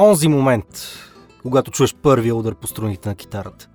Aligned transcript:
Онзи 0.00 0.28
момент, 0.28 0.66
когато 1.42 1.70
чуеш 1.70 1.94
първия 1.94 2.36
удар 2.36 2.54
по 2.54 2.66
струните 2.66 3.08
на 3.08 3.14
китарата. 3.14 3.68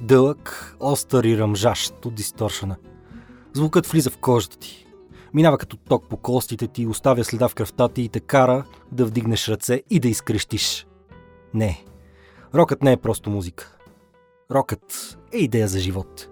Дълъг, 0.00 0.76
остър 0.80 1.24
и 1.24 1.38
ръмжащ 1.38 2.04
от 2.04 2.14
дисторшена. 2.14 2.76
Звукът 3.52 3.86
влиза 3.86 4.10
в 4.10 4.18
кожата 4.18 4.58
ти. 4.58 4.86
Минава 5.34 5.58
като 5.58 5.76
ток 5.76 6.08
по 6.08 6.16
костите 6.16 6.66
ти, 6.66 6.86
оставя 6.86 7.24
следа 7.24 7.48
в 7.48 7.54
кръвта 7.54 7.88
ти 7.88 8.02
и 8.02 8.08
те 8.08 8.20
кара 8.20 8.64
да 8.92 9.04
вдигнеш 9.04 9.48
ръце 9.48 9.82
и 9.90 10.00
да 10.00 10.08
изкрещиш. 10.08 10.86
Не, 11.54 11.84
рокът 12.54 12.82
не 12.82 12.92
е 12.92 12.96
просто 12.96 13.30
музика. 13.30 13.76
Рокът 14.50 15.18
е 15.32 15.38
идея 15.38 15.68
за 15.68 15.78
живот. 15.78 16.28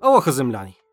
Алоха, 0.00 0.32
земляни! 0.32 0.85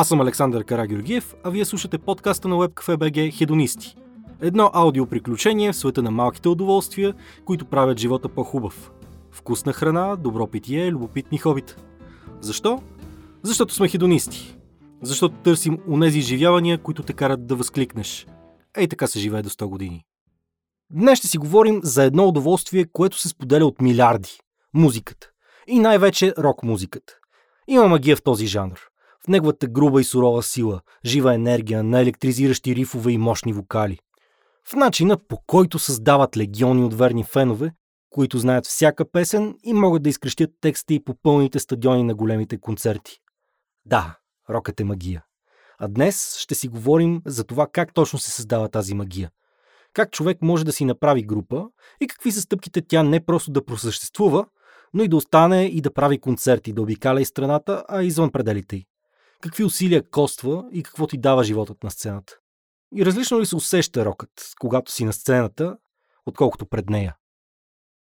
Аз 0.00 0.08
съм 0.08 0.20
Александър 0.20 0.64
Карагюргиев, 0.64 1.34
а 1.44 1.50
вие 1.50 1.64
слушате 1.64 1.98
подкаста 1.98 2.48
на 2.48 2.56
WebCafe.bg 2.56 3.38
Хедонисти. 3.38 3.94
Едно 4.40 4.70
аудиоприключение 4.74 5.72
в 5.72 5.76
света 5.76 6.02
на 6.02 6.10
малките 6.10 6.48
удоволствия, 6.48 7.14
които 7.44 7.64
правят 7.64 7.98
живота 7.98 8.28
по-хубав. 8.28 8.90
Вкусна 9.30 9.72
храна, 9.72 10.16
добро 10.16 10.46
питие, 10.46 10.92
любопитни 10.92 11.38
хобита. 11.38 11.76
Защо? 12.40 12.82
Защото 13.42 13.74
сме 13.74 13.88
хедонисти. 13.88 14.56
Защото 15.02 15.34
търсим 15.34 15.78
унези 15.88 16.18
изживявания, 16.18 16.78
които 16.78 17.02
те 17.02 17.12
карат 17.12 17.46
да 17.46 17.56
възкликнеш. 17.56 18.26
Ей 18.76 18.88
така 18.88 19.06
се 19.06 19.18
живее 19.18 19.42
до 19.42 19.50
100 19.50 19.66
години. 19.66 20.04
Днес 20.90 21.18
ще 21.18 21.28
си 21.28 21.38
говорим 21.38 21.80
за 21.82 22.04
едно 22.04 22.28
удоволствие, 22.28 22.86
което 22.92 23.18
се 23.18 23.28
споделя 23.28 23.66
от 23.66 23.80
милиарди– 23.80 24.38
музиката. 24.74 25.30
И 25.66 25.78
най-вече 25.78 26.34
рок-музиката. 26.38 27.12
Има 27.68 27.88
магия 27.88 28.16
в 28.16 28.22
този 28.22 28.46
жанр. 28.46 28.87
Неговата 29.28 29.66
груба 29.66 30.00
и 30.00 30.04
сурова 30.04 30.42
сила, 30.42 30.80
жива 31.04 31.34
енергия, 31.34 31.82
на 31.82 32.00
електризиращи 32.00 32.76
рифове 32.76 33.12
и 33.12 33.18
мощни 33.18 33.52
вокали. 33.52 33.98
В 34.68 34.74
начина 34.74 35.16
по 35.28 35.38
който 35.46 35.78
създават 35.78 36.36
легиони 36.36 36.84
от 36.84 36.94
верни 36.94 37.24
фенове, 37.24 37.72
които 38.10 38.38
знаят 38.38 38.66
всяка 38.66 39.10
песен 39.10 39.54
и 39.64 39.72
могат 39.72 40.02
да 40.02 40.08
изкрещят 40.08 40.50
текста 40.60 40.94
и 40.94 41.04
по 41.04 41.14
пълните 41.22 41.58
стадиони 41.58 42.02
на 42.02 42.14
големите 42.14 42.60
концерти. 42.60 43.18
Да, 43.86 44.16
рокът 44.50 44.80
е 44.80 44.84
магия. 44.84 45.24
А 45.78 45.88
днес 45.88 46.36
ще 46.38 46.54
си 46.54 46.68
говорим 46.68 47.22
за 47.26 47.44
това 47.44 47.66
как 47.72 47.94
точно 47.94 48.18
се 48.18 48.30
създава 48.30 48.68
тази 48.68 48.94
магия. 48.94 49.30
Как 49.92 50.10
човек 50.10 50.38
може 50.42 50.64
да 50.64 50.72
си 50.72 50.84
направи 50.84 51.22
група 51.22 51.66
и 52.00 52.06
какви 52.06 52.32
са 52.32 52.40
стъпките 52.40 52.82
тя 52.88 53.02
не 53.02 53.24
просто 53.24 53.50
да 53.50 53.64
просъществува, 53.64 54.46
но 54.94 55.02
и 55.02 55.08
да 55.08 55.16
остане 55.16 55.64
и 55.64 55.80
да 55.80 55.94
прави 55.94 56.18
концерти, 56.18 56.72
да 56.72 56.82
обикаля 56.82 57.20
и 57.20 57.24
страната, 57.24 57.84
а 57.88 58.02
извън 58.02 58.30
пределите 58.30 58.76
й. 58.76 58.86
Какви 59.42 59.64
усилия 59.64 60.10
коства 60.10 60.68
и 60.72 60.82
какво 60.82 61.06
ти 61.06 61.18
дава 61.18 61.44
животът 61.44 61.84
на 61.84 61.90
сцената. 61.90 62.38
И 62.96 63.06
различно 63.06 63.40
ли 63.40 63.46
се 63.46 63.56
усеща 63.56 64.04
рокът, 64.04 64.30
когато 64.60 64.92
си 64.92 65.04
на 65.04 65.12
сцената, 65.12 65.76
отколкото 66.26 66.66
пред 66.66 66.90
нея? 66.90 67.16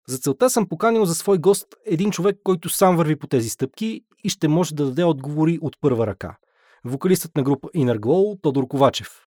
За 0.09 0.19
целта 0.19 0.51
съм 0.51 0.69
поканил 0.69 1.05
за 1.05 1.15
свой 1.15 1.39
гост 1.39 1.67
един 1.87 2.11
човек, 2.11 2.37
който 2.45 2.69
сам 2.69 2.97
върви 2.97 3.17
по 3.17 3.27
тези 3.27 3.49
стъпки 3.49 4.05
и 4.25 4.29
ще 4.29 4.49
може 4.49 4.75
да 4.75 4.85
даде 4.85 5.05
отговори 5.05 5.59
от 5.63 5.77
първа 5.81 6.07
ръка. 6.07 6.37
Вокалистът 6.85 7.37
на 7.37 7.43
група 7.43 7.69
Inner 7.69 7.99
Glow 7.99 8.43
Тодор 8.43 8.69
Ковачев. 8.69 9.27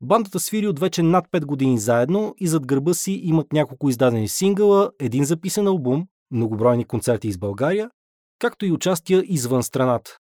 Бандата 0.00 0.40
свири 0.40 0.66
от 0.66 0.80
вече 0.80 1.02
над 1.02 1.28
5 1.28 1.44
години 1.44 1.78
заедно 1.78 2.34
и 2.38 2.48
зад 2.48 2.66
гърба 2.66 2.94
си 2.94 3.12
имат 3.12 3.52
няколко 3.52 3.88
издадени 3.88 4.28
сингъла, 4.28 4.90
един 5.00 5.24
записан 5.24 5.66
албум, 5.66 6.06
многобройни 6.30 6.84
концерти 6.84 7.28
из 7.28 7.38
България, 7.38 7.90
както 8.38 8.66
и 8.66 8.72
участия 8.72 9.24
извън 9.26 9.62
страната. 9.62 10.18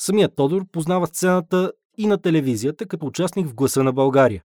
Самият 0.00 0.36
Тодор 0.36 0.64
познава 0.72 1.06
сцената 1.06 1.72
и 1.98 2.06
на 2.06 2.18
телевизията 2.18 2.86
като 2.86 3.06
участник 3.06 3.46
в 3.46 3.54
Гласа 3.54 3.82
на 3.82 3.92
България. 3.92 4.42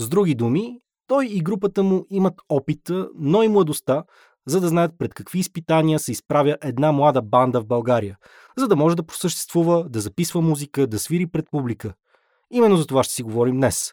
С 0.00 0.08
други 0.08 0.34
думи, 0.34 0.80
той 1.06 1.26
и 1.26 1.40
групата 1.40 1.82
му 1.82 2.06
имат 2.10 2.34
опита, 2.48 3.08
но 3.18 3.42
и 3.42 3.48
младостта, 3.48 4.04
за 4.46 4.60
да 4.60 4.68
знаят 4.68 4.92
пред 4.98 5.14
какви 5.14 5.38
изпитания 5.38 5.98
се 5.98 6.12
изправя 6.12 6.56
една 6.62 6.92
млада 6.92 7.22
банда 7.22 7.60
в 7.60 7.66
България, 7.66 8.16
за 8.58 8.68
да 8.68 8.76
може 8.76 8.96
да 8.96 9.06
просъществува, 9.06 9.88
да 9.88 10.00
записва 10.00 10.40
музика, 10.40 10.86
да 10.86 10.98
свири 10.98 11.26
пред 11.26 11.50
публика. 11.50 11.94
Именно 12.52 12.76
за 12.76 12.86
това 12.86 13.02
ще 13.02 13.14
си 13.14 13.22
говорим 13.22 13.56
днес. 13.56 13.92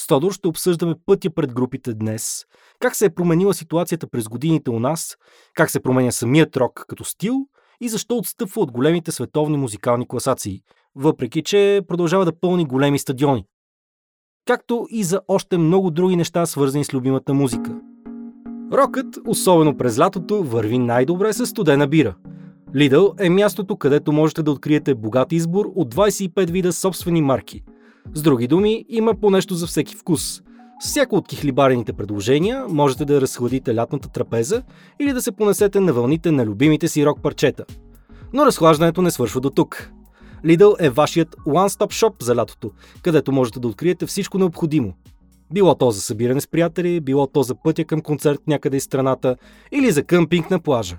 С 0.00 0.06
Тодор 0.06 0.32
ще 0.32 0.48
обсъждаме 0.48 0.94
пътя 1.06 1.30
пред 1.34 1.54
групите 1.54 1.94
днес, 1.94 2.46
как 2.78 2.96
се 2.96 3.04
е 3.04 3.14
променила 3.14 3.54
ситуацията 3.54 4.06
през 4.10 4.28
годините 4.28 4.70
у 4.70 4.80
нас, 4.80 5.16
как 5.54 5.70
се 5.70 5.80
променя 5.80 6.12
самият 6.12 6.56
рок 6.56 6.84
като 6.88 7.04
стил 7.04 7.46
и 7.80 7.88
защо 7.88 8.16
отстъпва 8.16 8.62
от 8.62 8.72
големите 8.72 9.12
световни 9.12 9.56
музикални 9.56 10.08
класации, 10.08 10.60
въпреки 10.94 11.42
че 11.42 11.80
продължава 11.88 12.24
да 12.24 12.40
пълни 12.40 12.64
големи 12.64 12.98
стадиони. 12.98 13.44
Както 14.46 14.86
и 14.90 15.04
за 15.04 15.20
още 15.28 15.58
много 15.58 15.90
други 15.90 16.16
неща, 16.16 16.46
свързани 16.46 16.84
с 16.84 16.94
любимата 16.94 17.34
музика. 17.34 17.80
Рокът, 18.72 19.18
особено 19.26 19.76
през 19.76 19.98
лятото, 19.98 20.42
върви 20.42 20.78
най-добре 20.78 21.32
с 21.32 21.46
студена 21.46 21.88
бира. 21.88 22.14
Lidl 22.74 23.26
е 23.26 23.30
мястото, 23.30 23.76
където 23.76 24.12
можете 24.12 24.42
да 24.42 24.50
откриете 24.50 24.94
богат 24.94 25.32
избор 25.32 25.72
от 25.74 25.94
25 25.94 26.50
вида 26.50 26.72
собствени 26.72 27.22
марки. 27.22 27.62
С 28.14 28.22
други 28.22 28.46
думи, 28.46 28.84
има 28.88 29.14
по 29.14 29.30
нещо 29.30 29.54
за 29.54 29.66
всеки 29.66 29.96
вкус. 29.96 30.42
Всяко 30.80 31.16
от 31.16 31.28
кихлибарените 31.28 31.92
предложения 31.92 32.64
можете 32.68 33.04
да 33.04 33.20
разхладите 33.20 33.74
лятната 33.74 34.08
трапеза 34.08 34.62
или 35.00 35.12
да 35.12 35.22
се 35.22 35.32
понесете 35.32 35.80
на 35.80 35.92
вълните 35.92 36.30
на 36.30 36.46
любимите 36.46 36.88
си 36.88 37.06
рок 37.06 37.22
парчета. 37.22 37.64
Но 38.32 38.46
разхлаждането 38.46 39.02
не 39.02 39.10
свършва 39.10 39.40
до 39.40 39.50
тук. 39.50 39.90
Lidl 40.44 40.76
е 40.78 40.90
вашият 40.90 41.36
one-stop 41.46 41.86
shop 41.86 42.22
за 42.22 42.36
лятото, 42.36 42.70
където 43.02 43.32
можете 43.32 43.60
да 43.60 43.68
откриете 43.68 44.06
всичко 44.06 44.38
необходимо. 44.38 44.94
Било 45.52 45.74
то 45.74 45.90
за 45.90 46.00
събиране 46.00 46.40
с 46.40 46.48
приятели, 46.48 47.00
било 47.00 47.26
то 47.26 47.42
за 47.42 47.54
пътя 47.54 47.84
към 47.84 48.00
концерт 48.00 48.40
някъде 48.46 48.76
из 48.76 48.84
страната 48.84 49.36
или 49.72 49.90
за 49.90 50.02
къмпинг 50.02 50.50
на 50.50 50.60
плажа. 50.60 50.98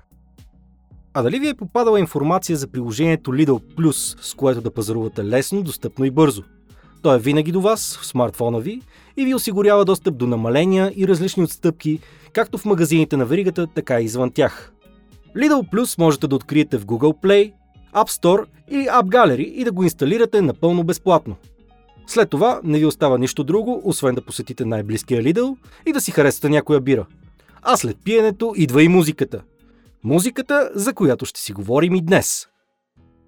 А 1.13 1.22
дали 1.22 1.40
ви 1.40 1.48
е 1.48 1.53
попадала 1.53 2.00
информация 2.00 2.58
за 2.58 2.68
приложението 2.68 3.31
Lidl 3.31 3.75
Plus, 3.75 4.22
с 4.22 4.34
което 4.34 4.62
да 4.62 4.74
пазарувате 4.74 5.25
лесно, 5.25 5.63
достъпно 5.63 6.06
и 6.06 6.12
бързо? 6.12 6.44
То 7.01 7.16
е 7.16 7.19
винаги 7.19 7.51
до 7.51 7.62
вас, 7.62 8.00
в 8.01 8.06
смартфона 8.06 8.59
ви, 8.59 8.81
и 9.17 9.25
ви 9.25 9.35
осигурява 9.35 9.85
достъп 9.85 10.17
до 10.17 10.28
намаления 10.28 10.94
и 10.95 11.07
различни 11.07 11.44
отстъпки, 11.44 12.00
както 12.34 12.57
в 12.57 12.66
магазините 12.66 13.17
на 13.17 13.25
веригата, 13.25 13.67
така 13.67 14.01
и 14.01 14.03
извън 14.03 14.31
тях. 14.31 14.73
Lidl 15.35 15.69
Plus 15.69 16.00
можете 16.00 16.28
да 16.28 16.35
откриете 16.35 16.78
в 16.78 16.85
Google 16.85 17.23
Play, 17.23 17.53
App 17.95 18.09
Store 18.22 18.45
или 18.69 18.84
App 18.84 19.03
Gallery 19.03 19.45
и 19.45 19.63
да 19.63 19.72
го 19.72 19.84
инсталирате 19.84 20.41
напълно 20.41 20.84
безплатно. 20.84 21.35
След 22.07 22.29
това 22.29 22.62
не 22.63 22.79
ви 22.79 22.85
остава 22.85 23.18
нищо 23.18 23.44
друго, 23.44 23.81
освен 23.85 24.16
да 24.16 24.25
посетите 24.25 24.66
най-близкия 24.66 25.23
Lidl 25.23 25.56
и 25.85 25.94
да 25.94 26.01
си 26.01 26.12
харесате 26.12 26.50
някоя 26.50 26.81
бира. 26.81 27.06
А 27.62 27.78
след 27.78 27.97
пиенето 28.03 28.53
идва 28.57 28.83
и 28.83 28.88
музиката. 28.88 29.41
Музиката, 30.03 30.72
за 30.75 30.94
която 30.94 31.25
ще 31.25 31.39
си 31.39 31.53
говорим 31.53 31.95
и 31.95 32.01
днес. 32.01 32.47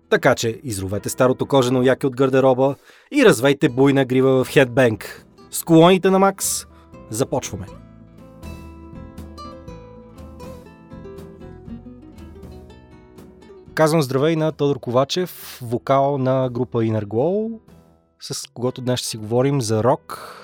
Така 0.09 0.35
че 0.35 0.59
изровете 0.63 1.09
старото 1.09 1.45
кожено 1.45 1.83
яке 1.83 2.07
от 2.07 2.15
гардероба 2.15 2.75
и 3.11 3.25
развейте 3.25 3.69
буйна 3.69 4.05
грива 4.05 4.43
в 4.43 4.49
хедбенк. 4.49 5.25
С 5.51 5.63
колоните 5.63 6.09
на 6.09 6.19
Макс 6.19 6.65
започваме. 7.09 7.65
Казвам 13.73 14.01
здравей 14.01 14.35
на 14.35 14.51
Тодор 14.51 14.79
Ковачев, 14.79 15.59
вокал 15.61 16.17
на 16.17 16.49
група 16.49 16.77
Inner 16.77 17.05
Glow, 17.05 17.59
с 18.19 18.47
когото 18.53 18.81
днес 18.81 18.99
ще 18.99 19.09
си 19.09 19.17
говорим 19.17 19.61
за 19.61 19.83
рок 19.83 20.39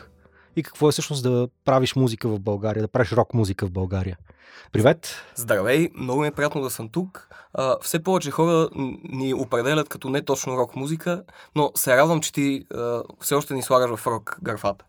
и 0.56 0.64
какво 0.64 0.90
е 0.90 0.92
всъщност 0.92 1.24
да 1.24 1.48
правиш 1.66 1.96
музика 1.96 2.30
в 2.30 2.40
България, 2.40 2.82
да 2.82 2.88
правиш 2.88 3.12
рок 3.12 3.34
музика 3.34 3.66
в 3.66 3.72
България. 3.72 4.18
Привет! 4.72 5.16
Здравей, 5.36 5.90
много 5.96 6.22
ми 6.22 6.28
е 6.28 6.32
приятно 6.32 6.62
да 6.62 6.70
съм 6.70 6.90
тук. 6.90 7.28
А, 7.54 7.78
все 7.82 8.04
повече 8.04 8.32
хора 8.32 8.70
ни 9.04 9.34
определят 9.34 9.90
като 9.90 10.10
не 10.10 10.22
точно 10.22 10.58
рок 10.58 10.76
музика, 10.76 11.24
но 11.56 11.72
се 11.76 11.98
радвам, 11.98 12.22
че 12.22 12.34
ти 12.34 12.66
а, 12.74 13.04
все 13.20 13.36
още 13.36 13.54
ни 13.54 13.62
слагаш 13.62 14.00
в 14.00 14.08
рок 14.08 14.38
графата. 14.44 14.86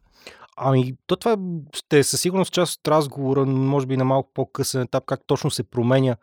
Ами, 0.56 0.94
то 1.06 1.16
това 1.16 1.36
ще 1.74 1.98
е 1.98 2.04
със 2.04 2.20
сигурност 2.20 2.52
част 2.52 2.80
от 2.80 2.88
разговора, 2.88 3.46
може 3.46 3.86
би 3.86 3.96
на 3.96 4.04
малко 4.04 4.30
по-късен 4.34 4.82
етап, 4.82 5.04
как 5.06 5.20
точно 5.26 5.50
се 5.50 5.62
променя 5.62 6.16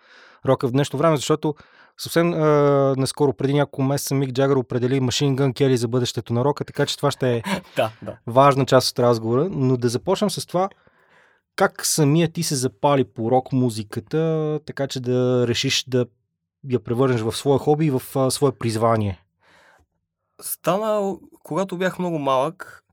рока 0.45 0.67
в 0.67 0.71
днешно 0.71 0.99
време, 0.99 1.15
защото 1.15 1.55
съвсем 1.97 2.33
а, 2.33 2.37
наскоро, 2.97 3.33
преди 3.33 3.53
няколко 3.53 3.83
месеца, 3.83 4.15
Мик 4.15 4.31
Джагър 4.31 4.55
определи 4.55 5.01
Machine 5.01 5.35
Gun 5.35 5.53
Kelly 5.53 5.75
за 5.75 5.87
бъдещето 5.87 6.33
на 6.33 6.45
рока, 6.45 6.65
така 6.65 6.85
че 6.85 6.97
това 6.97 7.11
ще 7.11 7.35
е 7.35 7.43
да, 7.75 7.91
да. 8.01 8.17
важна 8.27 8.65
част 8.65 8.91
от 8.91 8.99
разговора. 8.99 9.49
Но 9.51 9.77
да 9.77 9.89
започнем 9.89 10.29
с 10.29 10.45
това, 10.45 10.69
как 11.55 11.85
самия 11.85 12.31
ти 12.31 12.43
се 12.43 12.55
запали 12.55 13.03
по 13.03 13.31
рок 13.31 13.53
музиката, 13.53 14.59
така 14.65 14.87
че 14.87 14.99
да 14.99 15.45
решиш 15.47 15.83
да 15.87 16.05
я 16.69 16.83
превърнеш 16.83 17.21
в 17.21 17.35
своя 17.35 17.59
хоби 17.59 17.85
и 17.85 17.91
в 17.91 18.01
а, 18.15 18.31
свое 18.31 18.51
призвание? 18.51 19.23
Стана, 20.41 21.15
когато 21.43 21.77
бях 21.77 21.99
много 21.99 22.19
малък, 22.19 22.83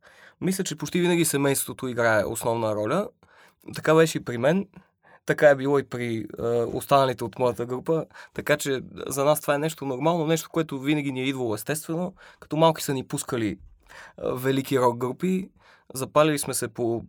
мисля, 0.40 0.64
че 0.64 0.76
почти 0.76 1.00
винаги 1.00 1.24
семейството 1.24 1.88
играе 1.88 2.24
основна 2.24 2.74
роля. 2.74 3.08
Така 3.74 3.94
беше 3.94 4.18
и 4.18 4.24
при 4.24 4.38
мен. 4.38 4.66
Така 5.26 5.48
е 5.48 5.56
било 5.56 5.78
и 5.78 5.88
при 5.88 6.16
е, 6.16 6.42
останалите 6.48 7.24
от 7.24 7.38
моята 7.38 7.66
група. 7.66 8.06
Така 8.34 8.56
че 8.56 8.80
за 9.06 9.24
нас 9.24 9.40
това 9.40 9.54
е 9.54 9.58
нещо 9.58 9.84
нормално, 9.84 10.26
нещо, 10.26 10.48
което 10.52 10.80
винаги 10.80 11.12
ни 11.12 11.20
е 11.20 11.24
идвало 11.24 11.54
естествено. 11.54 12.14
Като 12.40 12.56
малки 12.56 12.82
са 12.82 12.94
ни 12.94 13.06
пускали 13.06 13.58
велики 14.18 14.80
рок 14.80 14.96
групи. 14.96 15.50
Запалили 15.94 16.38
сме 16.38 16.54
се 16.54 16.68
по 16.68 17.02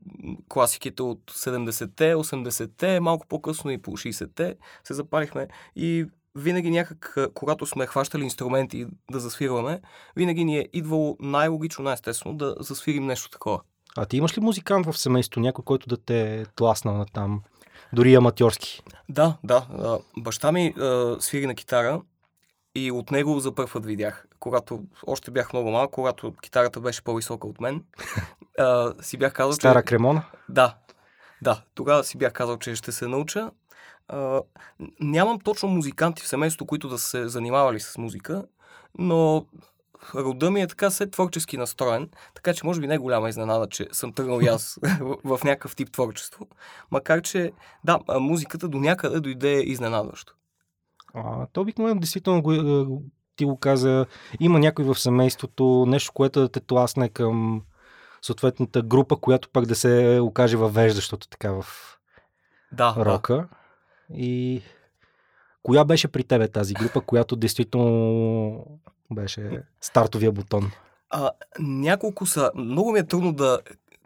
класиките 0.50 1.04
от 1.04 1.32
70-те, 1.32 2.16
80-те, 2.16 3.00
малко 3.00 3.28
по-късно 3.28 3.72
и 3.72 3.82
по 3.82 3.92
60-те 3.92 4.56
се 4.84 4.94
запалихме 4.94 5.48
и 5.76 6.06
винаги 6.36 6.72
някак, 6.72 7.18
когато 7.34 7.66
сме 7.66 7.88
хващали 7.88 8.24
инструменти 8.24 8.86
да 9.12 9.20
засвирваме, 9.20 9.82
винаги 10.16 10.46
ни 10.46 10.58
е 10.58 10.70
идвало 10.74 11.18
най-логично, 11.20 11.84
най-естествено 11.84 12.38
да 12.38 12.56
засвирим 12.60 13.06
нещо 13.06 13.30
такова. 13.30 13.62
А 13.98 14.06
ти 14.06 14.18
имаш 14.18 14.38
ли 14.38 14.42
музикант 14.42 14.86
в 14.86 14.98
семейството, 14.98 15.40
някой, 15.40 15.66
който 15.66 15.88
да 15.88 15.98
те 15.98 16.46
тласнал 16.56 16.98
на 16.98 17.06
там, 17.06 17.42
дори 17.94 18.16
аматьорски? 18.16 18.82
Да, 19.10 19.38
да. 19.44 19.66
Баща 20.18 20.52
ми 20.52 20.74
а, 20.80 21.16
свири 21.20 21.48
на 21.48 21.56
китара 21.56 22.02
и 22.76 22.92
от 22.92 23.12
него 23.12 23.40
за 23.40 23.56
първ 23.56 23.70
път 23.74 23.86
видях, 23.86 24.28
когато 24.40 24.84
още 25.08 25.32
бях 25.32 25.54
много 25.54 25.72
малък, 25.72 25.92
когато 25.92 26.34
китарата 26.42 26.80
беше 26.80 27.04
по-висока 27.04 27.48
от 27.48 27.62
мен. 27.62 27.84
А, 28.60 28.94
си 29.02 29.18
бях 29.18 29.34
казал, 29.34 29.54
Стара 29.54 29.82
че... 29.82 29.86
кремона? 29.86 30.24
Да, 30.50 30.76
да. 31.42 31.62
Тогава 31.74 32.04
си 32.04 32.18
бях 32.18 32.34
казал, 32.34 32.58
че 32.58 32.76
ще 32.76 32.92
се 32.92 33.08
науча. 33.08 33.52
А, 34.08 34.42
нямам 35.00 35.40
точно 35.40 35.70
музиканти 35.70 36.24
в 36.24 36.28
семейството, 36.28 36.66
които 36.66 36.90
да 36.90 36.98
се 36.98 37.28
занимавали 37.28 37.80
с 37.80 37.98
музика, 37.98 38.46
но 38.98 39.46
рода 40.16 40.52
ми 40.52 40.62
е 40.62 40.68
така 40.68 40.90
се 40.90 41.08
творчески 41.08 41.58
настроен, 41.58 42.10
така 42.34 42.54
че 42.54 42.66
може 42.66 42.82
би 42.82 42.88
не 42.88 42.96
е 42.96 42.98
голяма 42.98 43.30
изненада, 43.30 43.68
че 43.68 43.88
съм 43.92 44.14
тръгнал 44.14 44.40
и 44.42 44.48
аз 44.48 44.80
в, 45.24 45.40
някакъв 45.44 45.76
тип 45.76 45.92
творчество. 45.92 46.48
Макар, 46.92 47.22
че 47.22 47.52
да, 47.84 48.00
музиката 48.20 48.68
до 48.68 48.78
някъде 48.78 49.20
дойде 49.20 49.62
изненадващо. 49.62 50.34
А, 51.14 51.48
то 51.54 51.62
обикновено 51.62 52.00
действително 52.00 52.42
го, 52.42 53.02
ти 53.36 53.46
го 53.46 53.58
каза, 53.58 54.06
има 54.40 54.60
някой 54.60 54.86
в 54.86 54.96
семейството, 54.96 55.86
нещо, 55.88 56.12
което 56.14 56.40
да 56.40 56.50
те 56.50 56.60
тласне 56.60 57.10
към 57.10 57.62
съответната 58.22 58.82
група, 58.82 59.18
която 59.18 59.50
пък 59.50 59.66
да 59.66 59.76
се 59.76 60.20
окаже 60.22 60.58
въвеждащото 60.58 61.28
така 61.28 61.52
в 61.52 61.66
да, 62.72 62.96
рока. 62.98 63.36
Да. 63.36 63.48
И 64.18 64.62
коя 65.64 65.86
беше 65.86 66.08
при 66.08 66.24
тебе 66.24 66.48
тази 66.48 66.74
група, 66.74 67.02
която 67.02 67.36
действително 67.36 68.66
беше 69.12 69.64
стартовия 69.82 70.32
бутон? 70.32 70.72
А, 71.10 71.32
няколко 71.60 72.26
са. 72.26 72.52
Много 72.56 72.92
ми 72.92 73.00
е 73.00 73.08
трудно 73.08 73.34
да 73.34 73.60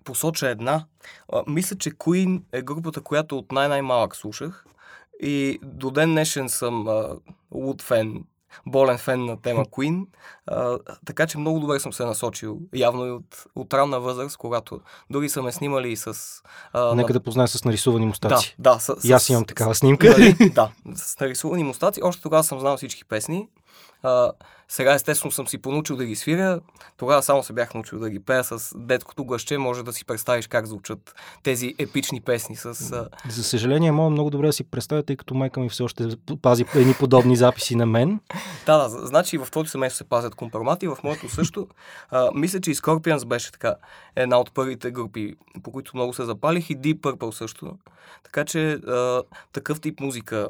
посоча 0.04 0.50
една. 0.50 0.86
А, 1.34 1.44
мисля, 1.48 1.76
че 1.76 1.92
Queen 1.92 2.42
е 2.52 2.62
групата, 2.62 3.02
която 3.02 3.38
от 3.38 3.52
най-най-малък 3.52 4.16
слушах. 4.16 4.66
И 5.22 5.60
до 5.64 5.92
ден 5.92 6.12
днешен 6.12 6.50
съм 6.50 6.88
луд 7.52 7.82
фен, 7.82 8.24
болен 8.66 8.98
фен 8.98 9.26
на 9.26 9.42
тема 9.42 9.66
Queen. 9.72 10.06
А, 10.48 10.78
така 11.06 11.28
че 11.28 11.38
много 11.38 11.60
добре 11.60 11.80
съм 11.80 11.94
се 11.94 12.06
насочил. 12.06 12.60
Явно 12.74 13.06
и 13.06 13.12
от, 13.12 13.46
от 13.56 13.74
ранна 13.74 14.00
възраст, 14.00 14.38
когато 14.38 14.80
дори 15.10 15.30
са 15.30 15.42
ме 15.42 15.52
снимали 15.52 15.96
с... 15.96 16.14
А, 16.74 16.96
Нека 16.96 17.14
на... 17.14 17.20
да 17.20 17.24
позная 17.24 17.48
с 17.48 17.66
нарисувани 17.66 18.06
мустаци. 18.06 18.56
Да, 18.60 18.74
да. 18.74 18.80
С, 18.80 18.96
и 19.04 19.12
аз 19.12 19.30
имам 19.30 19.46
такава 19.46 19.76
снимка. 19.76 20.10
Нали, 20.10 20.50
да, 20.56 20.72
с 20.96 21.20
нарисувани 21.20 21.64
мустаци. 21.64 22.02
Още 22.04 22.22
тогава 22.22 22.44
съм 22.44 22.60
знал 22.60 22.78
всички 22.78 23.06
песни. 23.06 23.48
А, 24.04 24.32
сега 24.72 24.94
естествено 24.94 25.32
съм 25.32 25.48
си 25.48 25.58
понучил 25.58 25.96
да 25.96 26.06
ги 26.06 26.16
свиря. 26.16 26.60
Тогава 26.98 27.24
само 27.24 27.44
се 27.44 27.54
бях 27.54 27.74
научил 27.74 28.00
да 28.00 28.10
ги 28.10 28.20
пея 28.20 28.44
с 28.44 28.74
деткото 28.78 29.26
гласче. 29.26 29.58
Може 29.58 29.84
да 29.84 29.94
си 29.94 30.06
представиш 30.06 30.48
как 30.48 30.66
звучат 30.66 31.16
тези 31.44 31.76
епични 31.78 32.22
песни. 32.22 32.56
С. 32.56 32.74
За 33.30 33.44
съжаление, 33.44 33.92
мога 33.92 34.10
много 34.10 34.30
добре 34.30 34.48
да 34.48 34.54
си 34.54 34.64
представя, 34.64 35.04
тъй 35.04 35.16
като 35.16 35.34
майка 35.34 35.60
ми 35.60 35.70
все 35.70 35.84
още 35.84 36.08
пази 36.42 36.66
едни 36.76 36.94
подобни 37.00 37.36
записи 37.36 37.76
на 37.76 37.86
мен. 37.86 38.20
да, 38.66 38.78
да, 38.78 38.90
значи 38.90 39.38
в 39.38 39.48
твоето 39.52 39.70
семейство 39.70 39.98
се 39.98 40.04
пазят 40.04 40.36
компромати, 40.36 40.88
в 40.88 40.98
моето 41.04 41.30
също. 41.30 41.68
А, 42.10 42.30
мисля, 42.36 42.62
че 42.62 42.72
и 42.72 42.76
Scorpions 42.76 43.26
беше 43.26 43.52
така 43.52 43.76
една 44.16 44.40
от 44.40 44.54
първите 44.54 44.92
групи, 44.92 45.36
по 45.64 45.72
които 45.72 45.92
много 45.94 46.14
се 46.14 46.26
запалих 46.26 46.70
и 46.70 46.78
Deep 46.78 47.00
Purple 47.00 47.32
също. 47.32 47.78
Така 48.24 48.46
че 48.46 48.72
а, 48.72 49.24
такъв 49.54 49.82
тип 49.82 50.00
музика 50.00 50.48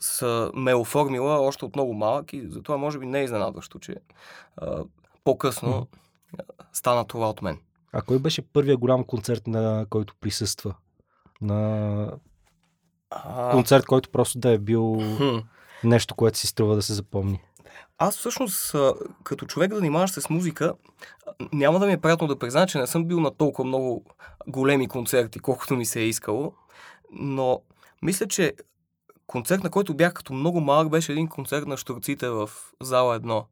са 0.00 0.50
ме 0.54 0.74
оформила 0.74 1.40
още 1.40 1.64
от 1.64 1.76
много 1.76 1.94
малък 1.94 2.32
и 2.32 2.42
затова 2.48 2.76
може 2.76 2.98
би 2.98 3.06
не 3.06 3.20
е 3.20 3.24
изненадващо, 3.24 3.61
че 3.68 3.96
а, 4.56 4.84
по-късно 5.24 5.88
mm. 6.36 6.42
стана 6.72 7.04
това 7.04 7.30
от 7.30 7.42
мен. 7.42 7.58
А 7.92 8.02
кой 8.02 8.18
беше 8.18 8.42
първият 8.42 8.78
голям 8.78 9.04
концерт, 9.04 9.46
на 9.46 9.86
който 9.90 10.14
присъства? 10.20 10.74
На 11.40 12.12
а... 13.10 13.50
концерт, 13.50 13.86
който 13.86 14.10
просто 14.10 14.38
да 14.38 14.50
е 14.50 14.58
бил 14.58 15.00
хм. 15.16 15.38
нещо, 15.84 16.14
което 16.14 16.38
си 16.38 16.46
струва 16.46 16.74
да 16.74 16.82
се 16.82 16.94
запомни. 16.94 17.40
Аз 17.98 18.18
всъщност, 18.18 18.76
като 19.24 19.46
човек 19.46 19.70
да 19.70 19.76
занимаваш 19.76 20.10
се 20.10 20.20
с 20.20 20.30
музика, 20.30 20.74
няма 21.52 21.78
да 21.78 21.86
ми 21.86 21.92
е 21.92 22.00
приятно 22.00 22.26
да 22.26 22.38
призная, 22.38 22.66
че 22.66 22.78
не 22.78 22.86
съм 22.86 23.04
бил 23.04 23.20
на 23.20 23.30
толкова 23.30 23.68
много 23.68 24.04
големи 24.46 24.88
концерти, 24.88 25.38
колкото 25.38 25.76
ми 25.76 25.86
се 25.86 26.00
е 26.00 26.08
искало. 26.08 26.52
Но 27.12 27.60
мисля, 28.02 28.28
че 28.28 28.52
концерт, 29.26 29.64
на 29.64 29.70
който 29.70 29.94
бях 29.94 30.14
като 30.14 30.32
много 30.32 30.60
малък, 30.60 30.90
беше 30.90 31.12
един 31.12 31.28
концерт 31.28 31.66
на 31.66 31.76
штурците 31.76 32.28
в 32.28 32.50
зала 32.80 33.20
1 33.20 33.44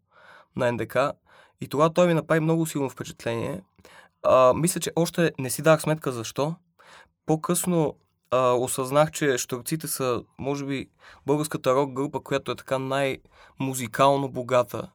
на 0.56 0.72
НДК. 0.72 0.96
И 1.60 1.68
това 1.68 1.90
той 1.90 2.06
ми 2.06 2.14
направи 2.14 2.40
много 2.40 2.66
силно 2.66 2.90
впечатление. 2.90 3.62
А, 4.22 4.52
мисля, 4.54 4.80
че 4.80 4.92
още 4.96 5.32
не 5.38 5.50
си 5.50 5.62
дах 5.62 5.82
сметка 5.82 6.12
защо. 6.12 6.54
По-късно 7.26 7.96
а, 8.30 8.52
осъзнах, 8.52 9.10
че 9.10 9.38
штурците 9.38 9.88
са, 9.88 10.22
може 10.38 10.66
би, 10.66 10.86
българската 11.26 11.74
рок 11.74 11.92
група, 11.92 12.20
която 12.20 12.52
е 12.52 12.56
така 12.56 12.78
най-музикално 12.78 14.28
богата 14.28 14.90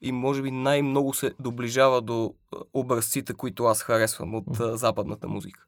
и 0.00 0.12
може 0.12 0.42
би 0.42 0.50
най-много 0.50 1.14
се 1.14 1.32
доближава 1.40 2.02
до 2.02 2.34
образците, 2.74 3.34
които 3.34 3.64
аз 3.64 3.82
харесвам 3.82 4.34
от 4.34 4.60
а, 4.60 4.76
западната 4.76 5.28
музика. 5.28 5.64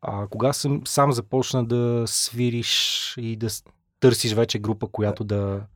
А 0.00 0.26
кога 0.26 0.52
съм, 0.52 0.82
сам 0.86 1.12
започна 1.12 1.64
да 1.64 2.04
свириш 2.06 3.14
и 3.18 3.36
да 3.36 3.48
търсиш 4.00 4.34
вече 4.34 4.58
група, 4.58 4.88
която 4.88 5.24
да, 5.24 5.66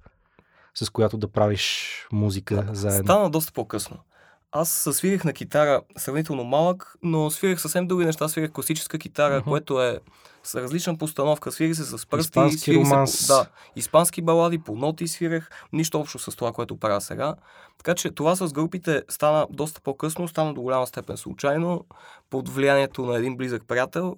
с 0.85 0.91
която 0.91 1.17
да 1.17 1.29
правиш 1.29 1.93
музика 2.13 2.67
заедно? 2.73 3.05
Стана 3.05 3.31
доста 3.31 3.53
по-късно. 3.53 3.97
Аз 4.53 4.89
свирих 4.93 5.25
на 5.25 5.33
китара 5.33 5.81
сравнително 5.97 6.45
малък, 6.45 6.97
но 7.03 7.31
свирих 7.31 7.61
съвсем 7.61 7.87
други 7.87 8.05
неща. 8.05 8.29
Свирих 8.29 8.51
класическа 8.51 8.99
китара, 8.99 9.41
uh-huh. 9.41 9.45
което 9.45 9.83
е 9.83 10.01
с 10.43 10.55
различна 10.55 10.99
постановка. 10.99 11.53
Свирих 11.53 11.77
се 11.77 11.85
с 11.85 12.07
пръсти. 12.07 12.29
Испански 12.29 12.77
романс. 12.77 13.13
Се, 13.13 13.27
да, 13.27 13.47
испански 13.77 14.23
балади, 14.23 14.59
по 14.59 14.77
ноти 14.77 15.09
свирих. 15.09 15.49
Нищо 15.73 16.01
общо 16.01 16.19
с 16.19 16.37
това, 16.37 16.53
което 16.53 16.77
правя 16.77 17.01
сега. 17.01 17.35
Така 17.79 17.95
че 17.95 18.11
това 18.11 18.37
с 18.37 18.53
групите 18.53 19.03
стана 19.09 19.47
доста 19.51 19.81
по-късно, 19.81 20.29
стана 20.29 20.55
до 20.55 20.63
голяма 20.63 20.87
степен 20.87 21.17
случайно, 21.17 21.85
под 22.31 22.49
влиянието 22.49 23.07
на 23.07 23.17
един 23.19 23.37
близък 23.37 23.63
приятел. 23.67 24.17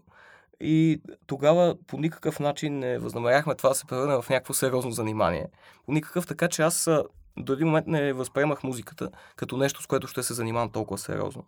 И 0.61 1.01
тогава 1.27 1.77
по 1.87 1.99
никакъв 1.99 2.41
начин 2.41 2.79
не 2.79 2.99
възнамеряхме 2.99 3.55
това 3.55 3.69
да 3.69 3.75
се 3.75 3.85
превърне 3.85 4.23
в 4.23 4.29
някакво 4.29 4.55
сериозно 4.55 4.91
занимание. 4.91 5.47
По 5.87 5.93
никакъв, 5.93 6.27
така 6.27 6.49
че 6.49 6.63
аз 6.63 6.91
до 7.37 7.53
един 7.53 7.67
момент 7.67 7.87
не 7.87 8.13
възприемах 8.13 8.63
музиката 8.63 9.11
като 9.37 9.57
нещо, 9.57 9.83
с 9.83 9.87
което 9.87 10.07
ще 10.07 10.23
се 10.23 10.35
занимавам 10.35 10.71
толкова 10.71 10.99
сериозно. 10.99 11.45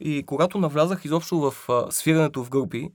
И 0.00 0.22
когато 0.26 0.58
навлязах 0.58 1.04
изобщо 1.04 1.50
в 1.50 1.68
а, 1.68 1.92
свирането 1.92 2.44
в 2.44 2.50
групи, 2.50 2.90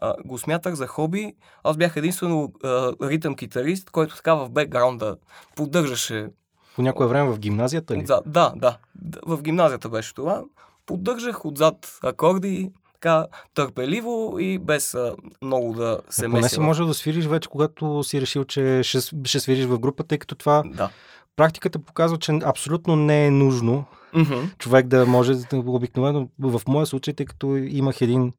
а, 0.00 0.14
го 0.24 0.38
смятах 0.38 0.74
за 0.74 0.86
хоби. 0.86 1.34
Аз 1.64 1.76
бях 1.76 1.96
единствено 1.96 2.52
а, 2.64 2.92
ритъм 3.02 3.36
китарист, 3.36 3.90
който 3.90 4.16
така 4.16 4.34
в 4.34 4.50
бекграунда 4.50 5.16
поддържаше. 5.56 6.28
По 6.74 6.82
някое 6.82 7.06
време 7.06 7.30
в 7.30 7.38
гимназията 7.38 7.96
ли? 7.96 8.02
Отзад, 8.02 8.24
да, 8.26 8.52
да. 8.56 8.78
В 9.26 9.42
гимназията 9.42 9.88
беше 9.88 10.14
това. 10.14 10.42
Поддържах 10.86 11.44
отзад 11.44 11.98
акорди, 12.02 12.72
така 13.02 13.26
търпеливо 13.54 14.36
и 14.38 14.58
без 14.58 14.94
а, 14.94 15.14
много 15.42 15.72
да 15.72 16.00
се 16.10 16.28
меси. 16.28 16.42
Не 16.42 16.48
си 16.48 16.60
може 16.60 16.84
да 16.84 16.94
свириш 16.94 17.26
вече, 17.26 17.48
когато 17.48 18.02
си 18.02 18.20
решил, 18.20 18.44
че 18.44 18.80
ще, 18.82 18.98
ще 19.24 19.40
свириш 19.40 19.64
в 19.64 19.78
група, 19.78 20.04
тъй 20.04 20.18
като 20.18 20.34
това 20.34 20.62
да 20.66 20.90
практиката 21.36 21.78
показва, 21.78 22.18
че 22.18 22.32
абсолютно 22.44 22.96
не 22.96 23.26
е 23.26 23.30
нужно 23.30 23.84
mm-hmm. 24.14 24.58
човек 24.58 24.86
да 24.86 25.06
може 25.06 25.32
обикновено, 25.52 26.28
в 26.38 26.62
моя 26.68 26.86
случай, 26.86 27.14
тъй 27.14 27.26
като 27.26 27.56
имах 27.56 28.00
един 28.00 28.32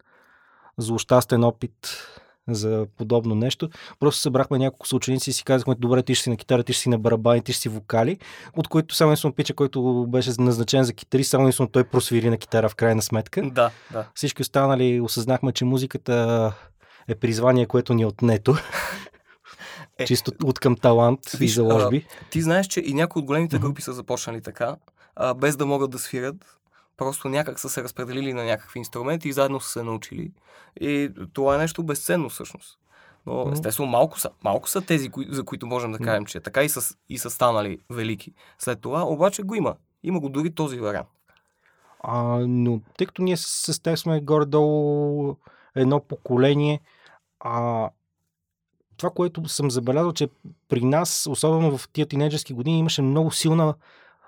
злощастен 0.77 1.43
опит 1.43 2.07
за 2.49 2.87
подобно 2.97 3.35
нещо. 3.35 3.69
Просто 3.99 4.21
събрахме 4.21 4.57
няколко 4.57 4.87
съученици 4.87 5.29
и 5.29 5.33
си 5.33 5.43
казахме, 5.43 5.75
добре, 5.75 6.03
ти 6.03 6.15
ще 6.15 6.23
си 6.23 6.29
на 6.29 6.37
китара, 6.37 6.63
ти 6.63 6.73
ще 6.73 6.81
си 6.81 6.89
на 6.89 6.99
барабани, 6.99 7.41
ти 7.41 7.53
ще 7.53 7.61
си 7.61 7.69
вокали, 7.69 8.17
от 8.57 8.67
които 8.67 8.95
само 8.95 9.11
единствено 9.11 9.33
пича, 9.33 9.53
който 9.53 10.05
беше 10.09 10.31
назначен 10.39 10.83
за 10.83 10.93
китарист, 10.93 11.29
само 11.29 11.43
единствено 11.43 11.69
той 11.69 11.83
просвири 11.83 12.29
на 12.29 12.37
китара 12.37 12.69
в 12.69 12.75
крайна 12.75 13.01
сметка. 13.01 13.41
Да, 13.41 13.71
да. 13.91 14.07
Всички 14.15 14.41
останали 14.41 15.01
осъзнахме, 15.01 15.51
че 15.51 15.65
музиката 15.65 16.53
е 17.07 17.15
призвание, 17.15 17.65
което 17.65 17.93
ни 17.93 18.01
е 18.01 18.05
отнето. 18.05 18.55
Е, 19.97 20.05
Чисто 20.05 20.31
от 20.43 20.59
към 20.59 20.75
талант 20.75 21.19
виж, 21.31 21.51
и 21.51 21.53
заложби. 21.53 22.05
А, 22.09 22.29
ти 22.29 22.41
знаеш, 22.41 22.67
че 22.67 22.79
и 22.85 22.93
някои 22.93 23.19
от 23.19 23.25
големите 23.25 23.59
групи 23.59 23.81
са 23.81 23.93
започнали 23.93 24.41
така, 24.41 24.75
а, 25.15 25.33
без 25.33 25.57
да 25.57 25.65
могат 25.65 25.91
да 25.91 25.99
свирят. 25.99 26.35
Просто 26.97 27.29
някак 27.29 27.59
са 27.59 27.69
се 27.69 27.83
разпределили 27.83 28.33
на 28.33 28.43
някакви 28.43 28.79
инструменти 28.79 29.29
и 29.29 29.33
заедно 29.33 29.59
са 29.59 29.69
се 29.69 29.83
научили. 29.83 30.31
И 30.81 31.11
това 31.33 31.55
е 31.55 31.57
нещо 31.57 31.83
безценно 31.83 32.29
всъщност. 32.29 32.79
Но 33.25 33.51
естествено 33.51 33.89
малко 33.89 34.19
са, 34.19 34.29
малко 34.43 34.69
са 34.69 34.81
тези, 34.81 35.09
кои, 35.09 35.27
за 35.29 35.43
които 35.43 35.67
можем 35.67 35.91
да 35.91 35.99
кажем, 35.99 36.25
че 36.25 36.39
така 36.39 36.63
и 36.63 36.69
са, 36.69 36.95
и 37.09 37.17
са 37.17 37.29
станали 37.29 37.79
велики. 37.89 38.33
След 38.59 38.81
това 38.81 39.03
обаче 39.03 39.43
го 39.43 39.55
има. 39.55 39.75
Има 40.03 40.19
го 40.19 40.29
дори 40.29 40.51
този 40.51 40.79
вариант. 40.79 41.07
А, 41.99 42.39
но 42.47 42.81
тъй 42.97 43.07
като 43.07 43.21
ние 43.21 43.37
с, 43.37 43.83
теб 43.83 43.97
сме 43.97 44.21
горе-долу 44.21 45.35
едно 45.75 45.99
поколение, 45.99 46.81
а, 47.39 47.89
това, 48.97 49.09
което 49.09 49.49
съм 49.49 49.71
забелязал, 49.71 50.13
че 50.13 50.29
при 50.69 50.81
нас, 50.81 51.27
особено 51.29 51.77
в 51.77 51.89
тия 51.89 52.05
тинейджерски 52.05 52.53
години, 52.53 52.79
имаше 52.79 53.01
много 53.01 53.31
силна 53.31 53.73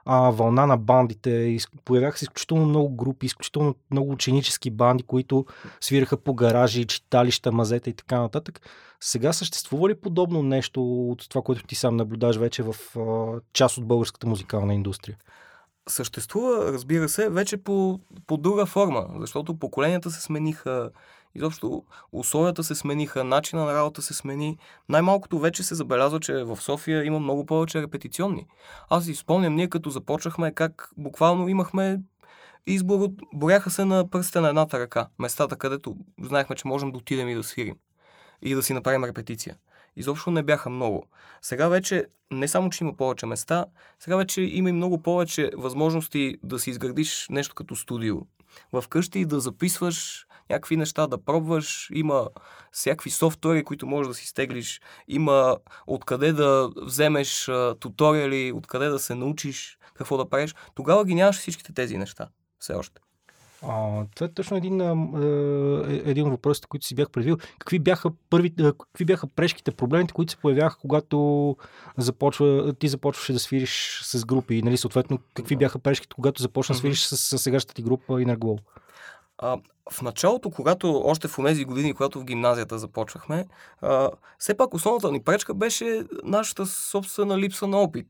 а, 0.06 0.30
вълна 0.30 0.66
на 0.66 0.78
бандите. 0.78 1.58
Появяха 1.86 2.18
се 2.18 2.26
изключително 2.26 2.66
много 2.66 2.96
групи, 2.96 3.26
изключително 3.26 3.76
много 3.92 4.12
ученически 4.12 4.70
банди, 4.70 5.04
които 5.04 5.46
свираха 5.82 6.18
по 6.18 6.34
гаражи, 6.34 6.86
читалища, 6.86 7.52
мазета 7.52 7.90
и 7.90 7.94
така 7.94 8.20
нататък. 8.20 8.62
Сега 9.00 9.34
съществува 9.34 9.90
ли 9.90 9.96
подобно 9.96 10.44
нещо 10.44 11.10
от 11.10 11.30
това, 11.30 11.42
което 11.42 11.64
ти 11.64 11.76
сам 11.76 11.96
наблюдаш 11.96 12.36
вече 12.38 12.64
в 12.64 12.76
а, 13.00 13.40
част 13.54 13.78
от 13.78 13.86
българската 13.86 14.28
музикална 14.28 14.74
индустрия? 14.74 15.18
Съществува, 15.90 16.74
разбира 16.74 17.10
се, 17.10 17.30
вече 17.30 17.58
по, 17.58 18.00
по 18.28 18.38
друга 18.38 18.66
форма, 18.66 19.08
защото 19.20 19.60
поколенията 19.60 20.12
се 20.12 20.22
смениха, 20.22 20.90
изобщо 21.36 21.84
условията 22.12 22.64
се 22.64 22.76
смениха, 22.76 23.24
начина 23.24 23.66
на 23.66 23.74
работа 23.74 24.02
се 24.02 24.14
смени. 24.14 24.58
Най-малкото 24.90 25.40
вече 25.40 25.64
се 25.64 25.76
забелязва, 25.76 26.20
че 26.20 26.44
в 26.44 26.58
София 26.62 27.06
има 27.06 27.20
много 27.20 27.46
повече 27.46 27.82
репетиционни. 27.82 28.48
Аз 28.90 29.06
си 29.06 29.16
спомням, 29.16 29.56
ние 29.56 29.70
като 29.70 29.90
започнахме, 29.90 30.54
как 30.54 30.90
буквално 30.98 31.48
имахме 31.48 32.00
избор 32.68 33.00
от... 33.00 33.12
Боряха 33.34 33.70
се 33.70 33.86
на 33.86 34.10
пръстите 34.10 34.40
на 34.40 34.50
едната 34.50 34.80
ръка. 34.80 35.08
Местата, 35.20 35.56
където 35.56 35.96
знаехме, 36.22 36.56
че 36.56 36.68
можем 36.68 36.92
да 36.92 36.98
отидем 36.98 37.30
и 37.30 37.36
да 37.36 37.44
свирим. 37.44 37.76
И 38.42 38.56
да 38.56 38.64
си 38.64 38.74
направим 38.74 39.04
репетиция. 39.04 39.58
Изобщо 39.96 40.32
не 40.32 40.44
бяха 40.44 40.70
много. 40.70 41.06
Сега 41.42 41.68
вече 41.68 42.06
не 42.32 42.48
само, 42.48 42.70
че 42.70 42.84
има 42.84 42.94
повече 42.94 43.26
места, 43.26 43.66
сега 44.00 44.16
вече 44.16 44.42
има 44.42 44.70
и 44.70 44.74
много 44.74 45.02
повече 45.02 45.52
възможности 45.58 46.38
да 46.44 46.60
си 46.60 46.70
изградиш 46.70 47.28
нещо 47.30 47.56
като 47.56 47.76
студио. 47.76 48.18
В 48.72 48.84
къщи 48.90 49.26
да 49.26 49.40
записваш 49.40 50.25
някакви 50.50 50.78
неща, 50.78 51.08
да 51.08 51.18
пробваш, 51.18 51.90
има 51.94 52.30
всякакви 52.72 53.10
софтуери, 53.10 53.64
които 53.64 53.88
можеш 53.88 54.08
да 54.08 54.14
си 54.14 54.28
стеглиш, 54.28 54.82
има 55.08 55.58
откъде 55.88 56.34
да 56.34 56.70
вземеш 56.82 57.50
а, 57.50 57.76
туториали, 57.80 58.52
откъде 58.56 58.88
да 58.88 59.00
се 59.00 59.16
научиш 59.16 59.78
какво 59.94 60.18
да 60.18 60.30
правиш. 60.30 60.56
Тогава 60.76 61.06
ги 61.06 61.16
нямаш 61.16 61.38
всичките 61.38 61.74
тези 61.74 61.98
неща. 61.98 62.28
Все 62.60 62.74
още. 62.74 63.02
А, 63.68 64.06
това 64.16 64.26
е 64.26 64.34
точно 64.34 64.58
един, 64.58 64.82
е, 64.82 64.92
един 66.06 66.26
от 66.26 66.32
въпросите, 66.32 66.68
които 66.68 66.86
си 66.86 66.96
бях 66.96 67.10
предвил. 67.10 67.38
Какви 67.60 67.80
бяха, 67.80 68.12
първи, 68.30 68.54
какви 68.56 69.06
бяха 69.06 69.28
прешките, 69.28 69.72
проблемите, 69.72 70.14
които 70.14 70.32
се 70.32 70.38
появяха, 70.38 70.78
когато 70.78 71.58
започва, 71.98 72.74
ти 72.74 72.88
започваше 72.88 73.34
да 73.34 73.40
свириш 73.40 74.02
с 74.04 74.26
групи? 74.26 74.62
Нали, 74.62 74.78
съответно, 74.78 75.20
какви 75.34 75.56
бяха 75.56 75.80
прешките, 75.80 76.16
когато 76.16 76.42
започна 76.42 76.74
да 76.74 76.80
свириш 76.80 77.04
с, 77.04 77.18
с 77.18 77.38
сегашната 77.38 77.74
ти 77.74 77.82
група 77.82 78.14
Inner 78.14 78.38
А, 79.38 79.58
в 79.92 80.02
началото, 80.02 80.52
когато 80.52 81.02
още 81.06 81.28
в 81.28 81.36
тези 81.46 81.66
години, 81.66 81.94
когато 81.94 82.20
в 82.20 82.26
гимназията 82.26 82.80
започвахме, 82.80 83.46
а, 83.82 84.10
все 84.40 84.58
пак 84.58 84.74
основната 84.74 85.12
ни 85.12 85.24
пречка 85.24 85.54
беше 85.54 86.04
нашата 86.24 86.66
собствена 86.66 87.38
липса 87.38 87.68
на 87.68 87.78
опит. 87.78 88.08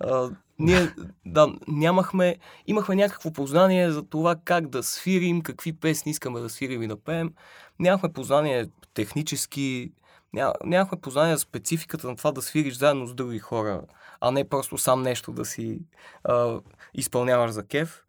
А, 0.00 0.30
ние 0.58 0.94
да, 1.26 1.48
нямахме, 1.68 2.36
имахме 2.66 2.94
някакво 2.94 3.32
познание 3.32 3.90
за 3.90 4.02
това 4.02 4.36
как 4.44 4.68
да 4.68 4.82
свирим, 4.82 5.42
какви 5.42 5.72
песни 5.72 6.10
искаме 6.10 6.40
да 6.40 6.48
свирим 6.48 6.82
и 6.82 6.88
да 6.88 6.96
пеем. 6.96 7.30
Нямахме 7.78 8.12
познание 8.12 8.66
технически, 8.94 9.92
ня, 10.32 10.52
нямахме 10.64 11.00
познание 11.00 11.36
за 11.36 11.40
спецификата 11.40 12.08
на 12.08 12.16
това 12.16 12.32
да 12.32 12.42
свириш 12.42 12.76
заедно 12.76 13.06
с 13.06 13.14
други 13.14 13.38
хора, 13.38 13.82
а 14.20 14.30
не 14.30 14.48
просто 14.48 14.78
сам 14.78 15.02
нещо 15.02 15.32
да 15.32 15.44
си 15.44 15.80
а, 16.24 16.60
изпълняваш 16.94 17.50
за 17.50 17.66
кеф. 17.66 18.04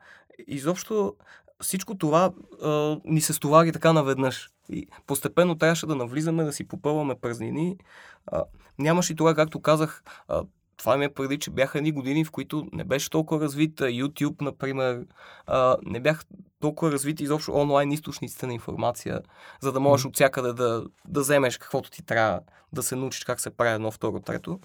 Изобщо 0.48 1.16
всичко 1.62 1.98
това 1.98 2.32
а, 2.63 2.98
ни 3.06 3.22
се 3.22 3.34
стовари 3.34 3.72
така 3.72 3.94
наведнъж. 3.94 4.50
И 4.70 4.88
постепенно 5.08 5.56
трябваше 5.56 5.86
да 5.86 5.96
навлизаме, 5.96 6.44
да 6.44 6.54
си 6.54 6.68
попълваме 6.68 7.16
празнини. 7.16 7.78
А, 8.28 8.44
нямаше 8.80 9.13
и 9.13 9.16
това, 9.16 9.36
както 9.36 9.62
казах, 9.62 10.04
а, 10.28 10.44
това 10.78 10.98
ми 10.98 11.06
е 11.06 11.10
преди, 11.10 11.39
че 11.39 11.51
бяха 11.51 11.78
едни 11.78 11.92
години, 11.92 12.25
в 12.25 12.32
които 12.32 12.68
не 12.74 12.84
беше 12.84 13.10
толкова 13.10 13.42
развит 13.42 13.80
YouTube, 13.80 14.42
например, 14.42 15.06
а, 15.48 15.78
не 15.86 16.00
бяха 16.00 16.24
толкова 16.60 16.92
развити 16.92 17.24
изобщо 17.24 17.54
онлайн 17.54 17.92
източниците 17.92 18.48
на 18.48 18.54
информация, 18.54 19.22
за 19.62 19.72
да 19.72 19.80
можеш 19.80 20.04
mm-hmm. 20.04 20.10
от 20.10 20.16
всякъде 20.16 20.54
да, 20.54 20.86
да 21.08 21.20
вземеш 21.20 21.58
каквото 21.58 21.92
ти 21.92 22.06
трябва, 22.06 22.39
да 22.74 22.84
се 22.84 22.96
научиш 22.96 23.24
как 23.24 23.39
се 23.39 23.50
прави 23.50 23.75
едно, 23.75 23.92
второ, 23.92 24.20
трето. 24.20 24.60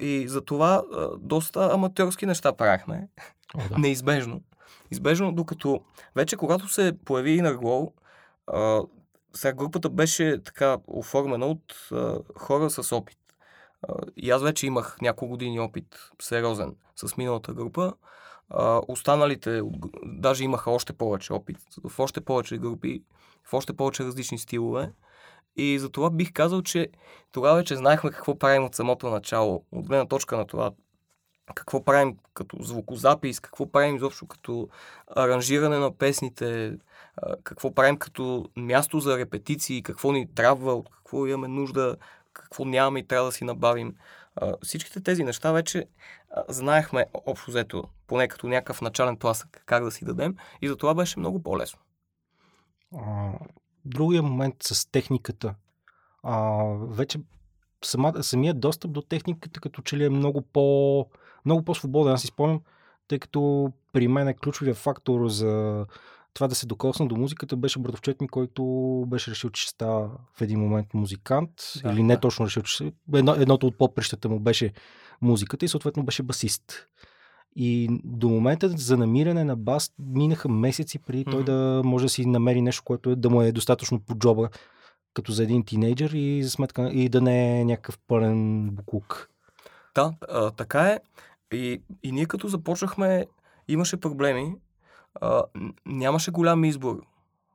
И 0.00 0.28
за 0.28 0.40
това 0.40 0.82
а, 0.92 1.08
доста 1.18 1.70
аматьорски 1.72 2.26
неща 2.26 2.52
правихме. 2.52 3.08
О, 3.54 3.60
да. 3.68 3.78
Неизбежно. 3.78 4.40
Избежно, 4.90 5.32
докато 5.32 5.80
вече 6.16 6.36
когато 6.36 6.68
се 6.68 6.98
появи 7.04 7.42
а, 8.46 8.82
сега 9.32 9.52
групата 9.52 9.90
беше 9.90 10.42
така 10.44 10.76
оформена 10.86 11.46
от 11.46 11.88
а, 11.92 12.18
хора 12.36 12.70
с 12.70 12.92
опит. 12.96 13.18
И 14.16 14.30
аз 14.30 14.42
вече 14.42 14.66
имах 14.66 14.96
няколко 15.02 15.30
години 15.30 15.60
опит 15.60 16.10
сериозен 16.22 16.74
с 16.96 17.16
миналата 17.16 17.52
група. 17.52 17.92
Останалите 18.88 19.62
даже 20.04 20.44
имаха 20.44 20.70
още 20.70 20.92
повече 20.92 21.32
опит 21.32 21.58
в 21.88 22.00
още 22.00 22.20
повече 22.20 22.58
групи, 22.58 23.02
в 23.44 23.54
още 23.54 23.72
повече 23.72 24.04
различни 24.04 24.38
стилове. 24.38 24.92
И 25.56 25.78
затова 25.78 26.10
бих 26.10 26.32
казал, 26.32 26.62
че 26.62 26.88
тогава 27.32 27.56
вече 27.56 27.76
знаехме 27.76 28.10
какво 28.10 28.38
правим 28.38 28.64
от 28.64 28.74
самото 28.74 29.10
начало. 29.10 29.64
От 29.72 29.88
гледна 29.88 30.06
точка 30.06 30.36
на 30.36 30.46
това 30.46 30.70
какво 31.54 31.84
правим 31.84 32.16
като 32.34 32.62
звукозапис, 32.62 33.40
какво 33.40 33.72
правим 33.72 33.96
изобщо 33.96 34.26
като 34.26 34.68
аранжиране 35.16 35.78
на 35.78 35.90
песните, 35.90 36.78
какво 37.44 37.74
правим 37.74 37.96
като 37.96 38.48
място 38.56 39.00
за 39.00 39.18
репетиции, 39.18 39.82
какво 39.82 40.12
ни 40.12 40.34
трябва, 40.34 40.74
от 40.74 40.90
какво 40.90 41.26
имаме 41.26 41.48
нужда, 41.48 41.96
какво 42.32 42.64
нямаме 42.64 42.98
и 42.98 43.06
трябва 43.06 43.26
да 43.26 43.32
си 43.32 43.44
набавим. 43.44 43.94
Всичките 44.62 45.00
тези 45.00 45.24
неща 45.24 45.52
вече 45.52 45.86
знаехме 46.48 47.06
общо 47.26 47.50
взето, 47.50 47.84
поне 48.06 48.28
като 48.28 48.48
някакъв 48.48 48.80
начален 48.80 49.16
тласък, 49.16 49.62
как 49.66 49.84
да 49.84 49.90
си 49.90 50.04
дадем 50.04 50.36
и 50.62 50.68
за 50.68 50.76
това 50.76 50.94
беше 50.94 51.18
много 51.18 51.42
по-лесно. 51.42 51.78
Другия 53.84 54.22
момент 54.22 54.54
с 54.62 54.90
техниката. 54.90 55.54
А, 56.22 56.62
вече 56.88 57.18
сама, 57.84 58.12
самият 58.22 58.60
достъп 58.60 58.92
до 58.92 59.02
техниката 59.02 59.60
като 59.60 59.82
че 59.82 59.96
ли 59.96 60.04
е 60.04 60.10
много, 60.10 60.42
по, 60.42 61.06
много 61.44 61.62
по-свободен. 61.62 62.12
Аз 62.12 62.20
си 62.20 62.26
спомням, 62.26 62.60
тъй 63.08 63.18
като 63.18 63.72
при 63.92 64.08
мен 64.08 64.28
е 64.28 64.34
ключовия 64.34 64.74
фактор 64.74 65.28
за 65.28 65.84
това 66.34 66.48
да 66.48 66.54
се 66.54 66.66
докосна 66.66 67.06
до 67.06 67.16
музиката 67.16 67.56
беше 67.56 67.78
братовчет 67.78 68.20
ми, 68.20 68.28
който 68.28 68.64
беше 69.06 69.30
решил, 69.30 69.50
че 69.50 69.62
ще 69.62 69.70
става 69.70 70.10
в 70.34 70.40
един 70.40 70.60
момент 70.60 70.94
музикант. 70.94 71.50
Да, 71.82 71.92
или 71.92 72.02
не 72.02 72.14
да. 72.14 72.20
точно 72.20 72.46
решил, 72.46 72.62
че 72.62 72.92
едно, 73.14 73.34
едното 73.34 73.66
от 73.66 73.78
попрещата 73.78 74.28
му 74.28 74.40
беше 74.40 74.72
музиката 75.22 75.64
и 75.64 75.68
съответно 75.68 76.04
беше 76.04 76.22
басист. 76.22 76.86
И 77.56 77.88
до 78.04 78.28
момента 78.28 78.68
за 78.68 78.96
намиране 78.96 79.44
на 79.44 79.56
бас 79.56 79.92
минаха 79.98 80.48
месеци 80.48 80.98
преди 80.98 81.24
mm-hmm. 81.24 81.30
той 81.30 81.44
да 81.44 81.82
може 81.84 82.04
да 82.04 82.08
си 82.08 82.26
намери 82.26 82.62
нещо, 82.62 82.82
което 82.84 83.10
е, 83.10 83.16
да 83.16 83.30
му 83.30 83.42
е 83.42 83.52
достатъчно 83.52 84.00
по 84.00 84.14
джоба, 84.14 84.48
като 85.18 85.32
за 85.32 85.42
един 85.42 85.64
тинейджър 85.64 86.10
и 86.10 86.42
за 86.42 86.50
сметка 86.50 86.90
и 86.92 87.08
да 87.08 87.20
не 87.20 87.60
е 87.60 87.64
някакъв 87.64 87.98
пълен 87.98 88.68
буклук. 88.70 89.30
Да, 89.94 90.14
а, 90.28 90.50
така 90.50 90.82
е. 90.82 91.00
И, 91.52 91.82
и 92.02 92.12
ние 92.12 92.26
като 92.26 92.48
започнахме, 92.48 93.26
имаше 93.68 93.96
проблеми, 93.96 94.54
а, 95.20 95.42
нямаше 95.86 96.30
голям 96.30 96.64
избор 96.64 97.02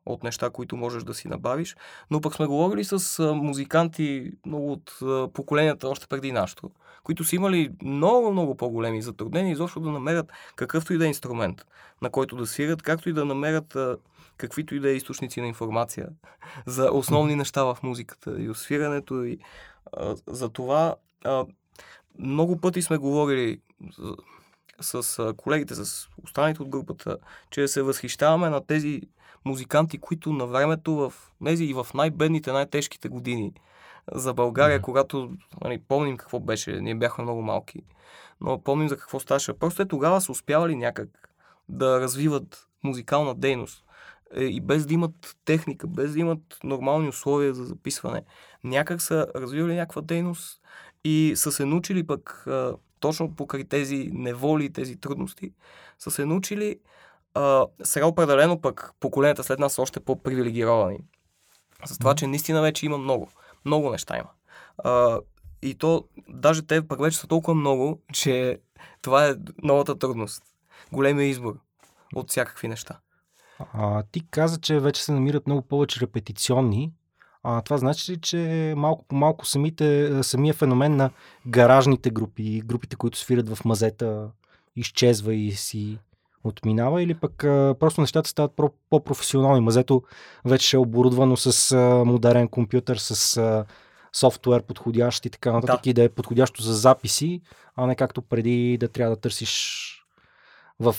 от 0.06 0.24
неща, 0.24 0.50
които 0.50 0.78
можеш 0.78 1.04
да 1.04 1.14
си 1.14 1.28
набавиш, 1.28 1.76
но 2.12 2.22
пък 2.22 2.34
сме 2.34 2.46
говорили 2.46 2.84
с 2.84 3.24
музиканти 3.34 4.32
много 4.46 4.72
от 4.72 5.00
поколенията 5.34 5.90
още 5.90 6.08
преди 6.08 6.32
нашото, 6.32 6.72
които 7.04 7.24
са 7.24 7.36
имали 7.36 7.72
много, 7.84 8.32
много 8.32 8.58
по-големи 8.58 9.02
затруднения 9.02 9.52
изобщо 9.52 9.80
да 9.80 9.92
намерят 9.92 10.32
какъвто 10.56 10.94
и 10.94 10.98
да 10.98 11.06
е 11.06 11.08
инструмент, 11.08 11.66
на 12.02 12.10
който 12.10 12.36
да 12.36 12.48
свирят, 12.48 12.82
както 12.82 13.10
и 13.10 13.14
да 13.14 13.26
намерят 13.26 13.78
каквито 14.38 14.76
и 14.76 14.80
да 14.80 14.90
е 14.90 14.96
източници 14.96 15.42
на 15.42 15.48
информация 15.48 16.10
за 16.66 16.92
основни 16.92 17.36
неща 17.36 17.64
в 17.64 17.78
музиката 17.84 18.36
и 18.42 18.50
освирането. 18.50 19.24
И, 19.24 19.40
а, 19.98 20.16
за 20.28 20.50
това 20.50 20.96
а, 21.24 21.46
много 22.20 22.58
пъти 22.58 22.82
сме 22.82 22.98
говорили 22.98 23.62
с 24.82 25.34
колегите, 25.38 25.76
с 25.76 26.08
останалите 26.24 26.62
от 26.62 26.70
групата, 26.70 27.18
че 27.50 27.68
се 27.68 27.82
възхищаваме 27.82 28.50
на 28.50 28.66
тези 28.66 29.02
музиканти, 29.46 29.98
които 29.98 30.34
на 30.34 30.46
времето 30.46 30.96
в 30.96 31.14
тези 31.46 31.66
и 31.66 31.74
в 31.74 31.88
най-бедните, 31.94 32.52
най-тежките 32.52 33.10
години 33.10 33.54
за 34.12 34.34
България, 34.34 34.80
mm-hmm. 34.80 34.84
когато 34.84 35.32
нали, 35.64 35.82
помним 35.88 36.18
какво 36.18 36.40
беше, 36.40 36.82
ние 36.82 36.96
бяхме 36.96 37.24
много 37.24 37.42
малки, 37.42 37.82
но 38.42 38.62
помним 38.62 38.90
за 38.90 38.98
какво 38.98 39.20
ставаше. 39.20 39.54
Просто 39.54 39.82
е 39.82 39.88
тогава 39.88 40.22
са 40.22 40.32
успявали 40.32 40.76
някак 40.76 41.30
да 41.70 42.00
развиват 42.00 42.68
музикална 42.84 43.36
дейност 43.36 43.84
е, 44.36 44.44
и 44.44 44.62
без 44.62 44.86
да 44.86 44.94
имат 44.94 45.38
техника, 45.46 45.88
без 45.88 46.14
да 46.14 46.20
имат 46.20 46.60
нормални 46.64 47.10
условия 47.10 47.54
за 47.54 47.64
записване, 47.66 48.24
някак 48.64 49.02
са 49.02 49.28
развивали 49.36 49.76
някаква 49.76 50.02
дейност 50.02 50.62
и 51.04 51.34
са 51.36 51.52
се 51.52 51.66
научили 51.66 52.08
пък 52.08 52.48
точно 53.00 53.36
покрай 53.36 53.64
тези 53.64 54.10
неволи, 54.14 54.74
тези 54.74 54.96
трудности, 54.96 55.52
са 56.00 56.12
се 56.12 56.26
научили 56.26 56.80
а, 57.34 57.68
сега 57.84 58.06
определено 58.06 58.62
пък 58.62 58.92
поколенията 59.00 59.44
след 59.44 59.60
нас 59.60 59.74
са 59.74 59.82
още 59.82 60.00
по-привилегировани. 60.00 61.00
С 61.86 61.98
това, 61.98 62.16
че 62.16 62.28
наистина 62.28 62.62
вече 62.62 62.86
има 62.86 62.98
много. 62.98 63.30
Много 63.66 63.90
неща 63.90 64.18
има. 64.18 64.30
А, 64.78 65.20
и 65.62 65.76
то, 65.76 66.08
даже 66.30 66.62
те 66.62 66.88
пък 66.88 67.02
вече 67.02 67.18
са 67.18 67.28
толкова 67.28 67.56
много, 67.56 68.02
че 68.14 68.60
това 69.02 69.28
е 69.28 69.36
новата 69.64 70.00
трудност. 70.00 70.44
Големия 70.92 71.28
избор 71.28 71.60
от 72.16 72.30
всякакви 72.30 72.68
неща. 72.68 73.00
А, 73.74 74.04
ти 74.12 74.28
каза, 74.30 74.62
че 74.62 74.80
вече 74.80 75.04
се 75.04 75.12
намират 75.12 75.48
много 75.48 75.62
повече 75.62 76.00
репетиционни. 76.00 76.92
А, 77.44 77.62
това 77.62 77.78
значи 77.78 78.12
ли, 78.12 78.22
че 78.22 78.74
малко 78.78 79.06
по 79.06 79.16
малко 79.16 79.46
самите, 79.46 80.20
самия 80.24 80.54
феномен 80.54 80.96
на 80.96 81.10
гаражните 81.48 82.10
групи, 82.10 82.62
групите, 82.66 82.96
които 82.96 83.18
свират 83.18 83.56
в 83.56 83.66
мазета, 83.66 84.30
изчезва 84.76 85.36
и 85.36 85.52
си 85.52 85.98
отминава 86.44 87.04
или 87.04 87.14
пък 87.14 87.44
а, 87.44 87.76
просто 87.80 88.02
нещата 88.02 88.30
стават 88.30 88.52
по-професионални. 88.90 89.62
Мазето 89.62 90.04
вече 90.46 90.76
е 90.76 90.80
оборудвано 90.80 91.38
с 91.38 91.72
а, 91.72 92.06
модерен 92.06 92.48
компютър, 92.48 92.98
с 92.98 93.38
а, 93.38 93.66
софтуер 94.14 94.64
подходящ 94.64 95.26
и 95.26 95.30
така 95.30 95.52
нататък 95.52 95.84
да. 95.84 95.90
и 95.90 95.94
да 95.94 96.04
е 96.04 96.10
подходящо 96.10 96.64
за 96.64 96.74
записи, 96.74 97.42
а 97.76 97.88
не 97.88 97.96
както 97.96 98.22
преди 98.22 98.78
да 98.78 98.88
трябва 98.88 99.16
да 99.16 99.22
търсиш 99.22 99.90
в 100.80 100.96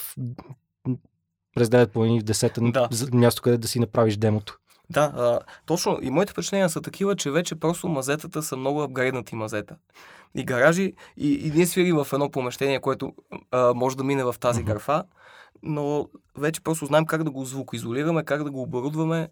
през 1.54 1.68
9 1.68 1.86
половини 1.86 2.20
в 2.20 2.24
10 2.24 2.72
да. 2.72 3.16
място, 3.16 3.42
къде 3.42 3.58
да 3.58 3.68
си 3.68 3.80
направиш 3.80 4.16
демото. 4.16 4.58
Да, 4.90 5.00
а, 5.16 5.40
точно. 5.66 5.98
И 6.02 6.10
моите 6.10 6.32
впечатления 6.32 6.68
са 6.68 6.80
такива, 6.80 7.16
че 7.16 7.30
вече 7.30 7.54
просто 7.54 7.88
мазетата 7.88 8.42
са 8.42 8.56
много 8.56 8.82
апгрейднати 8.82 9.36
мазета. 9.36 9.76
И 10.34 10.44
гаражи, 10.44 10.92
и, 11.16 11.32
и 11.32 11.50
ние 11.50 11.66
свирим 11.66 11.96
в 11.96 12.12
едно 12.12 12.30
помещение, 12.30 12.80
което 12.80 13.12
а, 13.50 13.74
може 13.74 13.96
да 13.96 14.04
мине 14.04 14.24
в 14.24 14.34
тази 14.40 14.60
mm-hmm. 14.60 14.64
графа, 14.64 15.04
но 15.62 16.08
вече 16.38 16.60
просто 16.60 16.86
знаем 16.86 17.06
как 17.06 17.24
да 17.24 17.30
го 17.30 17.44
звукоизолираме, 17.44 18.24
как 18.24 18.44
да 18.44 18.50
го 18.50 18.62
оборудваме. 18.62 19.28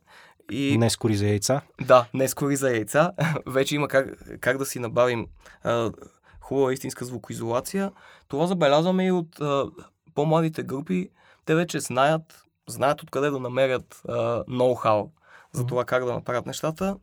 И... 0.50 0.78
Не 0.78 0.90
скори 0.90 1.16
за 1.16 1.26
яйца? 1.26 1.60
Да, 1.80 2.06
не 2.14 2.28
скори 2.28 2.56
за 2.56 2.70
яйца. 2.70 3.12
вече 3.46 3.74
има 3.74 3.88
как, 3.88 4.38
как 4.40 4.58
да 4.58 4.66
си 4.66 4.78
набавим 4.78 5.26
а, 5.62 5.92
хубава 6.40 6.72
истинска 6.72 7.04
звукоизолация. 7.04 7.92
Това 8.28 8.46
забелязваме 8.46 9.06
и 9.06 9.12
от 9.12 9.40
а, 9.40 9.66
по-младите 10.14 10.62
групи. 10.62 11.08
Те 11.44 11.54
вече 11.54 11.80
знаят, 11.80 12.44
знаят 12.68 13.02
откъде 13.02 13.30
да 13.30 13.38
намерят 13.38 14.02
а, 14.08 14.44
ноу-хау 14.48 15.10
за 15.52 15.66
това 15.66 15.84
как 15.84 16.04
да 16.04 16.12
направят 16.12 16.46
нещата. 16.46 16.96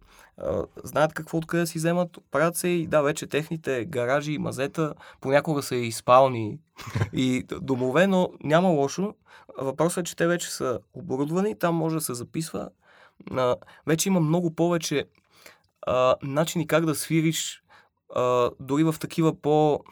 Знаят 0.83 1.13
какво 1.13 1.37
откъде 1.37 1.65
си 1.65 1.77
вземат, 1.77 2.17
правят 2.31 2.55
се 2.55 2.67
и 2.67 2.87
да, 2.87 3.01
вече 3.01 3.27
техните 3.27 3.85
гаражи 3.85 4.31
и 4.31 4.37
мазета 4.37 4.93
понякога 5.21 5.63
са 5.63 5.75
и 5.75 5.91
спални 5.91 6.59
и 7.13 7.43
домове, 7.61 8.07
но 8.07 8.29
няма 8.43 8.69
лошо. 8.69 9.13
Въпросът 9.57 10.01
е, 10.01 10.03
че 10.03 10.15
те 10.15 10.27
вече 10.27 10.51
са 10.51 10.79
оборудвани, 10.93 11.59
там 11.59 11.75
може 11.75 11.95
да 11.95 12.01
се 12.01 12.13
записва. 12.13 12.69
Вече 13.87 14.09
има 14.09 14.19
много 14.19 14.55
повече 14.55 15.05
а, 15.81 16.15
начини 16.23 16.67
как 16.67 16.85
да 16.85 16.95
свириш 16.95 17.63
а, 18.15 18.49
дори 18.59 18.83
в 18.83 18.95
такива 18.99 19.41
по 19.41 19.83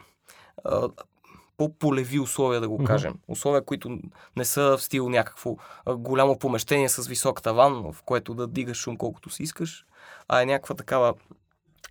по-полеви 1.58 2.20
условия, 2.20 2.62
да 2.62 2.70
го 2.70 2.84
кажем. 2.84 3.14
Mm-hmm. 3.14 3.32
Условия, 3.32 3.66
които 3.66 4.00
не 4.36 4.46
са 4.46 4.78
в 4.78 4.84
стил 4.84 5.10
някакво 5.10 5.56
голямо 5.88 6.40
помещение 6.40 6.90
с 6.90 7.08
висок 7.08 7.42
таван, 7.42 7.92
в 7.92 7.96
което 8.06 8.34
да 8.34 8.48
дигаш 8.48 8.78
шум 8.78 8.98
колкото 8.98 9.30
си 9.30 9.44
искаш, 9.44 9.86
а 10.28 10.42
е 10.42 10.46
някаква 10.46 10.76
такава 10.76 11.14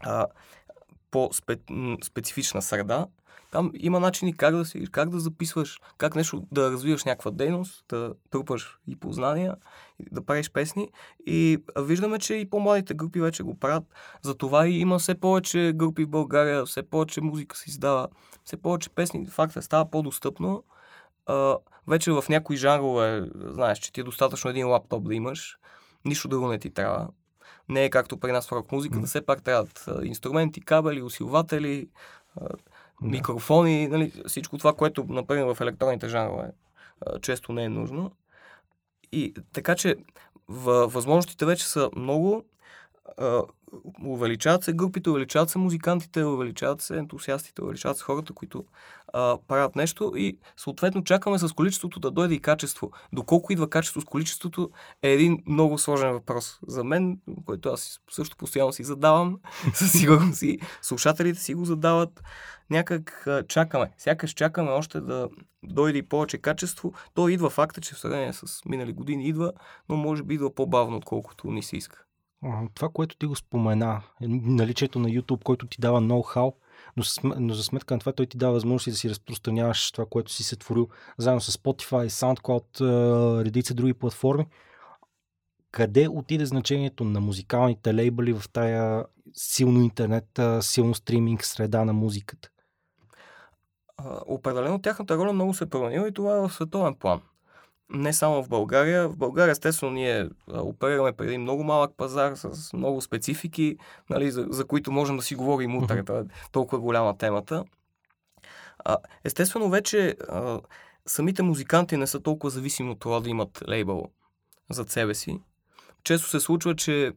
а, 0.01 0.27
по-специфична 1.11 2.63
среда. 2.63 3.07
Там 3.50 3.71
има 3.75 4.00
начини 4.00 4.37
как 4.37 4.57
да, 4.57 4.65
си, 4.65 4.87
как 4.91 5.11
да 5.11 5.21
записваш, 5.21 5.81
как 5.99 6.17
нещо 6.17 6.43
да 6.53 6.71
развиваш 6.71 7.05
някаква 7.05 7.31
дейност, 7.31 7.85
да 7.88 8.15
трупаш 8.31 8.79
и 8.88 8.97
познания, 8.97 9.56
да 10.13 10.25
правиш 10.25 10.50
песни. 10.50 10.89
И 11.26 11.59
виждаме, 11.78 12.19
че 12.19 12.35
и 12.35 12.50
по-младите 12.50 12.95
групи 12.95 13.21
вече 13.21 13.43
го 13.43 13.59
правят. 13.59 13.85
Затова 14.23 14.67
и 14.67 14.78
има 14.78 14.99
все 14.99 15.15
повече 15.15 15.73
групи 15.75 16.04
в 16.04 16.09
България, 16.09 16.65
все 16.65 16.82
повече 16.82 17.21
музика 17.21 17.56
се 17.56 17.71
издава, 17.71 18.09
все 18.45 18.56
повече 18.56 18.91
песни. 18.91 19.26
Факт 19.26 19.56
е, 19.56 19.63
става 19.63 19.91
по-достъпно. 19.91 20.65
А, 21.26 21.56
вече 21.89 22.13
в 22.13 22.25
някои 22.28 22.56
жанрове, 22.56 23.30
знаеш, 23.35 23.78
че 23.78 23.93
ти 23.93 24.00
е 24.00 24.04
достатъчно 24.04 24.50
един 24.50 24.69
лаптоп 24.69 25.04
да 25.04 25.15
имаш, 25.15 25.59
нищо 26.04 26.28
друго 26.28 26.49
не 26.49 26.59
ти 26.59 26.71
трябва. 26.71 27.09
Не 27.69 27.85
е 27.85 27.91
както 27.91 28.17
при 28.17 28.32
нас 28.32 28.49
в 28.49 28.52
рок 28.52 28.73
музиката, 28.73 29.02
mm. 29.02 29.06
все 29.06 29.26
пак 29.26 29.43
трябват 29.43 29.89
инструменти, 30.02 30.61
кабели, 30.61 31.02
усилватели, 31.02 31.89
да. 33.02 33.09
микрофони, 33.09 33.89
нали, 33.89 34.13
всичко 34.26 34.59
това, 34.59 34.73
което, 34.73 35.04
например, 35.09 35.54
в 35.54 35.61
електронните 35.61 36.09
жанрове 36.09 36.50
често 37.23 37.52
не 37.52 37.65
е 37.65 37.69
нужно. 37.69 38.13
И 39.13 39.35
така 39.52 39.75
че 39.75 39.97
възможностите 40.49 41.47
вече 41.47 41.69
са 41.69 41.91
много. 41.97 42.45
Увеличават 44.05 44.65
се 44.65 44.73
групите, 44.73 45.11
увеличават 45.11 45.50
се 45.50 45.59
музикантите, 45.59 46.25
увеличават 46.25 46.81
се 46.81 46.97
ентусиастите, 46.97 47.63
увеличават 47.63 47.97
се 47.97 48.05
хората, 48.05 48.33
които 48.33 48.65
а, 49.13 49.39
правят 49.49 49.76
нещо 49.76 50.13
и 50.17 50.39
съответно 50.57 51.05
чакаме 51.05 51.39
с 51.39 51.52
количеството 51.52 52.00
да 52.00 52.11
дойде 52.11 52.35
и 52.35 52.41
качество. 52.41 52.91
Доколко 53.13 53.52
идва 53.52 53.71
качество 53.71 54.00
с 54.00 54.05
количеството 54.05 54.71
е 55.02 55.13
един 55.13 55.43
много 55.47 55.79
сложен 55.79 56.13
въпрос 56.13 56.59
за 56.67 56.85
мен, 56.85 57.19
който 57.45 57.69
аз 57.69 58.00
също 58.11 58.37
постоянно 58.37 58.73
си 58.73 58.85
задавам, 58.85 59.39
със 59.75 59.93
сигурност 59.93 60.43
и 60.43 60.59
слушателите 60.83 61.41
си 61.41 61.55
го 61.55 61.65
задават 61.65 62.23
някак 62.71 63.26
а, 63.26 63.43
чакаме. 63.47 63.91
Сякаш 63.99 64.31
чакаме 64.31 64.71
още 64.71 65.00
да 65.00 65.29
дойде 65.63 65.99
и 65.99 66.09
повече 66.09 66.39
качество. 66.39 66.93
То 67.15 67.29
идва 67.29 67.50
факта, 67.50 67.81
че 67.81 67.95
в 67.95 67.99
сравнение 67.99 68.33
с 68.33 68.61
минали 68.67 68.93
години 68.93 69.29
идва, 69.29 69.52
но 69.89 69.97
може 69.97 70.23
би 70.23 70.35
идва 70.35 70.55
по-бавно, 70.55 70.97
отколкото 70.97 71.50
ни 71.50 71.63
се 71.63 71.76
иска. 71.76 72.05
Това, 72.75 72.89
което 72.89 73.17
ти 73.17 73.27
го 73.27 73.37
спомена, 73.37 74.03
е 74.21 74.29
наличието 74.29 74.99
на 74.99 75.09
YouTube, 75.09 75.45
който 75.45 75.67
ти 75.67 75.81
дава 75.81 76.01
ноу-хау, 76.01 76.55
но, 76.97 77.05
но 77.41 77.55
за 77.55 77.63
сметка 77.63 77.95
на 77.95 78.01
това 78.01 78.13
той 78.13 78.27
ти 78.27 78.37
дава 78.37 78.53
възможност 78.53 78.91
да 78.91 78.97
си 78.97 79.11
разпространяваш 79.11 79.93
това, 79.93 80.07
което 80.07 80.33
си 80.33 80.43
се 80.43 80.57
творил 80.57 80.89
заедно 81.19 81.41
с 81.41 81.59
Spotify, 81.59 82.09
SoundCloud, 82.09 82.81
редица 83.45 83.75
други 83.75 83.95
платформи. 83.95 84.47
Къде 85.71 86.09
отиде 86.09 86.47
значението 86.47 87.05
на 87.05 87.21
музикалните 87.21 87.95
лейбъли 87.95 88.33
в 88.33 88.45
тая 88.53 89.05
силно 89.35 89.81
интернет, 89.81 90.41
силно 90.61 90.95
стриминг 90.95 91.45
среда 91.45 91.85
на 91.85 91.93
музиката? 91.93 92.51
определено 94.27 94.79
тяхната 94.79 95.17
роля 95.17 95.33
много 95.33 95.55
се 95.55 95.65
е 95.65 95.67
променила 95.67 96.09
и 96.09 96.13
това 96.13 96.37
е 96.37 96.41
в 96.41 96.51
световен 96.51 96.95
план. 96.95 97.21
Не 97.91 98.13
само 98.13 98.43
в 98.43 98.49
България. 98.49 99.09
В 99.09 99.17
България, 99.17 99.53
естествено, 99.53 99.93
ние 99.93 100.29
оперираме 100.49 101.13
преди 101.13 101.39
много 101.39 101.65
малък 101.65 101.97
пазар 101.97 102.35
с 102.35 102.73
много 102.73 103.01
специфики, 103.01 103.77
нали, 104.11 104.31
за, 104.31 104.47
за 104.51 104.67
които 104.67 104.93
можем 104.93 105.17
да 105.17 105.23
си 105.23 105.35
говорим 105.35 105.77
утре. 105.77 106.05
Това 106.05 106.19
е 106.19 106.25
толкова 106.53 106.81
голяма 106.81 107.19
темата. 107.19 107.65
А, 108.85 108.97
естествено, 109.25 109.71
вече 109.71 110.17
а, 110.29 110.61
самите 111.07 111.43
музиканти 111.43 111.97
не 111.97 112.07
са 112.07 112.21
толкова 112.21 112.51
зависими 112.51 112.91
от 112.91 113.01
това 113.01 113.21
да 113.21 113.31
имат 113.31 113.63
лейбъл 113.69 114.09
зад 114.71 114.91
себе 114.91 115.15
си. 115.15 115.41
Често 116.05 116.29
се 116.29 116.41
случва, 116.41 116.77
че 116.77 117.13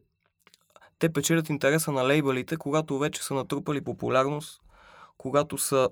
те 0.99 1.13
печелят 1.13 1.49
интереса 1.49 1.91
на 1.91 2.07
лейбълите, 2.07 2.57
когато 2.57 2.99
вече 2.99 3.23
са 3.23 3.33
натрупали 3.33 3.81
популярност, 3.81 4.61
когато 5.17 5.57
са 5.57 5.89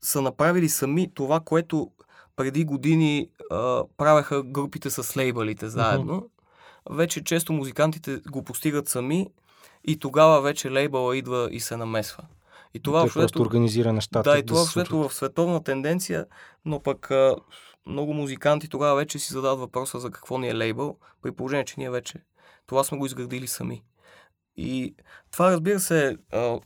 са 0.00 0.22
направили 0.22 0.68
сами 0.68 1.14
това, 1.14 1.40
което 1.40 1.90
преди 2.36 2.64
години 2.64 3.28
а, 3.50 3.84
правеха 3.96 4.42
групите 4.42 4.90
с 4.90 5.16
лейбълите 5.16 5.68
заедно. 5.68 6.14
Uh-huh. 6.14 6.96
Вече 6.96 7.24
често 7.24 7.52
музикантите 7.52 8.20
го 8.30 8.44
постигат 8.44 8.88
сами 8.88 9.26
и 9.84 9.98
тогава 9.98 10.40
вече 10.40 10.70
лейбъла 10.70 11.16
идва 11.16 11.48
и 11.52 11.60
се 11.60 11.76
намесва. 11.76 12.24
И 12.74 12.80
това 12.80 13.00
Той 13.00 13.10
просто 13.10 13.42
организира 13.42 13.92
нещата. 13.92 14.30
Да, 14.30 14.38
и 14.38 14.46
това 14.46 14.64
да 14.76 15.08
в 15.08 15.14
световна 15.14 15.64
тенденция, 15.64 16.26
но 16.64 16.82
пък 16.82 17.10
а, 17.10 17.36
много 17.86 18.14
музиканти 18.14 18.68
тогава 18.68 18.96
вече 18.96 19.18
си 19.18 19.32
задават 19.32 19.58
въпроса 19.58 19.98
за 20.00 20.10
какво 20.10 20.38
ни 20.38 20.48
е 20.48 20.54
лейбъл, 20.54 20.96
при 21.22 21.32
положение, 21.32 21.64
че 21.64 21.74
ние 21.78 21.90
вече 21.90 22.14
това 22.66 22.84
сме 22.84 22.98
го 22.98 23.06
изградили 23.06 23.46
сами. 23.46 23.82
И 24.56 24.94
това, 25.30 25.50
разбира 25.50 25.80
се, 25.80 26.16
а, 26.32 26.58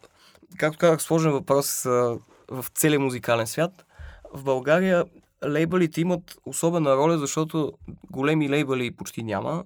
както 0.58 0.78
казах, 0.78 1.02
сложен 1.02 1.32
въпрос 1.32 1.86
а, 1.86 2.18
в 2.50 2.64
целия 2.74 3.00
музикален 3.00 3.46
свят. 3.46 3.86
В 4.34 4.44
България 4.44 5.04
лейбълите 5.48 6.00
имат 6.00 6.38
особена 6.46 6.96
роля, 6.96 7.18
защото 7.18 7.72
големи 8.10 8.50
лейбъли 8.50 8.90
почти 8.90 9.22
няма. 9.22 9.64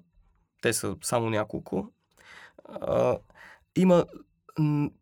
Те 0.62 0.72
са 0.72 0.96
само 1.02 1.30
няколко. 1.30 1.92
А, 2.80 3.18
има 3.76 4.04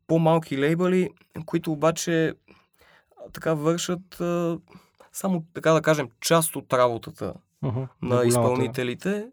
по-малки 0.07 0.59
лейбъли, 0.59 1.11
които 1.47 1.73
обаче 1.73 2.35
така 3.33 3.55
вършат 3.55 4.21
а, 4.21 4.59
само, 5.13 5.45
така 5.55 5.73
да 5.73 5.83
кажем, 5.83 6.09
част 6.21 6.57
от 6.57 6.73
работата 6.73 7.35
uh-huh, 7.65 7.89
на 8.03 8.25
изпълнителите. 8.25 9.29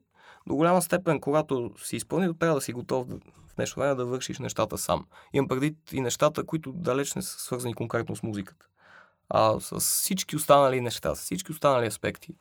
До 0.48 0.56
голяма 0.56 0.82
степен, 0.82 1.20
когато 1.20 1.72
си 1.84 1.96
изпълнител, 1.96 2.34
трябва 2.34 2.56
да 2.56 2.62
си 2.62 2.74
готов 2.74 3.08
да, 3.08 3.16
в 3.48 3.56
днешно 3.56 3.80
време 3.80 3.96
да 3.96 4.06
вършиш 4.06 4.40
нещата 4.40 4.78
сам. 4.78 5.06
Имам 5.34 5.48
предвид 5.48 5.78
и 5.92 6.02
нещата, 6.02 6.46
които 6.46 6.72
далеч 6.72 7.16
не 7.16 7.22
са 7.22 7.40
свързани 7.40 7.74
конкретно 7.74 8.16
с 8.16 8.24
музиката. 8.24 8.66
А 9.30 9.60
с 9.60 9.80
всички 9.80 10.36
останали 10.36 10.82
неща, 10.82 11.16
с 11.16 11.22
всички 11.22 11.52
останали 11.52 11.88
аспекти. 11.88 12.36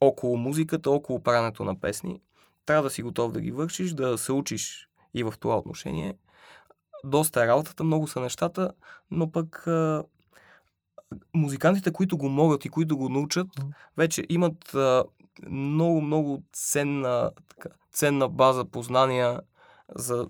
около 0.00 0.36
музиката, 0.36 0.90
около 0.90 1.22
правенето 1.22 1.64
на 1.64 1.80
песни. 1.80 2.20
Трябва 2.66 2.82
да 2.82 2.90
си 2.90 3.02
готов 3.02 3.32
да 3.32 3.40
ги 3.40 3.50
вършиш, 3.50 3.92
да 3.92 4.18
се 4.18 4.32
учиш 4.32 4.88
и 5.14 5.22
в 5.22 5.34
това 5.40 5.58
отношение. 5.58 6.14
Доста 7.04 7.42
е 7.42 7.46
работата, 7.46 7.84
много 7.84 8.08
са 8.08 8.20
нещата, 8.20 8.70
но 9.10 9.32
пък 9.32 9.66
а, 9.66 10.04
музикантите, 11.34 11.92
които 11.92 12.18
го 12.18 12.28
могат 12.28 12.64
и 12.64 12.68
които 12.68 12.96
го 12.96 13.08
научат, 13.08 13.48
вече 13.96 14.26
имат 14.28 14.74
а, 14.74 15.04
много, 15.50 16.00
много 16.00 16.42
ценна, 16.52 17.30
така, 17.48 17.68
ценна 17.92 18.28
база 18.28 18.64
познания 18.64 19.40
за 19.94 20.28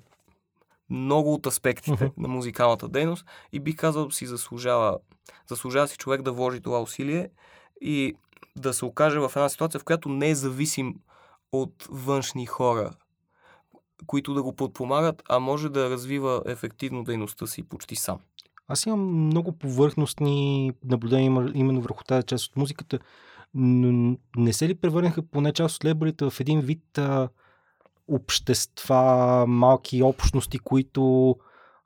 много 0.91 1.35
от 1.35 1.47
аспектите 1.47 2.13
на 2.17 2.29
музикалната 2.29 2.89
дейност 2.89 3.27
и 3.53 3.61
бих 3.61 3.77
казал 3.77 4.11
си 4.11 4.27
заслужава, 4.27 4.99
заслужава 5.49 5.89
си 5.89 5.97
човек 5.97 6.23
да 6.23 6.33
вложи 6.33 6.61
това 6.61 6.83
усилие 6.83 7.29
и 7.81 8.15
да 8.57 8.75
се 8.75 8.85
окаже 8.85 9.19
в 9.19 9.33
една 9.37 9.49
ситуация, 9.49 9.81
в 9.81 9.85
която 9.85 10.09
не 10.09 10.31
е 10.31 10.35
зависим 10.35 10.95
от 11.53 11.89
външни 11.91 12.47
хора, 12.47 12.91
които 14.07 14.35
да 14.35 14.43
го 14.43 14.57
подпомагат, 14.57 15.23
а 15.29 15.39
може 15.39 15.69
да 15.69 15.91
развива 15.91 16.43
ефективно 16.47 17.05
дейността 17.05 17.47
си 17.47 17.63
почти 17.63 17.97
сам. 17.97 18.19
Аз 18.69 18.87
имам 18.87 19.27
много 19.27 19.53
повърхностни 19.53 20.73
наблюдения 20.85 21.51
именно 21.55 21.81
върху 21.81 22.05
тази 22.05 22.27
част 22.27 22.47
от 22.47 22.57
музиката, 22.57 22.99
но 23.55 24.17
не 24.37 24.53
се 24.53 24.69
ли 24.69 24.75
превърнаха 24.75 25.23
поне 25.23 25.53
част 25.53 25.77
от 25.77 25.85
лейбълите 25.85 26.31
в 26.31 26.41
един 26.41 26.61
вид 26.61 26.99
а, 26.99 27.29
общества, 28.09 29.45
малки 29.49 30.03
общности, 30.03 30.59
които 30.59 31.37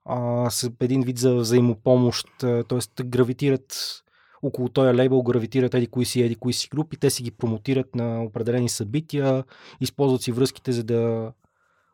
а, 0.08 0.50
са 0.50 0.70
един 0.80 1.02
вид 1.02 1.18
за 1.18 1.34
взаимопомощ, 1.34 2.28
т.е. 2.38 3.02
гравитират 3.04 4.02
около 4.42 4.68
този 4.68 4.94
лейбъл 4.94 5.22
гравитират 5.22 5.74
еди 5.74 5.86
кои 5.86 6.04
си, 6.04 6.22
еди 6.22 6.34
кои 6.34 6.52
си 6.52 6.68
групи, 6.68 6.96
те 6.96 7.10
си 7.10 7.22
ги 7.22 7.30
промотират 7.30 7.94
на 7.94 8.22
определени 8.22 8.68
събития, 8.68 9.44
използват 9.80 10.22
си 10.22 10.32
връзките, 10.32 10.72
за 10.72 10.84
да 10.84 11.32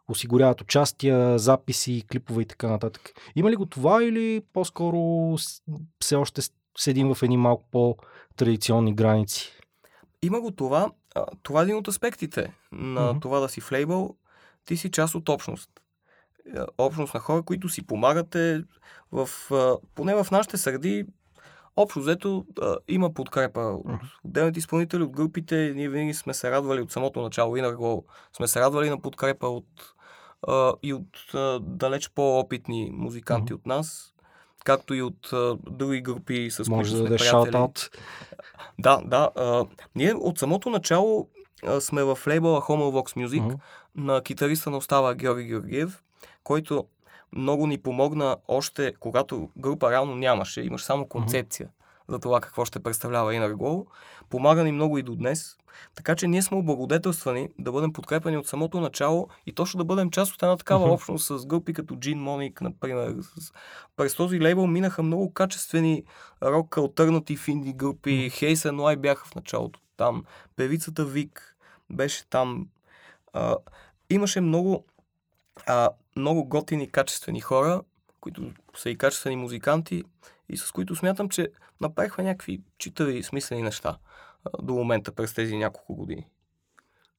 осигуряват 0.09 0.61
участия, 0.61 1.39
записи, 1.39 2.05
клипове 2.13 2.43
и 2.43 2.47
така 2.47 2.69
нататък. 2.69 3.13
Има 3.37 3.51
ли 3.51 3.57
го 3.57 3.67
това 3.67 4.05
или 4.05 4.43
по-скоро 4.53 5.37
все 6.01 6.17
още 6.17 6.43
седим 6.79 7.15
в 7.15 7.23
едни 7.23 7.37
малко 7.37 7.65
по-традиционни 7.71 8.95
граници? 8.95 9.53
Има 10.23 10.41
го 10.41 10.51
това. 10.51 10.91
Това 11.43 11.61
е 11.61 11.63
един 11.63 11.77
от 11.77 11.89
аспектите 11.89 12.53
на 12.73 13.01
mm-hmm. 13.01 13.23
това 13.23 13.41
да 13.41 13.49
си 13.49 13.61
в 13.61 13.73
лейбъл. 13.73 14.17
Ти 14.65 14.77
си 14.77 14.91
част 14.91 15.15
от 15.15 15.29
общност. 15.29 15.71
Е, 16.57 16.59
общност 16.79 17.15
на 17.15 17.21
хора, 17.21 17.43
които 17.43 17.69
си 17.69 17.87
помагате 17.87 18.65
в, 19.13 19.29
поне 19.95 20.15
в 20.15 20.27
нашите 20.31 20.57
среди, 20.57 21.07
Общо 21.77 22.01
взето 22.01 22.45
има 22.89 23.15
подкрепа 23.15 23.61
от 23.61 24.01
отделните 24.25 24.59
изпълнители, 24.59 25.03
от 25.03 25.11
групите. 25.11 25.73
Ние 25.77 25.89
винаги 25.89 26.15
сме 26.15 26.35
се 26.35 26.51
радвали 26.51 26.81
от 26.81 26.93
самото 26.93 27.23
начало 27.23 27.57
и 27.57 27.61
на 27.61 27.77
сме 28.37 28.49
се 28.49 28.61
радвали 28.61 28.91
на 28.91 29.01
подкрепа 29.01 29.49
от, 29.49 29.67
а, 30.49 30.73
и 30.83 30.95
от 30.95 31.35
а, 31.35 31.61
далеч 31.61 32.11
по-опитни 32.11 32.91
музиканти 32.93 33.53
mm-hmm. 33.53 33.57
от 33.57 33.67
нас, 33.67 34.15
както 34.65 34.95
и 34.95 35.03
от 35.03 35.33
а, 35.33 35.57
други 35.71 36.01
групи, 36.01 36.51
с 36.51 36.69
Може 36.69 36.91
които 36.91 37.03
да 37.03 37.19
сме 37.19 37.29
приятели. 37.29 37.53
Да, 38.79 39.03
да. 39.05 39.31
А, 39.37 39.65
ние 39.95 40.15
от 40.15 40.39
самото 40.39 40.71
начало 40.71 41.29
а, 41.67 41.81
сме 41.81 42.05
в 42.05 42.19
лейбъла 42.29 42.61
Homo 42.61 43.03
Vox 43.03 43.27
Music 43.27 43.43
mm-hmm. 43.43 43.59
на 43.95 44.23
китариста 44.23 44.71
на 44.71 44.77
остава 44.77 45.15
Георги 45.15 45.45
Георгиев, 45.45 46.03
който 46.45 46.85
много 47.37 47.67
ни 47.67 47.79
помогна 47.79 48.37
още 48.49 48.95
когато 49.01 49.51
група 49.59 49.91
реално 49.91 50.15
нямаше, 50.15 50.63
имаш 50.63 50.83
само 50.83 51.09
концепция 51.09 51.69
mm-hmm. 51.69 52.13
за 52.13 52.19
това 52.19 52.41
какво 52.41 52.65
ще 52.65 52.81
представлява 52.81 53.33
Inner 53.33 53.55
Glow. 53.55 53.87
Помага 54.31 54.65
ни 54.65 54.73
много 54.73 54.99
и 54.99 55.03
до 55.03 55.15
днес. 55.15 55.57
Така 55.95 56.15
че 56.15 56.29
ние 56.29 56.43
сме 56.43 56.59
облагодетелствани 56.59 57.49
да 57.59 57.73
бъдем 57.73 57.93
подкрепени 57.93 58.37
от 58.37 58.47
самото 58.47 58.81
начало 58.81 59.29
и 59.47 59.53
точно 59.53 59.79
да 59.79 59.85
бъдем 59.85 60.11
част 60.11 60.35
от 60.35 60.43
една 60.43 60.57
такава 60.57 60.87
mm-hmm. 60.87 60.93
общност 60.93 61.27
с 61.27 61.47
групи 61.47 61.73
като 61.73 61.97
Джин 61.97 62.19
Моник, 62.19 62.61
например. 62.61 63.17
През 63.97 64.15
този 64.15 64.41
лейбъл 64.41 64.67
минаха 64.67 65.03
много 65.03 65.33
качествени 65.33 66.05
рок, 66.43 66.79
альтернатив 66.79 67.49
инди 67.49 67.73
групи. 67.73 68.11
Mm-hmm. 68.11 68.55
And 68.55 68.77
Lie 68.77 68.97
бяха 68.97 69.25
в 69.25 69.35
началото 69.35 69.81
там. 69.97 70.25
Певицата 70.57 71.05
Вик 71.05 71.57
беше 71.91 72.29
там. 72.29 72.69
А, 73.33 73.57
имаше 74.11 74.41
много 74.41 74.85
а, 75.67 75.89
много 76.17 76.45
готини, 76.45 76.91
качествени 76.91 77.41
хора, 77.41 77.83
които 78.21 78.53
са 78.77 78.91
и 78.91 78.99
качествени 78.99 79.37
музиканти 79.37 80.03
и 80.49 80.57
с 80.57 80.73
които 80.73 80.97
смятам, 80.97 81.29
че 81.29 81.49
направихме 81.81 82.25
някакви 82.25 82.61
читави 82.79 83.23
смислени 83.23 83.63
неща 83.63 83.99
до 84.63 84.75
момента 84.75 85.13
през 85.13 85.35
тези 85.35 85.57
няколко 85.57 85.95
години. 85.95 86.27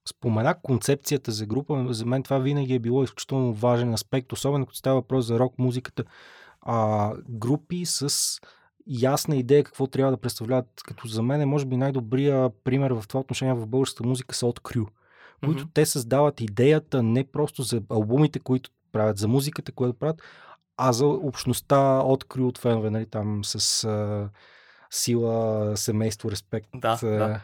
Споменах 0.09 0.57
концепцията 0.61 1.31
за 1.31 1.45
група. 1.45 1.85
За 1.89 2.05
мен 2.05 2.23
това 2.23 2.37
винаги 2.37 2.73
е 2.73 2.79
било 2.79 3.03
изключително 3.03 3.53
важен 3.53 3.93
аспект, 3.93 4.33
особено 4.33 4.65
като 4.65 4.77
става 4.77 4.95
въпрос 4.95 5.25
за 5.25 5.39
рок 5.39 5.59
музиката. 5.59 6.03
А, 6.61 7.11
групи 7.29 7.85
с 7.85 8.39
ясна 8.87 9.35
идея 9.35 9.63
какво 9.63 9.87
трябва 9.87 10.11
да 10.11 10.21
представляват. 10.21 10.67
Като 10.83 11.07
за 11.07 11.21
мен 11.23 11.41
е, 11.41 11.45
може 11.45 11.65
би, 11.65 11.77
най-добрия 11.77 12.49
пример 12.63 12.91
в 12.91 13.03
това 13.07 13.19
отношение 13.19 13.53
в 13.53 13.67
българската 13.67 14.07
музика 14.07 14.35
са 14.35 14.47
от 14.47 14.59
Крю 14.59 14.85
които 15.45 15.65
mm-hmm. 15.65 15.73
те 15.73 15.85
създават 15.85 16.41
идеята 16.41 17.03
не 17.03 17.23
просто 17.23 17.61
за 17.61 17.81
албумите, 17.89 18.39
които 18.39 18.69
правят, 18.95 19.17
за 19.17 19.27
музиката, 19.27 19.71
която 19.71 19.99
правят, 19.99 20.21
а 20.77 20.93
за 20.93 21.05
общността 21.05 21.99
от 21.99 22.23
крю 22.23 22.47
от 22.47 22.57
фенове, 22.57 22.89
нали, 22.89 23.05
там 23.05 23.43
с 23.43 23.83
а, 23.83 24.29
сила, 24.89 25.77
семейство, 25.77 26.31
респект. 26.31 26.69
Да, 26.75 26.99
а, 27.03 27.07
да. 27.07 27.41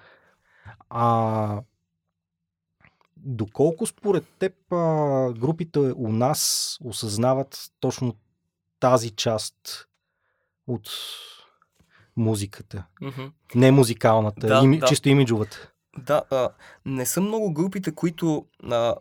А, 0.90 1.62
доколко 3.18 3.86
според 3.86 4.28
теб 4.40 4.54
а, 4.72 5.34
групите 5.34 5.80
у 5.80 6.12
нас 6.12 6.78
осъзнават 6.84 7.72
точно 7.80 8.16
тази 8.80 9.10
част 9.10 9.88
от 10.68 10.90
музиката? 12.18 12.84
Mm-hmm. 13.02 13.32
Не 13.56 13.72
музикалната, 13.72 14.48
да, 14.48 14.62
ими, 14.64 14.80
да. 14.80 14.86
чисто 14.86 15.10
имиджовата. 15.10 15.72
Да, 15.98 16.24
а, 16.32 16.50
не 16.86 17.06
са 17.06 17.22
много 17.22 17.54
групите, 17.54 17.96
които 17.96 18.46
а, 18.64 18.96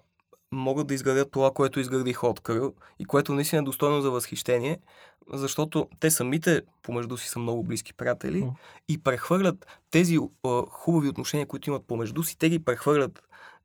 могат 0.52 0.86
да 0.86 0.94
изградят 0.94 1.30
това, 1.30 1.50
което 1.50 1.80
изградих 1.80 2.24
от 2.24 2.40
Кръл 2.40 2.72
и 2.98 3.04
което 3.04 3.34
наистина 3.34 3.62
е 3.62 3.64
достойно 3.64 4.00
за 4.00 4.10
възхищение, 4.10 4.78
защото 5.32 5.88
те 6.00 6.10
самите 6.10 6.62
помежду 6.82 7.16
си 7.16 7.28
са 7.28 7.38
много 7.38 7.62
близки 7.62 7.94
приятели 7.94 8.42
mm. 8.42 8.52
и 8.88 8.98
прехвърлят 8.98 9.66
тези 9.90 10.18
а, 10.46 10.62
хубави 10.68 11.08
отношения, 11.08 11.46
които 11.46 11.70
имат 11.70 11.86
помежду 11.86 12.22
си, 12.22 12.38
те 12.38 12.48
ги 12.48 12.64
прехвърлят 12.64 13.22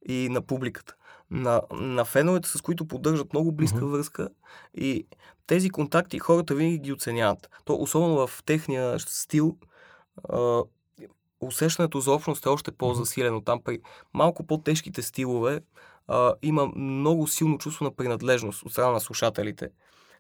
и 0.08 0.30
на 0.30 0.42
публиката. 0.42 0.96
На, 1.32 1.62
на 1.72 2.06
феновете, 2.06 2.50
с 2.50 2.62
които 2.62 2.88
поддържат 2.88 3.34
много 3.34 3.52
близка 3.52 3.78
mm-hmm. 3.78 3.92
връзка 3.92 4.30
и 4.78 5.06
тези 5.48 5.70
контакти 5.70 6.20
хората 6.20 6.56
винаги 6.56 6.80
ги 6.80 6.94
оценяват. 6.94 7.50
То, 7.66 7.76
особено 7.76 8.28
в 8.28 8.44
техния 8.44 9.00
стил, 9.00 9.58
а, 10.30 10.64
усещането 11.42 12.00
за 12.00 12.12
общност 12.12 12.46
е 12.46 12.50
още 12.50 12.72
по-засилено. 12.72 13.42
Там 13.42 13.62
при 13.64 13.80
малко 14.14 14.48
по-тежките 14.48 15.02
стилове 15.02 15.62
а, 16.08 16.34
има 16.42 16.72
много 16.76 17.28
силно 17.28 17.58
чувство 17.58 17.86
на 17.86 17.96
принадлежност 17.96 18.64
от 18.64 18.72
страна 18.72 18.92
на 18.92 19.00
слушателите 19.00 19.70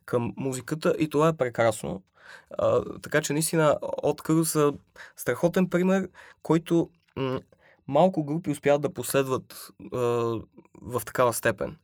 към 0.06 0.34
музиката 0.38 0.95
и 1.00 1.10
това 1.10 1.28
е 1.28 1.38
прекрасно. 1.38 2.04
А, 2.58 2.84
така 3.02 3.21
че 3.21 3.34
наистина 3.34 3.78
откър 3.82 4.43
са 4.43 4.74
страхотен 5.15 5.69
пример, 5.69 6.10
който 6.43 6.89
м- 7.15 7.39
малко 7.88 8.24
групи 8.24 8.52
успяват 8.52 8.82
да 8.82 8.93
последват 8.93 9.69
а, 9.93 9.98
в 10.82 11.02
такава 11.06 11.34
степен. 11.34 11.78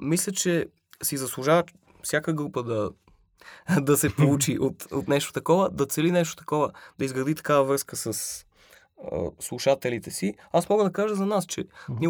Мисля, 0.00 0.32
че 0.32 0.66
си 1.02 1.16
заслужава 1.16 1.64
всяка 2.02 2.32
група 2.32 2.62
да, 2.62 2.90
да 3.80 3.96
се 3.96 4.16
получи 4.16 4.58
от, 4.60 4.92
от 4.92 5.08
нещо 5.08 5.32
такова, 5.32 5.70
да 5.70 5.86
цели 5.86 6.12
нещо 6.12 6.36
такова, 6.36 6.72
да 6.98 7.04
изгради 7.04 7.34
такава 7.34 7.64
връзка 7.64 7.96
с, 7.96 8.44
слушателите 9.40 10.10
си. 10.10 10.34
Аз 10.52 10.68
мога 10.68 10.84
да 10.84 10.92
кажа 10.92 11.14
за 11.14 11.26
нас, 11.26 11.46
че 11.46 11.64
ние 12.00 12.08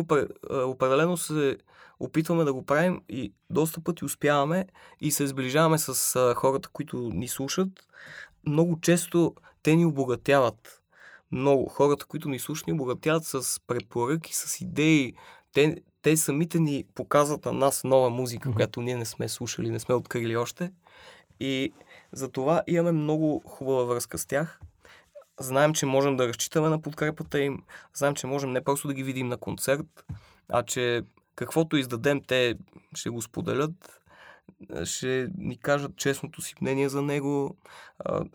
определено 0.51 1.16
се 1.16 1.57
опитваме 2.01 2.44
да 2.44 2.53
го 2.53 2.66
правим 2.66 3.03
и 3.09 3.33
доста 3.51 3.81
пъти 3.81 4.05
успяваме 4.05 4.66
и 5.01 5.11
се 5.11 5.27
сближаваме 5.27 5.79
с 5.79 6.35
хората, 6.35 6.68
които 6.68 6.96
ни 6.96 7.29
слушат. 7.29 7.68
Много 8.46 8.81
често 8.81 9.35
те 9.62 9.77
ни 9.77 9.85
обогатяват. 9.85 10.83
Много 11.33 11.68
хората, 11.68 12.07
които 12.07 12.29
ни 12.29 12.38
слушат, 12.38 12.66
ни 12.66 12.72
обогатяват 12.72 13.24
с 13.24 13.61
препоръки, 13.66 14.35
с 14.37 14.61
идеи. 14.61 15.14
Те, 15.53 15.77
те 16.03 16.16
самите 16.16 16.59
ни 16.61 16.85
показват 16.94 17.44
на 17.44 17.53
нас 17.53 17.85
нова 17.85 18.11
музика, 18.11 18.48
mm-hmm. 18.48 18.55
която 18.55 18.83
ние 18.83 18.96
не 18.96 19.05
сме 19.05 19.29
слушали, 19.29 19.70
не 19.70 19.79
сме 19.79 19.94
открили 19.94 20.37
още. 20.37 20.72
И 21.40 21.72
затова 22.12 22.62
имаме 22.66 22.92
много 22.92 23.42
хубава 23.46 23.85
връзка 23.85 24.18
с 24.18 24.27
тях 24.27 24.61
знаем, 25.40 25.74
че 25.74 25.87
можем 25.87 26.16
да 26.16 26.29
разчитаме 26.29 26.68
на 26.68 26.83
подкрепата 26.83 27.40
им, 27.40 27.62
знаем, 27.94 28.14
че 28.14 28.27
можем 28.27 28.53
не 28.53 28.64
просто 28.64 28.88
да 28.88 28.94
ги 28.94 29.03
видим 29.03 29.29
на 29.29 29.37
концерт, 29.37 30.05
а 30.48 30.62
че 30.62 31.03
каквото 31.35 31.77
издадем, 31.77 32.20
те 32.27 32.55
ще 32.94 33.11
го 33.11 33.22
споделят 33.22 34.01
ще 34.85 35.29
ни 35.38 35.57
кажат 35.57 35.96
честното 35.96 36.42
си 36.42 36.55
мнение 36.61 36.88
за 36.88 37.03
него. 37.03 37.57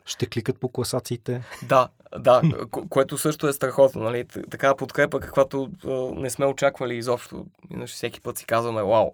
Ще 0.05 0.25
кликат 0.25 0.59
по 0.59 0.69
класациите. 0.69 1.43
да, 1.63 1.89
да, 2.19 2.41
ко- 2.71 2.89
което 2.89 3.17
също 3.17 3.47
е 3.47 3.53
страхотно, 3.53 4.03
нали? 4.03 4.25
Т- 4.25 4.43
Такава 4.43 4.75
подкрепа, 4.77 5.19
каквато 5.19 5.69
не 6.15 6.29
сме 6.29 6.45
очаквали 6.45 6.95
изобщо. 6.95 7.45
Иначе 7.69 7.93
всеки 7.93 8.21
път 8.21 8.37
си 8.37 8.45
казваме, 8.45 8.83
вау, 8.83 9.11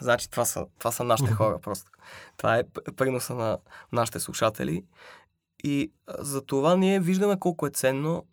значи 0.00 0.30
това 0.30 0.44
са, 0.44 0.66
това 0.78 0.92
са 0.92 1.04
нашите 1.04 1.32
хора 1.32 1.58
просто. 1.62 1.90
Това 2.36 2.56
е 2.58 2.62
приноса 2.96 3.34
на 3.34 3.58
нашите 3.92 4.20
слушатели. 4.20 4.84
И 5.64 5.92
за 6.18 6.42
това 6.42 6.76
ние 6.76 7.00
виждаме 7.00 7.38
колко 7.38 7.66
е 7.66 7.70
ценно 7.70 8.24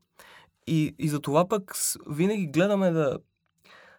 и, 0.67 0.95
и 0.99 1.09
за 1.09 1.19
това 1.19 1.47
пък 1.47 1.75
винаги 2.07 2.47
гледаме 2.47 2.91
да 2.91 3.19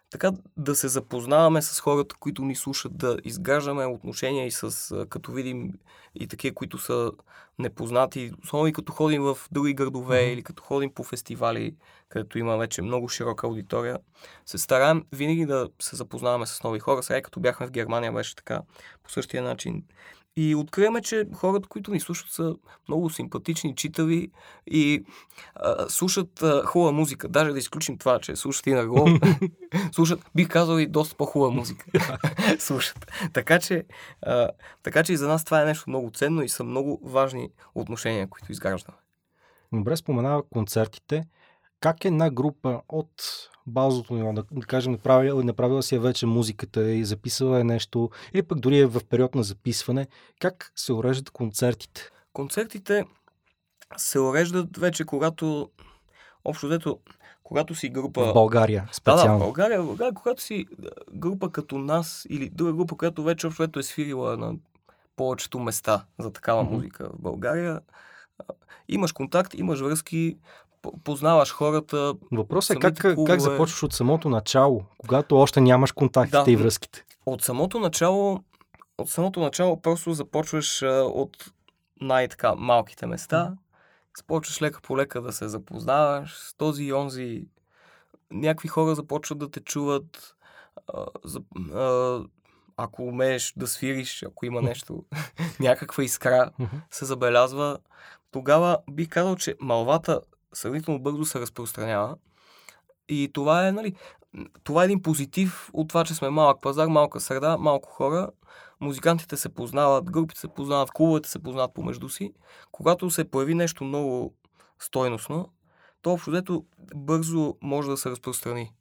така 0.09 0.31
да 0.57 0.75
се 0.75 0.87
запознаваме 0.87 1.61
с 1.61 1.79
хората, 1.79 2.15
които 2.19 2.45
ни 2.45 2.55
слушат, 2.55 2.97
да 2.97 3.17
изграждаме 3.23 3.85
отношения 3.85 4.45
и 4.45 4.51
с, 4.51 5.05
като 5.09 5.31
видим 5.31 5.73
и 6.15 6.27
такива, 6.27 6.55
които 6.55 6.77
са 6.77 7.11
непознати, 7.59 8.31
особено 8.43 8.67
и 8.67 8.73
като 8.73 8.91
ходим 8.91 9.23
в 9.23 9.37
други 9.51 9.73
градове 9.73 10.21
Мгм. 10.21 10.33
или 10.33 10.43
като 10.43 10.63
ходим 10.63 10.93
по 10.93 11.03
фестивали, 11.03 11.75
където 12.09 12.39
има 12.39 12.57
вече 12.57 12.81
много 12.81 13.09
широка 13.09 13.47
аудитория, 13.47 13.97
се 14.45 14.57
стараем 14.57 15.05
винаги 15.11 15.45
да 15.45 15.69
се 15.81 15.95
запознаваме 15.95 16.45
с 16.45 16.63
нови 16.63 16.79
хора. 16.79 17.03
Сега, 17.03 17.21
като 17.21 17.39
бяхме 17.39 17.67
в 17.67 17.71
Германия, 17.71 18.11
беше 18.11 18.35
така 18.35 18.61
по 19.03 19.11
същия 19.11 19.43
начин. 19.43 19.83
И 20.39 20.55
откриваме, 20.55 21.01
че 21.01 21.25
хората, 21.33 21.69
които 21.69 21.91
ни 21.91 21.99
слушат, 21.99 22.29
са 22.29 22.55
много 22.87 23.09
симпатични, 23.09 23.75
читави 23.75 24.31
и 24.67 25.03
а, 25.55 25.89
слушат 25.89 26.43
а, 26.43 26.65
хубава 26.65 26.91
музика. 26.91 27.27
Даже 27.27 27.51
да 27.51 27.59
изключим 27.59 27.97
това, 27.97 28.19
че 28.19 28.35
слушат 28.35 28.67
и 28.67 28.73
на 28.73 28.87
гол. 28.87 29.07
слушат, 29.91 30.25
бих 30.35 30.47
казал 30.49 30.77
и 30.77 30.87
доста 30.87 31.15
по-хубава 31.15 31.51
музика. 31.51 31.85
слушат. 32.59 33.11
Така 33.33 33.59
че, 33.59 33.83
а, 34.21 34.49
така 34.83 35.03
че 35.03 35.13
и 35.13 35.17
за 35.17 35.27
нас 35.27 35.45
това 35.45 35.61
е 35.61 35.65
нещо 35.65 35.89
много 35.89 36.11
ценно 36.11 36.43
и 36.43 36.49
са 36.49 36.63
много 36.63 36.99
важни 37.03 37.49
отношения, 37.75 38.27
които 38.29 38.51
изграждаме. 38.51 38.97
Добре 39.73 39.97
споменава 39.97 40.43
концертите. 40.49 41.23
Как 41.79 42.05
една 42.05 42.29
група 42.29 42.81
от 42.89 43.11
базовото 43.67 44.13
ниво, 44.13 44.33
да, 44.33 44.43
да 44.51 44.65
кажем, 44.65 44.91
направила, 44.91 45.43
направила 45.43 45.83
си 45.83 45.95
е 45.95 45.99
вече 45.99 46.25
музиката 46.25 46.91
и 46.91 47.05
записала 47.05 47.59
е 47.59 47.63
нещо, 47.63 48.09
или 48.33 48.43
пък 48.43 48.59
дори 48.59 48.79
е 48.79 48.85
в 48.85 49.01
период 49.09 49.35
на 49.35 49.43
записване, 49.43 50.07
как 50.39 50.71
се 50.75 50.93
уреждат 50.93 51.29
концертите? 51.29 52.09
Концертите 52.33 53.05
се 53.97 54.19
уреждат 54.19 54.77
вече, 54.77 55.05
когато 55.05 55.69
общо 56.45 56.67
взето, 56.67 56.99
когато 57.43 57.75
си 57.75 57.89
група... 57.89 58.23
В 58.23 58.33
България 58.33 58.81
Да, 58.81 58.85
да, 58.85 58.91
в 58.91 58.95
специално. 58.95 59.39
България, 59.39 59.81
в 59.81 59.85
България, 59.85 60.13
когато 60.13 60.41
си 60.41 60.65
група 61.13 61.51
като 61.51 61.77
нас 61.77 62.27
или 62.29 62.49
друга 62.49 62.73
група, 62.73 62.95
която 62.95 63.23
вече 63.23 63.47
общо 63.47 63.61
взето 63.63 63.79
е 63.79 63.83
свирила 63.83 64.37
на 64.37 64.55
повечето 65.15 65.59
места 65.59 66.05
за 66.19 66.33
такава 66.33 66.63
Мгм. 66.63 66.73
музика 66.73 67.09
в 67.13 67.21
България, 67.21 67.81
имаш 68.89 69.11
контакт, 69.11 69.53
имаш 69.53 69.79
връзки, 69.79 70.37
познаваш 71.03 71.51
хората. 71.51 72.13
Въпросът 72.31 72.69
е 72.69 72.79
как, 72.79 72.97
самите 72.97 73.01
как 73.01 73.17
клубове- 73.17 73.39
започваш 73.39 73.83
от 73.83 73.93
самото 73.93 74.29
начало, 74.29 74.81
когато 74.97 75.37
още 75.37 75.61
нямаш 75.61 75.91
контактите 75.91 76.43
Да. 76.45 76.51
и 76.51 76.55
връзките. 76.55 77.05
От 77.25 77.41
самото 77.41 77.79
начало, 77.79 78.39
от 78.97 79.09
самото 79.09 79.39
начало 79.39 79.81
просто 79.81 80.13
започваш 80.13 80.81
а, 80.81 80.87
от 81.03 81.51
най-така 82.01 82.55
малките 82.55 83.05
места, 83.05 83.53
започваш 84.17 84.61
лека 84.61 84.81
по 84.81 84.97
лека 84.97 85.21
да 85.21 85.31
се 85.31 85.47
запознаваш 85.47 86.33
с 86.33 86.53
този 86.53 86.83
и 86.83 86.93
онзи. 86.93 87.47
Някакви 88.31 88.67
хора 88.67 88.95
започват 88.95 89.37
да 89.37 89.51
те 89.51 89.59
чуват. 89.59 90.35
А, 90.93 91.05
за, 91.25 91.41
а, 91.73 92.19
ако 92.77 93.03
умееш 93.03 93.53
да 93.57 93.67
свириш, 93.67 94.23
ако 94.23 94.45
има 94.45 94.61
нещо, 94.61 95.03
някаква 95.59 96.03
искра 96.03 96.51
се 96.91 97.05
забелязва, 97.05 97.77
тогава 98.31 98.77
бих 98.91 99.09
казал, 99.09 99.35
че 99.35 99.55
малвата 99.61 100.21
сравнително 100.53 100.99
бързо 100.99 101.25
се 101.25 101.39
разпространява. 101.39 102.15
И 103.09 103.29
това 103.33 103.67
е, 103.67 103.71
нали, 103.71 103.95
това 104.63 104.81
е 104.81 104.85
един 104.85 105.01
позитив 105.01 105.69
от 105.73 105.87
това, 105.87 106.03
че 106.03 106.13
сме 106.13 106.29
малък 106.29 106.61
пазар, 106.61 106.87
малка 106.87 107.19
среда, 107.19 107.57
малко 107.57 107.89
хора. 107.89 108.29
Музикантите 108.79 109.37
се 109.37 109.49
познават, 109.49 110.11
групите 110.11 110.39
се 110.39 110.47
познават, 110.47 110.91
клубовете 110.91 111.29
се 111.29 111.39
познават 111.39 111.73
помежду 111.73 112.09
си. 112.09 112.33
Когато 112.71 113.09
се 113.09 113.31
появи 113.31 113.55
нещо 113.55 113.83
много 113.83 114.33
стойностно, 114.79 115.49
то 116.01 116.11
общо 116.11 116.31
взето 116.31 116.65
бързо 116.95 117.55
може 117.61 117.89
да 117.89 117.97
се 117.97 118.09
разпространи. 118.09 118.73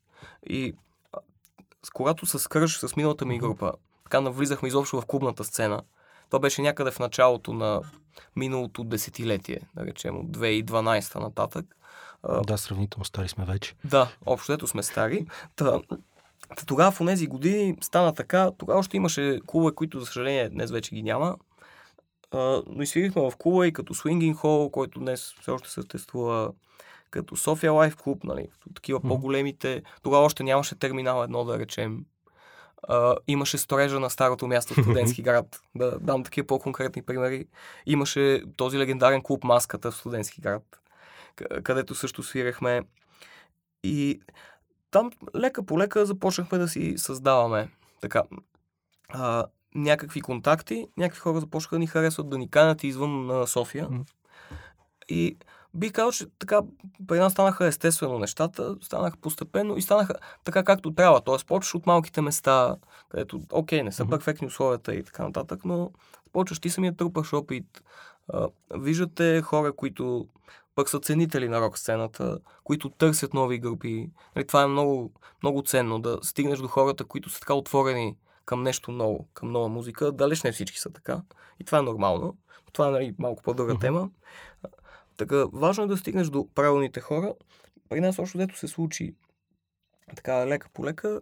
И 0.47 0.75
когато 1.95 2.27
с 2.27 2.49
Кръж, 2.49 2.79
с 2.79 2.97
миналата 2.97 3.27
ми 3.27 3.39
група, 3.39 3.73
така 4.05 4.21
навлизахме 4.21 4.69
изобщо 4.69 5.01
в 5.01 5.07
клубната 5.07 5.45
сцена, 5.45 5.83
то 6.31 6.39
беше 6.39 6.63
някъде 6.63 6.91
в 6.91 6.99
началото 6.99 7.53
на 7.53 7.83
миналото 8.37 8.85
десетилетие, 8.85 9.61
да 9.77 9.87
речем 9.87 10.17
от 10.17 10.27
2012 10.27 11.21
нататък. 11.21 11.77
Да, 12.47 12.59
сравнително 12.59 13.05
стари 13.05 13.29
сме 13.29 13.45
вече. 13.45 13.75
да, 13.85 14.13
общо 14.27 14.53
ето 14.53 14.67
сме 14.67 14.83
стари. 14.83 15.27
Та, 15.57 15.81
тогава 16.67 16.91
в 16.91 16.99
тези 17.07 17.27
години 17.27 17.77
стана 17.81 18.15
така. 18.15 18.51
Тогава 18.59 18.79
още 18.79 18.97
имаше 18.97 19.41
клубове, 19.47 19.75
които, 19.75 20.01
за 20.01 20.07
съжаление, 20.07 20.49
днес 20.49 20.71
вече 20.71 20.95
ги 20.95 21.03
няма. 21.03 21.37
Но 22.67 22.83
и 22.83 22.87
свирихме 22.87 23.23
в 23.23 23.37
клуба 23.39 23.67
и 23.67 23.73
като 23.73 23.95
Swinging 23.95 24.35
Hall, 24.35 24.71
който 24.71 25.01
днес 25.01 25.35
все 25.41 25.51
още 25.51 25.71
съществува 25.71 26.53
като 27.11 27.37
София 27.37 27.73
Лайф 27.73 27.97
клуб, 27.97 28.25
нали, 28.25 28.49
като 28.53 28.75
такива 28.75 29.01
по-големите. 29.01 29.83
Тогава 30.03 30.25
още 30.25 30.43
нямаше 30.43 30.75
терминал 30.75 31.23
едно, 31.23 31.45
да 31.45 31.59
речем. 31.59 32.05
Имаше 33.29 33.59
сторежа 33.59 34.01
на 34.01 34.11
старото 34.11 34.47
място 34.47 34.75
в 34.75 34.83
студентски 34.83 35.23
град. 35.23 35.61
Да 35.75 35.99
дам 35.99 36.25
такива 36.25 36.47
по-конкретни 36.47 37.03
примери. 37.03 37.47
Имаше 37.87 38.43
този 38.57 38.79
легендарен 38.79 39.23
клуб 39.23 39.45
Маската 39.45 39.91
в 39.91 39.97
студентски 39.97 40.41
град, 40.41 40.63
къ- 41.37 41.63
където 41.63 41.95
също 41.95 42.23
свирахме. 42.23 42.83
И 43.83 44.21
там 44.91 45.11
лека 45.37 45.67
по 45.67 45.79
лека 45.79 46.07
започнахме 46.07 46.59
да 46.59 46.69
си 46.69 46.95
създаваме 46.97 47.69
така 48.01 48.23
а, 49.09 49.47
някакви 49.75 50.21
контакти, 50.21 50.87
някакви 50.97 51.21
хора 51.21 51.41
започнаха 51.41 51.75
да 51.75 51.81
ни 51.81 51.87
харесват, 51.87 52.31
да 52.31 52.39
ни 52.39 52.51
канят 52.51 52.85
извън 52.85 53.31
а, 53.31 53.47
София. 53.47 53.89
И 55.09 55.37
бих 55.75 55.93
казал, 55.93 56.13
че 56.13 56.27
така 56.39 56.61
при 57.07 57.19
нас 57.19 57.33
станаха 57.33 57.67
естествено 57.67 58.19
нещата, 58.19 58.77
станаха 58.83 59.17
постепенно 59.17 59.77
и 59.77 59.83
станаха 59.83 60.15
така 60.45 60.65
както 60.65 60.95
трябва. 60.95 61.21
Тоест, 61.21 61.47
почваш 61.47 61.75
от 61.75 61.87
малките 61.87 62.21
места, 62.21 62.77
където, 63.09 63.41
окей, 63.53 63.83
не 63.83 63.93
са 63.93 64.05
Мгм. 64.05 64.11
перфектни 64.11 64.47
условията 64.47 64.95
и 64.95 65.03
така 65.05 65.23
нататък, 65.23 65.61
но 65.65 65.91
почваш 66.33 66.59
ти 66.61 66.71
самия 66.71 66.97
трупаш 66.97 67.33
опит. 67.33 67.83
А, 68.33 68.49
виждате 68.75 69.43
хора, 69.43 69.73
които 69.73 70.29
пък 70.75 70.89
са 70.89 71.01
ценители 71.01 71.49
на 71.49 71.61
рок 71.61 71.79
сцената, 71.79 72.39
които 72.65 72.89
търсят 72.91 73.35
нови 73.35 73.59
групи. 73.59 74.11
Нали, 74.37 74.47
това 74.47 74.63
е 74.63 74.67
много, 74.67 75.13
много 75.43 75.63
ценно, 75.63 75.99
да 76.01 76.19
стигнеш 76.23 76.59
до 76.59 76.69
хората, 76.69 77.05
които 77.05 77.31
са 77.31 77.41
така 77.41 77.55
отворени 77.55 78.17
към 78.45 78.63
нещо 78.63 78.93
ново, 78.93 79.27
към 79.35 79.53
нова 79.53 79.69
музика. 79.69 80.13
Далеч 80.13 80.43
не 80.43 80.53
всички 80.53 80.79
са 80.79 80.91
така. 80.91 81.23
И 81.61 81.65
това 81.65 81.79
е 81.79 81.83
нормално. 81.83 82.37
Това 82.73 82.89
е 82.89 82.91
нали, 82.91 83.15
малко 83.19 83.43
по-дълга 83.43 83.73
Мгм. 83.75 83.81
тема. 83.81 84.11
Така, 85.17 85.45
важно 85.53 85.85
е 85.85 85.87
да 85.87 85.97
стигнеш 85.97 86.29
до 86.29 86.49
правилните 86.55 87.01
хора. 87.01 87.35
При 87.89 88.01
нас 88.01 88.19
още 88.19 88.39
дето 88.39 88.59
се 88.59 88.69
случи 88.69 89.15
така 90.17 90.47
лека 90.47 90.69
по 90.73 90.85
лека. 90.85 91.21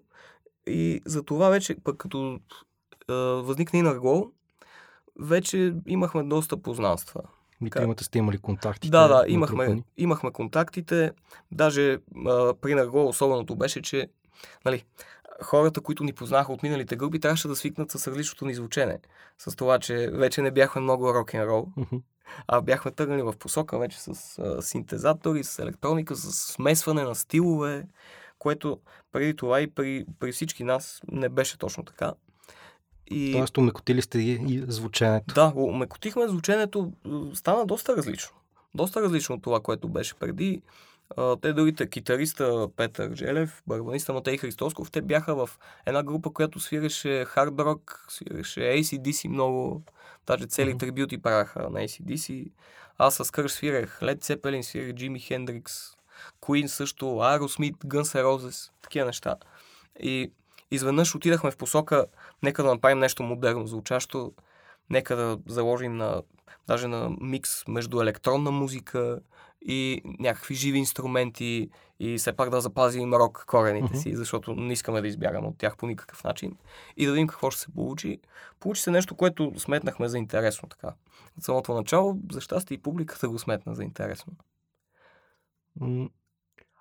И 0.67 1.01
за 1.07 1.23
това 1.23 1.49
вече, 1.49 1.77
пък 1.85 1.97
като 1.97 2.41
а, 3.09 3.15
възникне 3.15 3.79
и 3.79 3.83
Наргол, 3.83 4.31
вече 5.21 5.75
имахме 5.87 6.23
доста 6.23 6.57
познанства. 6.57 7.23
Тримата 7.71 8.05
сте 8.05 8.19
имали 8.19 8.39
контакти. 8.39 8.91
Да, 8.91 9.09
да, 9.09 9.25
имахме, 9.29 9.83
имахме 9.97 10.31
контактите. 10.31 11.13
Даже 11.53 11.99
а, 12.27 12.55
при 12.55 12.75
Нарго 12.75 13.09
особеното 13.09 13.57
беше, 13.57 13.83
че 13.83 14.09
нали, 14.65 14.85
хората, 15.43 15.81
които 15.81 16.05
ни 16.05 16.13
познаха 16.13 16.53
от 16.53 16.63
миналите 16.63 16.97
групи, 16.97 17.21
трябваше 17.21 17.49
да 17.49 17.57
свикнат 17.57 17.91
с 17.91 18.07
различното 18.09 18.47
ни 18.47 18.55
звучене. 18.55 18.99
С 19.39 19.57
това, 19.57 19.79
че 19.79 20.11
вече 20.13 20.43
не 20.43 20.51
бяхме 20.51 20.83
много 20.83 21.15
рок-н-рол, 21.15 21.69
а 22.49 22.61
бяхме 22.61 22.91
тръгнали 22.91 23.23
в 23.23 23.35
посока 23.39 23.79
вече 23.79 24.01
с 24.01 24.39
а, 24.39 24.63
синтезатори, 24.63 25.45
с 25.45 25.59
електроника, 25.59 26.17
с 26.17 26.53
смесване 26.53 27.03
на 27.03 27.15
стилове, 27.15 27.87
което 28.39 28.79
преди 29.13 29.37
това 29.37 29.61
и 29.61 29.71
при, 29.71 30.07
при 30.21 30.33
всички 30.33 30.65
нас 30.65 31.03
не 31.13 31.29
беше 31.29 31.59
точно 31.59 31.85
така. 31.85 32.13
И... 33.07 33.33
Тоест, 33.33 33.59
умекотили 33.59 34.03
сте 34.03 34.19
и, 34.19 34.65
звученето. 34.69 35.35
Да, 35.35 35.53
умекотихме 35.57 36.29
звученето, 36.29 36.93
стана 37.35 37.67
доста 37.67 37.97
различно. 37.97 38.37
Доста 38.75 39.03
различно 39.03 39.35
от 39.35 39.43
това, 39.43 39.61
което 39.61 39.89
беше 39.89 40.15
преди. 40.15 40.63
А, 41.17 41.37
Те 41.37 41.53
другите, 41.53 41.91
китариста 41.91 42.69
Петър 42.77 43.15
Желев, 43.15 43.63
барабаниста 43.67 44.13
Матей 44.13 44.37
Христосков, 44.37 44.91
те 44.91 45.03
бяха 45.03 45.35
в 45.35 45.51
една 45.87 46.03
група, 46.03 46.31
която 46.31 46.61
свиреше 46.61 47.25
хард 47.25 47.61
рок, 47.61 48.07
свиреше 48.09 48.61
ACDC 48.61 49.29
много, 49.29 49.83
даже 50.27 50.47
цели 50.47 50.69
Мгм. 50.71 50.79
трибюти 50.79 51.23
правяха 51.23 51.71
на 51.71 51.81
ACDC. 51.81 52.51
Аз 52.99 53.15
с 53.15 53.31
Кърш 53.31 53.53
свирах 53.53 53.99
Led 54.03 54.19
Zeppelin, 54.19 54.63
свирах 54.63 54.93
Джими 54.93 55.21
Хендрикс, 55.21 55.73
Queen 56.41 56.67
също, 56.67 57.05
Aerosmith, 57.05 57.77
Guns 57.77 58.03
N' 58.03 58.25
Roses, 58.25 58.71
такива 58.83 59.07
неща. 59.07 59.37
И, 60.01 60.33
изведнъж 60.71 61.15
отидахме 61.15 61.51
в 61.51 61.57
посока, 61.57 62.07
нека 62.43 62.63
да 62.63 62.69
направим 62.75 62.99
нещо 62.99 63.23
модерно 63.23 63.67
звучащо, 63.67 64.33
нека 64.91 65.17
да 65.17 65.39
заложим 65.47 65.97
на, 65.97 66.23
даже 66.67 66.89
на 66.89 67.11
микс 67.21 67.69
между 67.69 68.01
електронна 68.01 68.51
музика 68.51 69.21
и 69.65 70.03
някакви 70.19 70.55
живи 70.55 70.79
инструменти 70.79 71.71
и 72.01 72.19
все 72.19 72.33
пак 72.33 72.51
да 72.51 72.61
запазим 72.61 73.15
рок 73.15 73.45
корените 73.47 73.97
си, 73.97 74.17
защото 74.17 74.55
не 74.55 74.73
искаме 74.73 75.01
да 75.01 75.09
избягаме 75.09 75.49
от 75.49 75.59
тях 75.59 75.77
по 75.77 75.87
никакъв 75.87 76.25
начин 76.25 76.57
и 76.97 77.07
да 77.07 77.13
видим 77.13 77.27
какво 77.27 77.51
ще 77.51 77.61
се 77.61 77.73
получи. 77.73 78.21
Получи 78.61 78.83
се 78.83 78.91
нещо, 78.91 79.15
което 79.15 79.53
сметнахме 79.59 80.09
за 80.09 80.19
интересно 80.19 80.69
така. 80.69 80.95
От 81.39 81.45
самото 81.45 81.75
начало, 81.75 82.19
за 82.33 82.41
щастие 82.41 82.75
и 82.75 82.83
публиката 82.83 83.29
го 83.29 83.39
сметна 83.39 83.75
за 83.75 83.83
интересно. 83.83 84.33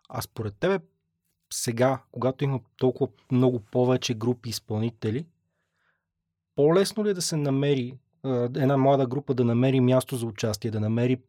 А 0.09 0.21
според 0.21 0.55
тебе 0.59 0.79
сега, 1.53 2.01
когато 2.11 2.43
има 2.43 2.59
толкова 2.77 3.11
много 3.31 3.59
повече 3.59 4.13
групи 4.13 4.49
изпълнители, 4.49 5.25
по-лесно 6.55 7.05
ли 7.05 7.09
е 7.09 7.13
да 7.13 7.21
се 7.21 7.37
намери 7.37 7.97
една 8.55 8.77
млада 8.77 9.07
група 9.07 9.33
да 9.33 9.43
намери 9.43 9.79
място 9.79 10.15
за 10.15 10.25
участие, 10.25 10.71
да 10.71 10.79
намери 10.79 11.21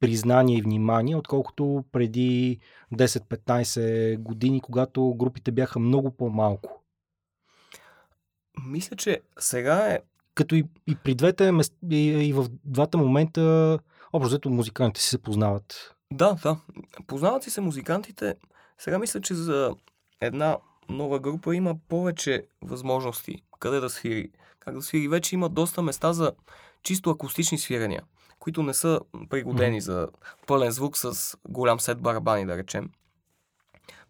признание 0.00 0.58
и 0.58 0.62
внимание, 0.62 1.16
отколкото 1.16 1.84
преди 1.92 2.58
10-15 2.94 4.18
години, 4.18 4.60
когато 4.60 5.14
групите 5.14 5.52
бяха 5.52 5.78
много 5.78 6.10
по-малко. 6.10 6.82
Мисля, 8.66 8.96
че 8.96 9.20
сега 9.38 9.86
е. 9.86 9.98
Като 10.34 10.54
и, 10.54 10.64
и 10.86 10.96
при 11.04 11.14
двете 11.14 11.50
и, 11.90 11.96
и 11.96 12.32
в 12.32 12.46
двата 12.64 12.98
момента, 12.98 13.78
общо 14.12 14.50
музикантите 14.50 15.00
си 15.00 15.08
се 15.08 15.18
познават. 15.18 15.94
Да, 16.12 16.36
да. 16.42 16.60
Познават 17.06 17.42
си 17.42 17.50
се 17.50 17.60
музикантите. 17.60 18.34
Сега 18.78 18.98
мисля, 18.98 19.20
че 19.20 19.34
за 19.34 19.74
една 20.20 20.58
нова 20.88 21.20
група 21.20 21.56
има 21.56 21.74
повече 21.88 22.46
възможности 22.62 23.42
къде 23.60 23.80
да 23.80 23.90
свири, 23.90 24.30
как 24.60 24.74
да 24.74 24.82
свири. 24.82 25.08
Вече 25.08 25.34
има 25.34 25.48
доста 25.48 25.82
места 25.82 26.12
за 26.12 26.32
чисто 26.82 27.10
акустични 27.10 27.58
свирения 27.58 28.02
които 28.42 28.62
не 28.62 28.74
са 28.74 29.00
пригодени 29.30 29.80
за 29.80 30.08
пълен 30.46 30.70
звук 30.70 30.98
с 30.98 31.36
голям 31.48 31.80
сет 31.80 32.00
барабани, 32.00 32.46
да 32.46 32.56
речем, 32.56 32.90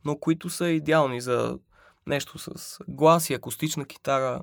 но 0.04 0.18
които 0.18 0.50
са 0.50 0.68
идеални 0.68 1.20
за 1.20 1.58
нещо 2.06 2.38
с 2.38 2.78
глас 2.88 3.30
и 3.30 3.34
акустична 3.34 3.84
китара, 3.84 4.42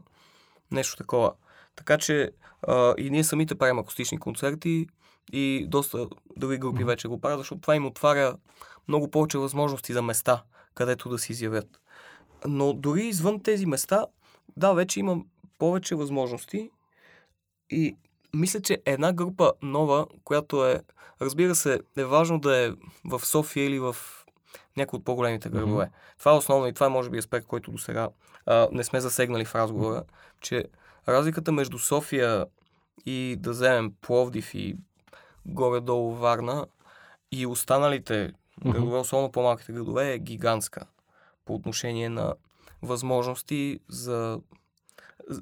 нещо 0.72 0.98
такова. 0.98 1.34
Така 1.76 1.98
че 1.98 2.32
а, 2.68 2.94
и 2.98 3.10
ние 3.10 3.24
самите 3.24 3.56
правим 3.56 3.80
акустични 3.80 4.20
концерти 4.20 4.88
и 5.32 5.66
доста 5.68 6.08
други 6.38 6.58
групи 6.58 6.84
вече 6.84 7.08
го 7.08 7.22
правят, 7.22 7.40
защото 7.40 7.62
това 7.62 7.76
им 7.76 7.86
отваря 7.86 8.38
много 8.88 9.12
повече 9.12 9.38
възможности 9.38 9.94
за 9.94 10.02
места, 10.02 10.44
където 10.74 11.10
да 11.10 11.20
си 11.20 11.32
изявят. 11.32 11.82
Но 12.48 12.74
дори 12.74 13.08
извън 13.08 13.44
тези 13.44 13.66
места, 13.66 14.06
да, 14.58 14.74
вече 14.74 15.00
има 15.00 15.18
повече 15.58 15.96
възможности 15.96 16.70
и 17.70 17.98
мисля, 18.34 18.62
че 18.62 18.82
една 18.86 19.14
група 19.14 19.54
нова, 19.62 20.08
която 20.24 20.68
е, 20.68 20.82
разбира 21.22 21.56
се, 21.56 21.82
е 21.98 22.06
важно 22.06 22.40
да 22.40 22.58
е 22.58 22.72
в 23.06 23.26
София 23.26 23.66
или 23.66 23.80
в 23.80 23.96
някои 24.78 24.98
от 24.98 25.06
по-големите 25.06 25.50
градове. 25.50 25.86
Mm-hmm. 25.86 26.20
Това 26.20 26.32
е 26.32 26.36
основно 26.36 26.68
и 26.68 26.74
това 26.74 26.86
е 26.86 26.90
може 26.90 27.10
би 27.10 27.18
аспект, 27.18 27.48
който 27.48 27.72
до 27.72 27.78
сега 27.78 28.10
не 28.72 28.84
сме 28.84 29.02
засегнали 29.02 29.46
в 29.46 29.56
разговора, 29.56 30.04
че 30.42 30.66
разликата 31.08 31.52
между 31.52 31.80
София 31.80 32.46
и 33.06 33.36
да 33.40 33.50
вземем 33.50 33.94
Пловдив 34.02 34.54
и 34.54 34.76
горе-долу 35.46 36.12
Варна 36.12 36.66
и 37.32 37.46
останалите 37.46 38.14
mm-hmm. 38.14 38.72
градове, 38.72 38.98
особено 38.98 39.32
по-малките 39.32 39.72
градове, 39.72 40.14
е 40.14 40.20
гигантска 40.20 40.86
по 41.46 41.56
отношение 41.56 42.10
на 42.10 42.36
възможности 42.82 43.80
за 43.88 44.40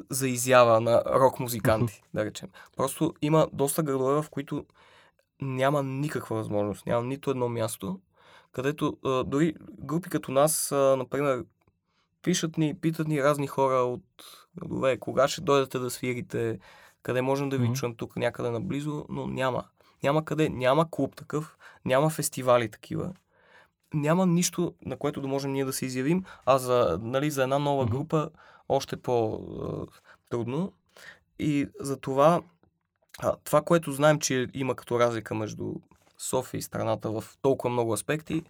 за 0.10 0.28
изява 0.28 0.82
на 0.82 1.04
рок-музиканти, 1.06 2.04
да 2.14 2.26
речем. 2.26 2.50
Просто 2.78 3.14
има 3.22 3.48
доста 3.54 3.84
градове, 3.84 4.22
в 4.22 4.30
които 4.30 4.66
няма 5.42 5.84
никаква 5.84 6.36
възможност, 6.36 6.86
няма 6.86 7.04
нито 7.04 7.32
едно 7.32 7.50
място, 7.50 8.00
където 8.52 8.98
а, 9.06 9.24
дори 9.24 9.54
групи 9.80 10.10
като 10.10 10.32
нас, 10.32 10.72
а, 10.72 10.96
например, 10.98 11.46
пишат 12.22 12.58
ни, 12.58 12.80
питат 12.80 13.08
ни 13.08 13.24
разни 13.24 13.48
хора 13.48 13.76
от 13.76 14.04
градове, 14.60 14.98
кога 14.98 15.28
ще 15.28 15.42
дойдете 15.42 15.80
да 15.80 15.90
свирите, 15.90 16.60
къде 17.04 17.22
можем 17.22 17.50
да 17.50 17.58
ви 17.58 17.68
mm-hmm. 17.68 17.80
чуем 17.80 17.96
тук 17.96 18.16
някъде 18.16 18.50
наблизо, 18.50 19.06
но 19.10 19.28
няма. 19.28 19.64
Няма 20.04 20.26
къде, 20.26 20.50
няма 20.50 20.92
клуб 20.92 21.16
такъв, 21.16 21.58
няма 21.86 22.10
фестивали 22.10 22.72
такива, 22.72 23.14
няма 23.94 24.26
нищо, 24.26 24.74
на 24.86 24.98
което 24.98 25.22
да 25.22 25.28
можем 25.28 25.52
ние 25.52 25.66
да 25.66 25.74
се 25.74 25.86
изявим, 25.86 26.24
а 26.46 26.58
за, 26.58 27.00
нали, 27.02 27.32
за 27.32 27.44
една 27.44 27.60
нова 27.60 27.86
група 27.86 28.30
още 28.70 28.98
по-трудно. 28.98 30.74
И 31.40 31.68
за 31.80 31.98
това, 31.98 32.42
това, 33.44 33.62
което 33.62 33.92
знаем, 33.92 34.20
че 34.20 34.48
има 34.54 34.76
като 34.76 35.00
разлика 35.00 35.36
между 35.36 35.74
София 36.18 36.60
и 36.60 36.62
страната 36.62 37.12
в 37.12 37.24
толкова 37.42 37.70
много 37.70 37.94
аспекти, 37.94 38.44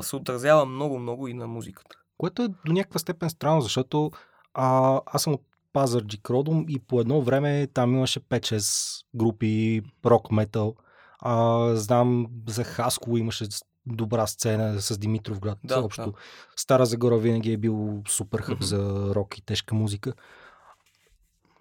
се 0.00 0.16
отразява 0.16 0.66
много-много 0.66 1.28
и 1.28 1.34
на 1.34 1.46
музиката. 1.46 1.96
Което 2.18 2.42
е 2.42 2.48
до 2.48 2.72
някаква 2.72 2.98
степен 2.98 3.30
странно, 3.30 3.60
защото 3.60 4.10
а, 4.54 5.00
аз 5.06 5.22
съм 5.22 5.32
от 5.32 5.42
Пазарджик 5.72 6.30
родом 6.30 6.64
и 6.68 6.78
по 6.78 7.00
едно 7.00 7.22
време 7.22 7.66
там 7.66 7.94
имаше 7.94 8.20
5-6 8.20 9.04
групи 9.14 9.82
рок-метал. 10.06 10.74
А, 11.18 11.74
знам 11.74 12.26
за 12.48 12.64
Хасково 12.64 13.16
имаше 13.16 13.46
добра 13.88 14.26
сцена 14.26 14.80
с 14.80 14.98
Димитров 14.98 15.40
град. 15.40 15.58
Да. 15.64 15.88
Да. 15.96 16.12
Стара 16.56 16.86
Загора 16.86 17.18
винаги 17.18 17.52
е 17.52 17.56
бил 17.56 18.02
супер 18.08 18.40
хъб 18.40 18.58
mm-hmm. 18.58 18.64
за 18.64 19.14
рок 19.14 19.38
и 19.38 19.42
тежка 19.42 19.74
музика. 19.74 20.12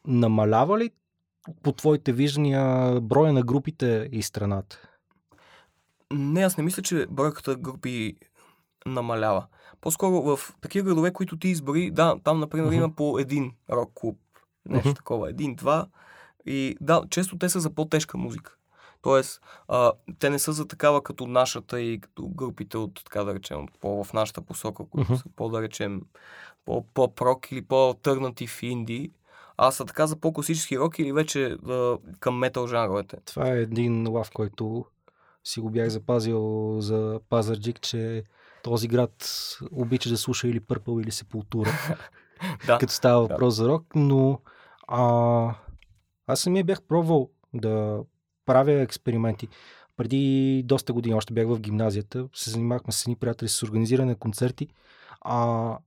Намалява 0.08 0.80
ли 0.80 0.92
по 1.64 1.72
твоите 1.72 2.14
виждания 2.14 3.02
броя 3.02 3.34
на 3.34 3.44
групите 3.44 4.10
и 4.12 4.22
страната? 4.22 4.82
Не, 6.14 6.42
аз 6.42 6.58
не 6.58 6.64
мисля, 6.64 6.84
че 6.84 7.08
бройката 7.10 7.56
групи 7.56 8.16
намалява. 8.86 9.46
По-скоро 9.82 10.22
в 10.22 10.40
такива 10.62 10.86
градове, 10.86 11.14
които 11.14 11.38
ти 11.38 11.48
избори, 11.48 11.92
да, 11.92 12.16
там, 12.24 12.40
например, 12.40 12.72
mm-hmm. 12.72 12.78
има 12.78 12.96
по 12.96 13.20
един 13.20 13.52
рок 13.70 13.92
клуб. 13.94 14.20
Нещо 14.70 14.90
mm-hmm. 14.90 14.96
такова. 14.96 15.30
Един-два. 15.30 15.88
И 16.46 16.78
да, 16.82 17.04
често 17.10 17.38
те 17.38 17.50
са 17.50 17.60
за 17.60 17.70
по-тежка 17.70 18.18
музика. 18.18 18.58
Тоест, 19.02 19.42
а, 19.68 19.92
те 20.20 20.30
не 20.30 20.40
са 20.40 20.54
за 20.54 20.68
такава 20.68 21.04
като 21.04 21.28
нашата 21.28 21.82
и 21.82 22.02
като 22.02 22.28
групите 22.28 22.78
от, 22.78 23.02
така 23.04 23.24
да 23.24 23.34
речем, 23.34 23.68
по, 23.82 24.04
в 24.04 24.14
нашата 24.14 24.42
посока, 24.42 24.84
които 24.90 25.12
uh-huh. 25.12 25.24
са 25.24 25.30
по, 25.36 25.50
да 25.50 25.62
речем, 25.62 26.02
по-прок 26.94 27.52
или 27.52 27.62
по-альтернатив 27.62 28.64
инди, 28.64 29.12
а 29.58 29.72
са 29.72 29.86
така 29.86 30.08
за 30.08 30.16
по-класически 30.16 30.80
рок 30.80 31.00
или 31.00 31.14
вече 31.14 31.46
а, 31.46 31.98
към 32.20 32.38
метал 32.38 32.68
жанровете. 32.68 33.18
Това 33.26 33.48
е 33.48 33.62
един 33.62 34.08
лав, 34.08 34.32
който 34.34 34.86
си 35.44 35.60
го 35.60 35.70
бях 35.70 35.90
запазил 35.90 36.76
за 36.80 37.20
Пазарджик, 37.30 37.82
че 37.82 38.24
този 38.64 38.88
град 38.88 39.30
обича 39.72 40.10
да 40.10 40.18
слуша 40.18 40.48
или 40.48 40.60
Пърпъл, 40.60 41.00
или 41.00 41.12
Сепултура, 41.12 41.70
да, 42.68 42.78
като 42.78 42.94
става 42.94 43.22
въпрос 43.22 43.56
да. 43.56 43.64
за 43.64 43.70
рок, 43.70 43.86
но 43.96 44.42
а, 44.88 45.56
аз 46.28 46.40
самия 46.40 46.64
бях 46.64 46.82
пробвал 46.82 47.30
да 47.54 48.00
правя 48.48 48.82
експерименти. 48.82 49.48
Преди 49.98 50.64
доста 50.66 50.94
години, 50.94 51.16
още 51.16 51.34
бях 51.34 51.48
в 51.48 51.60
гимназията, 51.60 52.28
се 52.34 52.50
занимахме 52.50 52.94
с 52.94 53.02
едни 53.02 53.16
приятели 53.16 53.50
с 53.50 53.64
организиране 53.64 54.12
на 54.12 54.16
концерти. 54.16 54.68
А, 55.22 55.78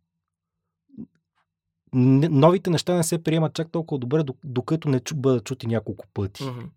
новите 1.93 2.71
неща 2.71 2.95
не 2.95 3.03
се 3.03 3.23
приемат 3.23 3.55
чак 3.55 3.71
толкова 3.71 3.99
добре, 3.99 4.25
докато 4.45 4.89
не 4.89 5.01
чу, 5.01 5.17
бъдат 5.17 5.45
чути 5.45 5.67
няколко 5.67 6.07
пъти. 6.15 6.43
Mm-hmm. 6.43 6.69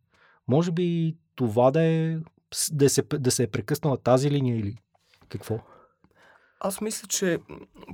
Може 0.48 0.72
би 0.72 1.16
това 1.36 1.72
да 1.72 1.84
е 1.84 2.18
да 2.72 2.90
се, 2.90 3.02
да 3.02 3.32
се 3.32 3.44
е 3.44 3.48
прекъснала 3.48 3.98
тази 3.98 4.32
линия 4.32 4.58
или 4.58 4.78
какво? 5.30 5.60
Аз 6.60 6.82
мисля, 6.82 7.08
че 7.08 7.40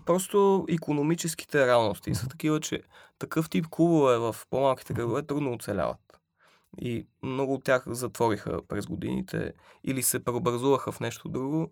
просто 0.06 0.66
економическите 0.70 1.68
реалности 1.68 2.16
са 2.16 2.28
такива, 2.28 2.60
че 2.60 2.82
такъв 3.20 3.50
тип 3.50 3.68
клубове 3.70 4.18
в 4.18 4.36
по-малките 4.50 4.94
градове 4.94 5.24
трудно 5.24 5.54
оцеляват. 5.54 6.19
И 6.78 7.08
много 7.24 7.54
от 7.54 7.64
тях 7.64 7.84
затвориха 7.88 8.62
през 8.68 8.86
годините 8.86 9.54
или 9.84 10.04
се 10.04 10.24
преобразуваха 10.24 10.92
в 10.92 11.00
нещо 11.00 11.30
друго. 11.30 11.72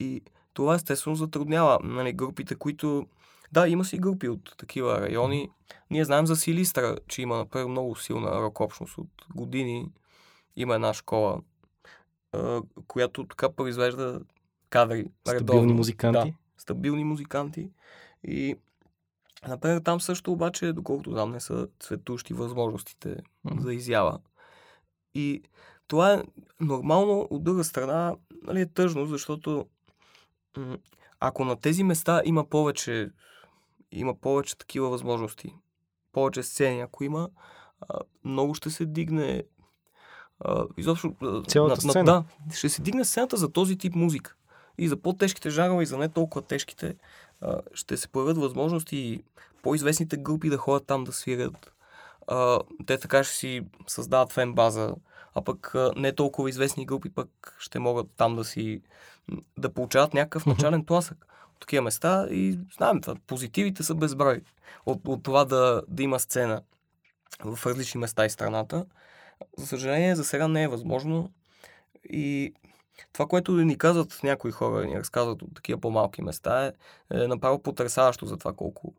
И 0.00 0.22
това 0.54 0.74
естествено 0.74 1.16
затруднява 1.16 1.78
нали, 1.84 2.12
групите, 2.12 2.54
които... 2.54 3.06
Да, 3.52 3.68
има 3.68 3.84
си 3.84 3.98
групи 3.98 4.28
от 4.28 4.54
такива 4.58 5.00
райони. 5.00 5.50
Ние 5.90 6.04
знаем 6.04 6.26
за 6.26 6.36
Силистра, 6.36 6.96
че 7.08 7.22
има, 7.22 7.36
например, 7.36 7.66
много 7.66 7.96
силна 7.96 8.30
рок 8.30 8.60
общност 8.60 8.98
от 8.98 9.10
години. 9.34 9.90
Има 10.56 10.74
една 10.74 10.94
школа, 10.94 11.40
която 12.86 13.26
така 13.26 13.52
произвежда 13.52 14.20
кадри. 14.70 15.06
Стабилни 15.20 15.40
редовно. 15.40 15.74
музиканти. 15.74 16.30
Да, 16.30 16.36
стабилни 16.58 17.04
музиканти. 17.04 17.70
И 18.24 18.56
Например, 19.48 19.80
там 19.80 20.00
също 20.00 20.32
обаче, 20.32 20.72
доколкото 20.72 21.14
там 21.14 21.30
не 21.30 21.40
са 21.40 21.68
цветущи 21.80 22.34
възможностите 22.34 23.08
mm-hmm. 23.08 23.60
за 23.60 23.74
изява. 23.74 24.18
И 25.14 25.42
това 25.86 26.12
е 26.14 26.22
нормално, 26.60 27.28
от 27.30 27.44
друга 27.44 27.64
страна, 27.64 28.16
нали, 28.42 28.60
е 28.60 28.66
тъжно, 28.66 29.06
защото 29.06 29.66
м- 30.56 30.78
ако 31.20 31.44
на 31.44 31.56
тези 31.56 31.84
места 31.84 32.22
има 32.24 32.48
повече 32.48 33.10
има 33.92 34.14
повече 34.14 34.58
такива 34.58 34.88
възможности. 34.88 35.54
Повече 36.12 36.42
сцени, 36.42 36.80
ако 36.80 37.04
има, 37.04 37.28
а, 37.80 37.98
много 38.24 38.54
ще 38.54 38.70
се 38.70 38.86
дигне 38.86 39.44
а, 40.40 40.64
изобщо... 40.76 41.14
Цялата 41.48 41.86
на, 41.86 41.92
сцена. 41.92 42.04
На, 42.12 42.24
да, 42.46 42.54
ще 42.54 42.68
се 42.68 42.82
дигне 42.82 43.04
сцената 43.04 43.36
за 43.36 43.52
този 43.52 43.78
тип 43.78 43.94
музика. 43.94 44.34
И 44.78 44.88
за 44.88 44.96
по-тежките 44.96 45.50
жанрове, 45.50 45.82
и 45.82 45.86
за 45.86 45.98
не 45.98 46.08
толкова 46.08 46.42
тежките, 46.42 46.96
а, 47.40 47.60
ще 47.74 47.96
се 47.96 48.08
появят 48.08 48.38
възможности 48.38 49.22
по-известните 49.62 50.16
групи 50.16 50.50
да 50.50 50.56
ходят 50.56 50.86
там 50.86 51.04
да 51.04 51.12
свирят. 51.12 51.72
А, 52.26 52.60
те 52.86 52.98
така 52.98 53.24
ще 53.24 53.34
си 53.34 53.62
създават 53.86 54.32
фен 54.32 54.54
база, 54.54 54.94
а 55.34 55.42
пък 55.42 55.74
а, 55.74 55.92
не 55.96 56.12
толкова 56.12 56.50
известни 56.50 56.86
групи 56.86 57.10
пък 57.10 57.56
ще 57.58 57.78
могат 57.78 58.06
там 58.16 58.36
да 58.36 58.44
си 58.44 58.82
да 59.58 59.74
получават 59.74 60.14
някакъв 60.14 60.46
начален 60.46 60.84
тласък 60.84 61.26
от 61.54 61.60
такива 61.60 61.82
места 61.82 62.26
и 62.30 62.58
знаем 62.76 63.00
това, 63.00 63.14
позитивите 63.26 63.82
са 63.82 63.94
безброй 63.94 64.40
от, 64.86 65.00
от 65.08 65.22
това 65.22 65.44
да, 65.44 65.82
да 65.88 66.02
има 66.02 66.20
сцена 66.20 66.62
в 67.44 67.66
различни 67.66 68.00
места 68.00 68.26
и 68.26 68.30
страната. 68.30 68.86
За 69.56 69.66
съжаление, 69.66 70.16
за 70.16 70.24
сега 70.24 70.48
не 70.48 70.62
е 70.62 70.68
възможно 70.68 71.30
и 72.04 72.54
това, 73.12 73.26
което 73.26 73.52
ни 73.52 73.78
казват 73.78 74.20
някои 74.22 74.50
хора, 74.50 74.86
ни 74.86 74.98
разказват 74.98 75.42
от 75.42 75.54
такива 75.54 75.80
по-малки 75.80 76.22
места 76.22 76.66
е, 76.66 76.72
е 77.10 77.28
направо 77.28 77.62
потрясаващо 77.62 78.26
за 78.26 78.36
това 78.36 78.52
колко, 78.52 78.94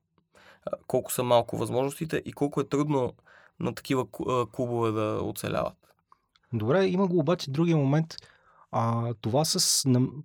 колко 0.87 1.11
са 1.11 1.23
малко 1.23 1.57
възможностите 1.57 2.21
и 2.25 2.33
колко 2.33 2.61
е 2.61 2.69
трудно 2.69 3.13
на 3.59 3.75
такива 3.75 4.05
клубове 4.51 4.91
да 4.91 5.19
оцеляват. 5.23 5.73
Добре, 6.53 6.85
има 6.85 7.07
го 7.07 7.19
обаче 7.19 7.51
другия 7.51 7.77
момент. 7.77 8.15
А, 8.71 9.13
това 9.21 9.45
с 9.45 9.85
нам, 9.85 10.23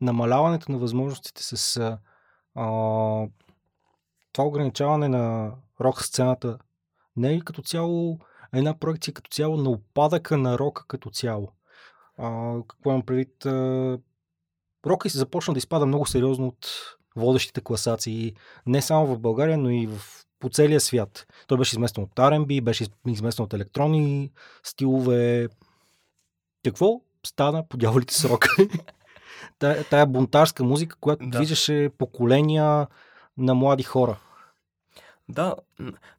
намаляването 0.00 0.72
на 0.72 0.78
възможностите 0.78 1.42
с 1.42 1.76
а, 1.76 3.26
това 4.32 4.44
ограничаване 4.44 5.08
на 5.08 5.52
рок 5.80 6.02
сцената 6.02 6.58
не 7.16 7.28
е 7.28 7.36
ли 7.36 7.40
като 7.40 7.62
цяло 7.62 8.18
една 8.52 8.78
проекция 8.78 9.14
като 9.14 9.30
цяло 9.30 9.56
на 9.56 9.70
опадъка 9.70 10.38
на 10.38 10.58
рока 10.58 10.84
като 10.86 11.10
цяло? 11.10 11.52
А, 12.18 12.56
какво 12.68 12.90
имам 12.90 13.02
предвид? 13.02 13.46
А, 13.46 13.98
рока 14.86 15.10
се 15.10 15.18
започна 15.18 15.54
да 15.54 15.58
изпада 15.58 15.86
много 15.86 16.06
сериозно 16.06 16.46
от 16.46 16.68
водещите 17.16 17.60
класации, 17.60 18.34
не 18.66 18.82
само 18.82 19.06
в 19.06 19.18
България, 19.18 19.58
но 19.58 19.70
и 19.70 19.86
в, 19.86 20.00
по 20.40 20.48
целия 20.48 20.80
свят. 20.80 21.26
Той 21.46 21.58
беше 21.58 21.74
изместен 21.74 22.04
от 22.04 22.14
R&B, 22.14 22.62
беше 22.62 22.86
изместен 23.08 23.44
от 23.44 23.54
електронни 23.54 24.32
стилове. 24.62 25.48
Какво 26.64 27.00
стана 27.26 27.68
по 27.68 27.76
дяволите 27.76 28.14
с 28.14 28.24
рока? 28.24 28.48
тая, 29.58 29.84
тая 29.84 30.06
бунтарска 30.06 30.64
музика, 30.64 30.96
която 31.00 31.26
да. 31.26 31.38
движеше 31.38 31.90
поколения 31.98 32.86
на 33.38 33.54
млади 33.54 33.82
хора. 33.82 34.16
Да, 35.28 35.54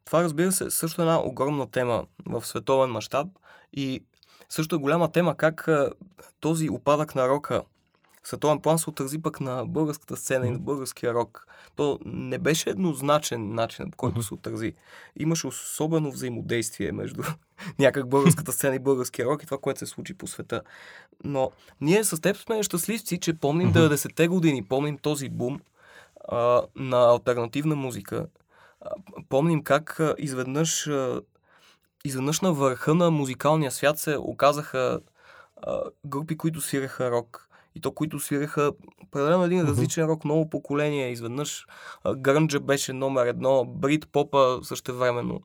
това 0.05 0.23
разбира 0.23 0.51
се 0.51 0.71
също 0.71 1.01
е 1.01 1.03
една 1.03 1.21
огромна 1.23 1.71
тема 1.71 2.05
в 2.25 2.45
световен 2.45 2.89
мащаб 2.89 3.27
и 3.73 4.03
също 4.49 4.75
е 4.75 4.79
голяма 4.79 5.11
тема 5.11 5.37
как 5.37 5.69
този 6.39 6.69
опадък 6.69 7.15
на 7.15 7.29
рока 7.29 7.61
в 8.25 8.27
световен 8.27 8.59
план 8.59 8.79
се 8.79 8.89
отрази 8.89 9.21
пък 9.21 9.41
на 9.41 9.65
българската 9.65 10.17
сцена 10.17 10.45
mm-hmm. 10.45 10.49
и 10.49 10.51
на 10.51 10.59
българския 10.59 11.13
рок. 11.13 11.47
То 11.75 11.99
не 12.05 12.37
беше 12.37 12.69
еднозначен 12.69 13.53
начин, 13.55 13.91
по 13.91 13.97
който 13.97 14.21
mm-hmm. 14.21 14.27
се 14.27 14.33
отрази. 14.33 14.73
Имаше 15.15 15.47
особено 15.47 16.11
взаимодействие 16.11 16.91
между 16.91 17.23
някак 17.79 18.09
българската 18.09 18.51
сцена 18.51 18.75
и 18.75 18.79
българския 18.79 19.25
рок 19.25 19.43
и 19.43 19.45
това, 19.45 19.57
което 19.57 19.79
се 19.79 19.85
случи 19.85 20.13
по 20.13 20.27
света. 20.27 20.61
Но 21.23 21.51
ние 21.81 22.03
с 22.03 22.21
теб 22.21 22.37
сме 22.37 22.63
щастливци, 22.63 23.19
че 23.19 23.33
помним 23.33 23.73
mm-hmm. 23.73 23.93
90-те 23.93 24.27
години, 24.27 24.63
помним 24.63 24.97
този 24.97 25.29
бум 25.29 25.59
а, 26.27 26.61
на 26.75 26.97
альтернативна 26.97 27.75
музика. 27.75 28.27
А, 28.81 28.89
помним 29.29 29.63
как 29.63 29.99
а, 29.99 30.15
изведнъж 30.17 30.87
а, 30.87 31.21
изведнъж 32.05 32.41
на 32.41 32.53
върха 32.53 32.93
на 32.95 33.11
музикалния 33.11 33.71
свят 33.71 33.99
се 33.99 34.17
оказаха 34.17 34.99
а, 35.61 35.81
групи, 36.05 36.37
които 36.37 36.61
свиреха 36.61 37.11
рок. 37.11 37.49
И 37.75 37.81
то, 37.81 37.91
които 37.91 38.19
свиреха 38.19 38.71
определено 39.03 39.43
един 39.43 39.59
uh-huh. 39.59 39.67
различен 39.67 40.05
рок, 40.05 40.25
ново 40.25 40.49
поколение. 40.49 41.11
Изведнъж 41.11 41.65
а, 42.03 42.15
грънджа 42.15 42.59
беше 42.59 42.93
номер 42.93 43.25
едно, 43.25 43.65
брит 43.65 44.07
попа 44.11 44.59
също 44.63 44.97
времено 44.97 45.41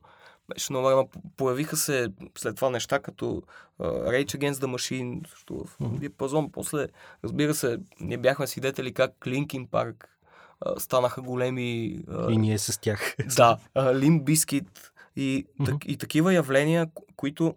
беше 0.53 0.73
номер 0.73 0.91
едно. 0.91 1.09
Появиха 1.37 1.77
се 1.77 2.07
след 2.37 2.55
това 2.55 2.69
неща 2.69 2.99
като 2.99 3.43
uh, 3.79 4.09
Rage 4.09 4.37
Against 4.37 4.53
the 4.53 4.65
Machine, 4.65 5.27
също 5.27 5.65
в 5.79 5.99
диапазон. 5.99 6.45
Uh-huh. 6.45 6.51
После, 6.51 6.87
разбира 7.23 7.53
се, 7.53 7.77
ние 7.99 8.17
бяхме 8.17 8.47
свидетели 8.47 8.93
как 8.93 9.11
Linkin 9.11 9.67
Park 9.67 9.95
uh, 10.65 10.79
станаха 10.79 11.21
големи. 11.21 11.99
Uh, 12.07 12.33
и 12.33 12.37
ние 12.37 12.57
с 12.57 12.81
тях. 12.81 13.15
Да, 13.35 13.57
uh, 13.75 13.97
Limp 13.97 14.23
Bizkit, 14.23 14.90
и, 15.15 15.45
mm-hmm. 15.45 15.65
так, 15.65 15.85
и 15.85 15.97
такива 15.97 16.33
явления, 16.33 16.87
които 17.15 17.55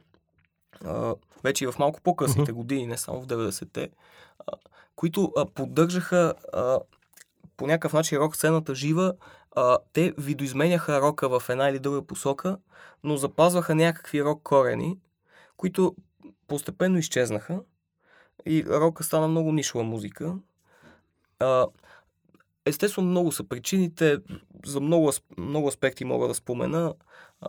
а, 0.85 1.15
вече 1.45 1.65
и 1.65 1.67
в 1.67 1.79
малко 1.79 2.01
по-късните 2.01 2.53
mm-hmm. 2.53 2.55
години, 2.55 2.87
не 2.87 2.97
само 2.97 3.23
в 3.23 3.27
90-те, 3.27 3.91
а, 4.39 4.53
които 4.97 5.33
а, 5.37 5.47
поддържаха 5.47 6.35
а, 6.53 6.81
по 7.57 7.67
някакъв 7.67 7.93
начин 7.93 8.19
рок 8.19 8.37
сцената 8.37 8.75
жива, 8.75 9.15
а, 9.57 9.79
те 9.93 10.15
видоизменяха 10.19 11.01
рока 11.01 11.41
в 11.41 11.49
една 11.49 11.69
или 11.69 11.79
друга 11.79 12.07
посока, 12.07 12.59
но 13.05 13.17
запазваха 13.17 13.75
някакви 13.75 14.25
рок 14.25 14.43
корени, 14.43 14.99
които 15.57 15.97
постепенно 16.47 16.99
изчезнаха 16.99 17.61
и 18.47 18.65
рока 18.69 19.05
стана 19.05 19.29
много 19.29 19.53
нишова 19.53 19.85
музика. 19.85 20.35
А, 21.39 21.67
естествено, 22.67 23.09
много 23.09 23.33
са 23.33 23.45
причините, 23.45 24.19
за 24.67 24.81
много, 24.81 25.13
много 25.39 25.69
аспекти 25.69 26.05
мога 26.05 26.29
да 26.29 26.35
спомена. 26.35 26.95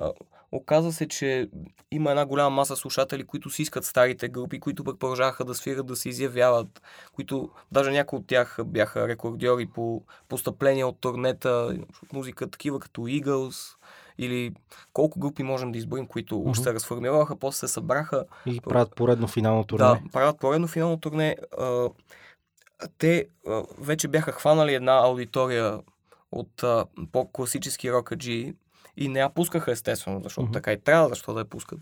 А, 0.02 0.12
оказа 0.52 0.94
се, 0.94 1.08
че 1.08 1.50
има 1.92 2.10
една 2.10 2.26
голяма 2.26 2.50
маса 2.50 2.76
слушатели, 2.76 3.24
които 3.24 3.50
си 3.50 3.62
искат 3.62 3.86
старите 3.86 4.30
групи, 4.30 4.60
които 4.60 4.84
пък 4.84 5.00
продължаваха 5.00 5.46
да 5.46 5.56
свират, 5.56 5.86
да 5.86 5.96
се 5.96 6.10
изявяват, 6.10 6.82
които 7.14 7.50
даже 7.72 7.92
някои 7.92 8.20
от 8.20 8.28
тях 8.28 8.58
бяха 8.66 9.08
рекордьори 9.08 9.66
по 9.66 10.04
постъпления 10.30 10.88
от 10.88 11.00
турнета, 11.02 11.78
от 12.04 12.14
музика, 12.14 12.50
такива 12.50 12.80
като 12.80 13.02
Eagles, 13.02 13.76
или 14.18 14.54
колко 14.94 15.20
групи 15.20 15.44
можем 15.44 15.72
да 15.72 15.78
изброим, 15.78 16.08
които 16.08 16.36
mm-hmm. 16.36 16.50
уж 16.50 16.60
се 16.60 16.74
разформираха, 16.74 17.36
после 17.36 17.68
се 17.68 17.74
събраха. 17.74 18.26
И 18.46 18.62
правят 18.62 18.96
поредно 18.96 19.28
финално 19.28 19.64
турне. 19.64 19.86
Да, 19.86 20.00
правят 20.14 20.40
поредно 20.40 20.68
финално 20.68 21.00
турне. 21.00 21.36
А, 21.58 21.90
те 22.98 23.28
а, 23.48 23.64
вече 23.80 24.08
бяха 24.08 24.32
хванали 24.32 24.74
една 24.74 24.98
аудитория 24.98 25.80
от 26.32 26.64
а, 26.64 26.86
по-класически 27.12 27.92
рокаджи 27.92 28.54
и 28.98 29.08
не 29.10 29.20
я 29.20 29.30
пускаха 29.30 29.72
естествено, 29.72 30.22
защото 30.24 30.48
mm-hmm. 30.48 30.54
така 30.54 30.74
и 30.74 30.82
трябва, 30.82 31.10
защо 31.10 31.34
да 31.34 31.40
я 31.40 31.46
пускат. 31.46 31.80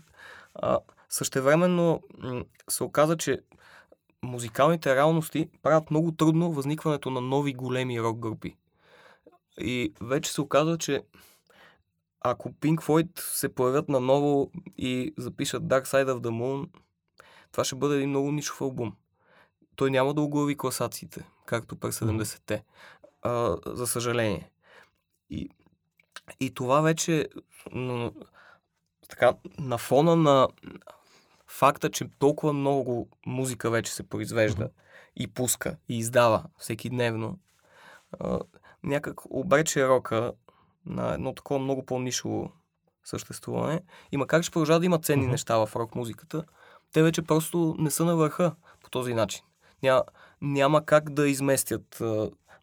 А, 0.54 0.78
същевременно 1.08 2.00
м- 2.18 2.44
се 2.68 2.84
оказа, 2.84 3.16
че 3.16 3.40
музикалните 4.22 4.96
реалности 4.96 5.48
правят 5.62 5.90
много 5.90 6.12
трудно 6.12 6.52
възникването 6.52 7.10
на 7.10 7.20
нови 7.20 7.52
големи 7.52 8.00
рок 8.00 8.18
групи. 8.18 8.56
И 9.60 9.92
вече 10.00 10.32
се 10.32 10.40
оказа, 10.40 10.78
че 10.78 11.02
ако 12.20 12.52
Pink 12.52 12.76
Floyd 12.76 13.20
се 13.20 13.54
появят 13.54 13.88
наново 13.88 14.50
и 14.78 15.14
запишат 15.18 15.62
Dark 15.62 15.84
Side 15.84 16.10
of 16.10 16.20
the 16.20 16.30
Moon, 16.30 16.68
това 17.52 17.64
ще 17.64 17.76
бъде 17.76 17.96
един 17.96 18.08
много 18.08 18.32
нишов 18.32 18.60
албум. 18.60 18.96
Той 19.76 19.90
няма 19.90 20.14
да 20.14 20.20
оглави 20.20 20.56
класациите, 20.56 21.24
както 21.46 21.76
през 21.76 22.00
70-те. 22.00 22.64
А, 23.22 23.56
за 23.66 23.86
съжаление. 23.86 24.50
И 25.30 25.48
и 26.40 26.54
това 26.54 26.80
вече 26.80 27.28
така, 29.08 29.34
на 29.58 29.78
фона 29.78 30.16
на 30.16 30.48
факта, 31.46 31.90
че 31.90 32.08
толкова 32.18 32.52
много 32.52 33.08
музика 33.26 33.70
вече 33.70 33.92
се 33.92 34.08
произвежда 34.08 34.70
и 35.16 35.26
пуска 35.26 35.76
и 35.88 35.98
издава 35.98 36.44
всеки 36.58 36.90
дневно, 36.90 37.38
някак 38.82 39.20
обрече 39.30 39.88
рока 39.88 40.32
на 40.86 41.14
едно 41.14 41.34
такова 41.34 41.60
много 41.60 41.86
по-нишово 41.86 42.52
съществуване. 43.04 43.80
И 44.12 44.16
макар 44.16 44.42
че 44.42 44.50
продължава 44.50 44.80
да 44.80 44.86
има 44.86 44.98
ценни 44.98 45.26
uh-huh. 45.26 45.30
неща 45.30 45.66
в 45.66 45.76
рок 45.76 45.94
музиката, 45.94 46.44
те 46.92 47.02
вече 47.02 47.22
просто 47.22 47.76
не 47.78 47.90
са 47.90 48.04
на 48.04 48.16
върха 48.16 48.54
по 48.82 48.90
този 48.90 49.14
начин. 49.14 49.44
Няма, 49.82 50.02
няма 50.40 50.84
как 50.84 51.10
да 51.10 51.28
изместят 51.28 52.02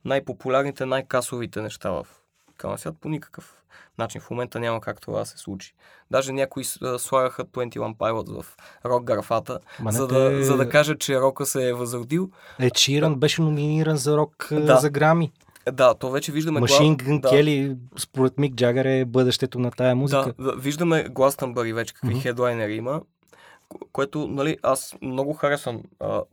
най-популярните, 0.05 0.85
най-касовите 0.85 1.61
неща 1.61 1.91
в 1.91 2.07
музикалния 2.61 2.77
свят 2.77 2.95
по 3.01 3.09
никакъв 3.09 3.53
начин. 3.97 4.21
В 4.21 4.29
момента 4.29 4.59
няма 4.59 4.81
как 4.81 5.01
това 5.01 5.19
да 5.19 5.25
се 5.25 5.37
случи. 5.37 5.73
Даже 6.11 6.33
някои 6.33 6.63
слагаха 6.97 7.45
21 7.45 7.97
Pilots 7.97 8.41
в 8.41 8.57
рок 8.85 9.03
графата, 9.03 9.59
за, 9.89 10.07
да, 10.07 10.43
за 10.43 10.57
да 10.57 10.69
кажат, 10.69 10.99
че 10.99 11.19
рока 11.21 11.45
се 11.45 11.69
е 11.69 11.73
възродил. 11.73 12.29
Е, 12.59 12.69
Чиран 12.69 13.15
беше 13.15 13.41
номиниран 13.41 13.97
за 13.97 14.17
рок 14.17 14.47
да. 14.51 14.77
за 14.77 14.89
грами. 14.89 15.31
Да, 15.71 15.93
то 15.93 16.11
вече 16.11 16.31
виждаме... 16.31 16.59
Машин 16.59 16.95
Гън 16.95 17.19
да. 17.19 17.29
Кели, 17.29 17.77
според 17.97 18.37
Мик 18.37 18.55
Джагър 18.55 18.85
е 18.85 19.05
бъдещето 19.05 19.59
на 19.59 19.71
тая 19.71 19.95
музика. 19.95 20.33
Да, 20.39 20.55
виждаме 20.55 21.03
Гластънбъри 21.09 21.73
вече 21.73 21.93
какви 21.93 22.15
mm-hmm. 22.15 22.21
хедлайнери 22.21 22.75
има, 22.75 23.01
което, 23.91 24.27
нали, 24.27 24.57
аз 24.63 24.95
много 25.01 25.33
харесвам 25.33 25.83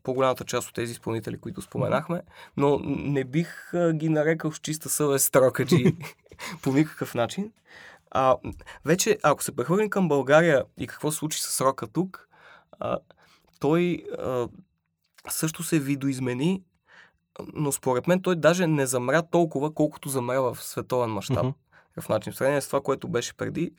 по-голямата 0.02 0.44
част 0.44 0.68
от 0.68 0.74
тези 0.74 0.92
изпълнители, 0.92 1.38
които 1.38 1.62
споменахме, 1.62 2.22
но 2.56 2.78
не 2.84 3.24
бих 3.24 3.74
а, 3.74 3.92
ги 3.92 4.08
нарекал 4.08 4.52
с 4.52 4.58
чиста 4.58 4.88
съвест 4.88 5.26
строкаджи. 5.26 5.96
по 6.62 6.72
никакъв 6.72 7.14
начин. 7.14 7.52
А, 8.10 8.36
вече, 8.84 9.18
ако 9.22 9.42
се 9.42 9.56
прехвърлим 9.56 9.90
към 9.90 10.08
България 10.08 10.64
и 10.78 10.86
какво 10.86 11.10
се 11.10 11.18
случи 11.18 11.42
с 11.42 11.60
рока 11.60 11.86
тук, 11.86 12.28
а, 12.80 12.98
той 13.60 14.04
а, 14.18 14.48
също 15.28 15.62
се 15.62 15.78
видоизмени, 15.78 16.62
но 17.54 17.72
според 17.72 18.06
мен 18.06 18.22
той 18.22 18.36
даже 18.36 18.66
не 18.66 18.86
замря 18.86 19.22
толкова, 19.22 19.74
колкото 19.74 20.08
замря 20.08 20.40
в 20.40 20.62
световен 20.62 21.10
мащаб. 21.10 21.36
Mm-hmm. 21.36 21.54
В 22.00 22.08
начин, 22.08 22.32
в 22.32 22.36
сравнение 22.36 22.60
с 22.60 22.66
това, 22.66 22.80
което 22.80 23.08
беше 23.08 23.34
преди. 23.34 23.72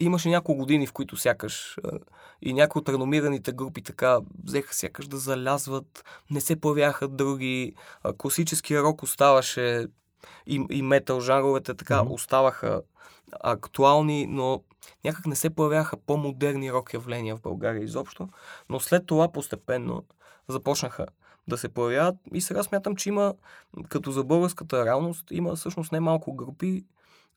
Имаше 0.00 0.28
няколко 0.28 0.58
години, 0.58 0.86
в 0.86 0.92
които 0.92 1.16
сякаш 1.16 1.78
и 2.42 2.52
някои 2.52 2.80
от 2.80 2.88
реномираните 2.88 3.52
групи 3.52 3.82
така 3.82 4.18
взеха 4.44 4.74
сякаш 4.74 5.06
да 5.06 5.16
залязват, 5.16 6.04
не 6.30 6.40
се 6.40 6.60
появяха 6.60 7.08
други. 7.08 7.74
Класическия 8.18 8.82
рок 8.82 9.02
оставаше 9.02 9.86
и, 10.46 10.66
и 10.70 10.82
метал 10.82 11.20
жанровете 11.20 11.74
така 11.74 11.94
mm-hmm. 11.94 12.10
оставаха 12.10 12.82
актуални, 13.40 14.26
но 14.26 14.62
някак 15.04 15.26
не 15.26 15.36
се 15.36 15.50
появяха 15.50 15.96
по-модерни 15.96 16.72
рок 16.72 16.94
явления 16.94 17.36
в 17.36 17.40
България 17.40 17.84
изобщо. 17.84 18.28
Но 18.68 18.80
след 18.80 19.06
това 19.06 19.32
постепенно 19.32 20.04
започнаха 20.48 21.06
да 21.48 21.58
се 21.58 21.68
появяват 21.68 22.16
и 22.34 22.40
сега 22.40 22.62
смятам, 22.62 22.96
че 22.96 23.08
има, 23.08 23.34
като 23.88 24.10
за 24.10 24.24
българската 24.24 24.84
реалност, 24.84 25.30
има 25.30 25.56
всъщност 25.56 25.92
немалко 25.92 26.34
групи, 26.34 26.84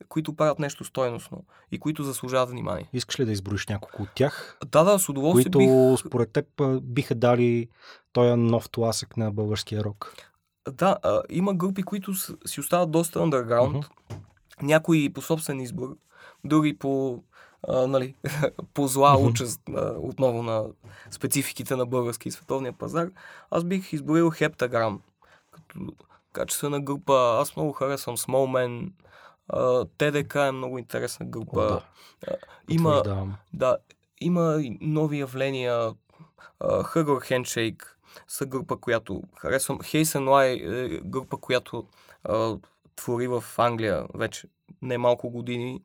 които 0.10 0.36
правят 0.36 0.60
нещо 0.60 0.84
стойностно 0.84 1.44
и 1.72 1.80
които 1.80 2.04
заслужават 2.04 2.50
внимание. 2.50 2.90
Искаш 2.94 3.20
ли 3.20 3.26
да 3.26 3.32
изброиш 3.32 3.68
няколко 3.68 4.04
от 4.04 4.10
тях? 4.16 4.58
Да, 4.66 4.84
да, 4.84 5.00
с 5.00 5.10
удоволствие 5.10 5.52
които, 5.52 5.58
бих... 5.92 6.08
според 6.08 6.32
теб 6.32 6.46
биха 6.82 7.16
дали 7.16 7.70
този 8.14 8.36
нов 8.36 8.70
тласък 8.70 9.18
на 9.18 9.32
българския 9.32 9.84
рок? 9.84 10.14
Да, 10.72 10.98
а, 11.04 11.22
има 11.30 11.54
групи, 11.54 11.84
които 11.84 12.14
си 12.48 12.60
остават 12.60 12.92
доста 12.92 13.20
underground. 13.20 13.74
Uh-huh. 13.74 14.18
Някои 14.62 15.14
по 15.14 15.22
собствен 15.22 15.60
избор, 15.60 15.98
други 16.44 16.78
по, 16.78 17.24
а, 17.68 17.88
нали, 17.88 18.16
по 18.74 18.88
зла 18.88 19.18
uh-huh. 19.18 19.30
участ 19.30 19.62
а, 19.76 19.94
отново 19.98 20.44
на 20.44 20.66
спецификите 21.12 21.76
на 21.76 21.86
български 21.86 22.28
и 22.28 22.32
световния 22.32 22.74
пазар. 22.74 23.10
Аз 23.52 23.64
бих 23.64 23.94
изборил 23.94 24.32
Heptagram 24.32 25.00
като 25.52 25.80
качествена 26.34 26.82
група. 26.82 27.38
Аз 27.42 27.56
много 27.56 27.72
харесвам 27.72 28.18
Small 28.18 28.68
Man. 28.68 28.92
ТДК 29.98 30.36
е 30.36 30.52
много 30.52 30.78
интересна 30.78 31.26
група. 31.26 31.62
О, 31.62 31.82
да. 32.28 32.38
има, 32.70 33.04
да, 33.54 33.78
има 34.22 34.64
нови 34.82 35.20
явления. 35.20 35.94
Hugger 36.62 37.32
Handshake 37.32 37.84
са 38.28 38.46
група, 38.46 38.78
която 38.78 39.24
харесвам. 39.38 39.80
Хейсен 39.84 40.30
Лай 40.30 40.62
е 40.64 41.00
група, 41.04 41.38
която 41.38 41.88
а, 42.24 42.58
твори 42.96 43.28
в 43.28 43.44
Англия 43.58 44.06
вече 44.14 44.48
не 44.82 44.98
малко 44.98 45.30
години 45.30 45.82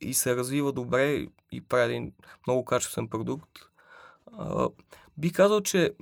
и 0.00 0.14
се 0.14 0.36
развива 0.36 0.72
добре 0.72 1.26
и 1.52 1.60
прави 1.68 1.94
един 1.94 2.12
много 2.46 2.64
качествен 2.64 3.08
продукт. 3.08 3.50
А, 4.38 4.68
би 5.18 5.32
казал, 5.32 5.60
че 5.60 5.92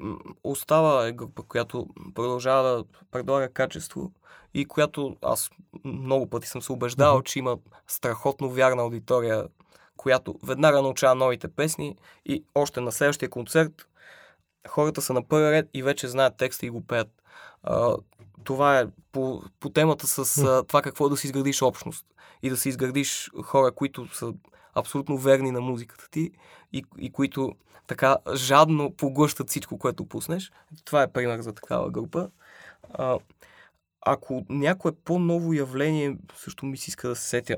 остава 0.45 1.07
е 1.07 1.12
група, 1.12 1.43
която 1.43 1.87
продължава 2.14 2.69
да 2.69 2.85
предлага 3.11 3.49
качество 3.49 4.12
и 4.55 4.64
която 4.64 5.17
аз 5.23 5.51
много 5.85 6.31
пъти 6.31 6.47
съм 6.47 6.62
се 6.62 6.73
убеждавал, 6.73 7.21
mm-hmm. 7.21 7.25
че 7.27 7.39
има 7.39 7.59
страхотно 7.87 8.51
вярна 8.51 8.83
аудитория, 8.83 9.49
която 9.97 10.39
веднага 10.43 10.83
научава 10.83 11.14
новите 11.14 11.49
песни 11.49 11.97
и 12.27 12.45
още 12.55 12.81
на 12.81 12.93
следващия 12.93 13.31
концерт 13.31 13.89
хората 14.69 15.03
са 15.03 15.12
на 15.12 15.29
първи 15.29 15.51
ред 15.51 15.69
и 15.75 15.83
вече 15.83 16.09
знаят 16.09 16.37
текста 16.37 16.67
и 16.67 16.71
го 16.71 16.87
пеят. 16.87 17.09
А, 17.62 17.97
това 18.45 18.81
е 18.81 18.87
по, 19.12 19.43
по 19.61 19.71
темата 19.71 20.07
с 20.07 20.39
а, 20.39 20.62
това 20.62 20.83
какво 20.83 21.09
да 21.09 21.17
си 21.17 21.27
изградиш 21.27 21.62
общност 21.62 22.07
и 22.43 22.51
да 22.51 22.57
си 22.57 22.69
изградиш 22.69 23.31
хора, 23.43 23.73
които 23.73 24.14
са 24.14 24.33
абсолютно 24.75 25.19
верни 25.19 25.51
на 25.51 25.61
музиката 25.61 26.11
ти 26.11 26.31
и, 26.73 26.85
и 26.99 27.12
които 27.12 27.55
така 27.87 28.16
жадно 28.34 28.97
поглъщат 28.97 29.49
всичко, 29.49 29.78
което 29.78 30.09
пуснеш. 30.09 30.53
Това 30.84 31.03
е 31.03 31.12
пример 31.12 31.41
за 31.41 31.53
такава 31.53 31.91
група. 31.91 32.30
А, 32.95 33.18
ако 34.01 34.47
някое 34.49 34.93
по-ново 34.93 35.53
явление, 35.53 36.16
също 36.37 36.66
ми 36.66 36.76
се 36.76 36.91
иска 36.91 37.09
да 37.09 37.16
се 37.16 37.28
сетя, 37.28 37.57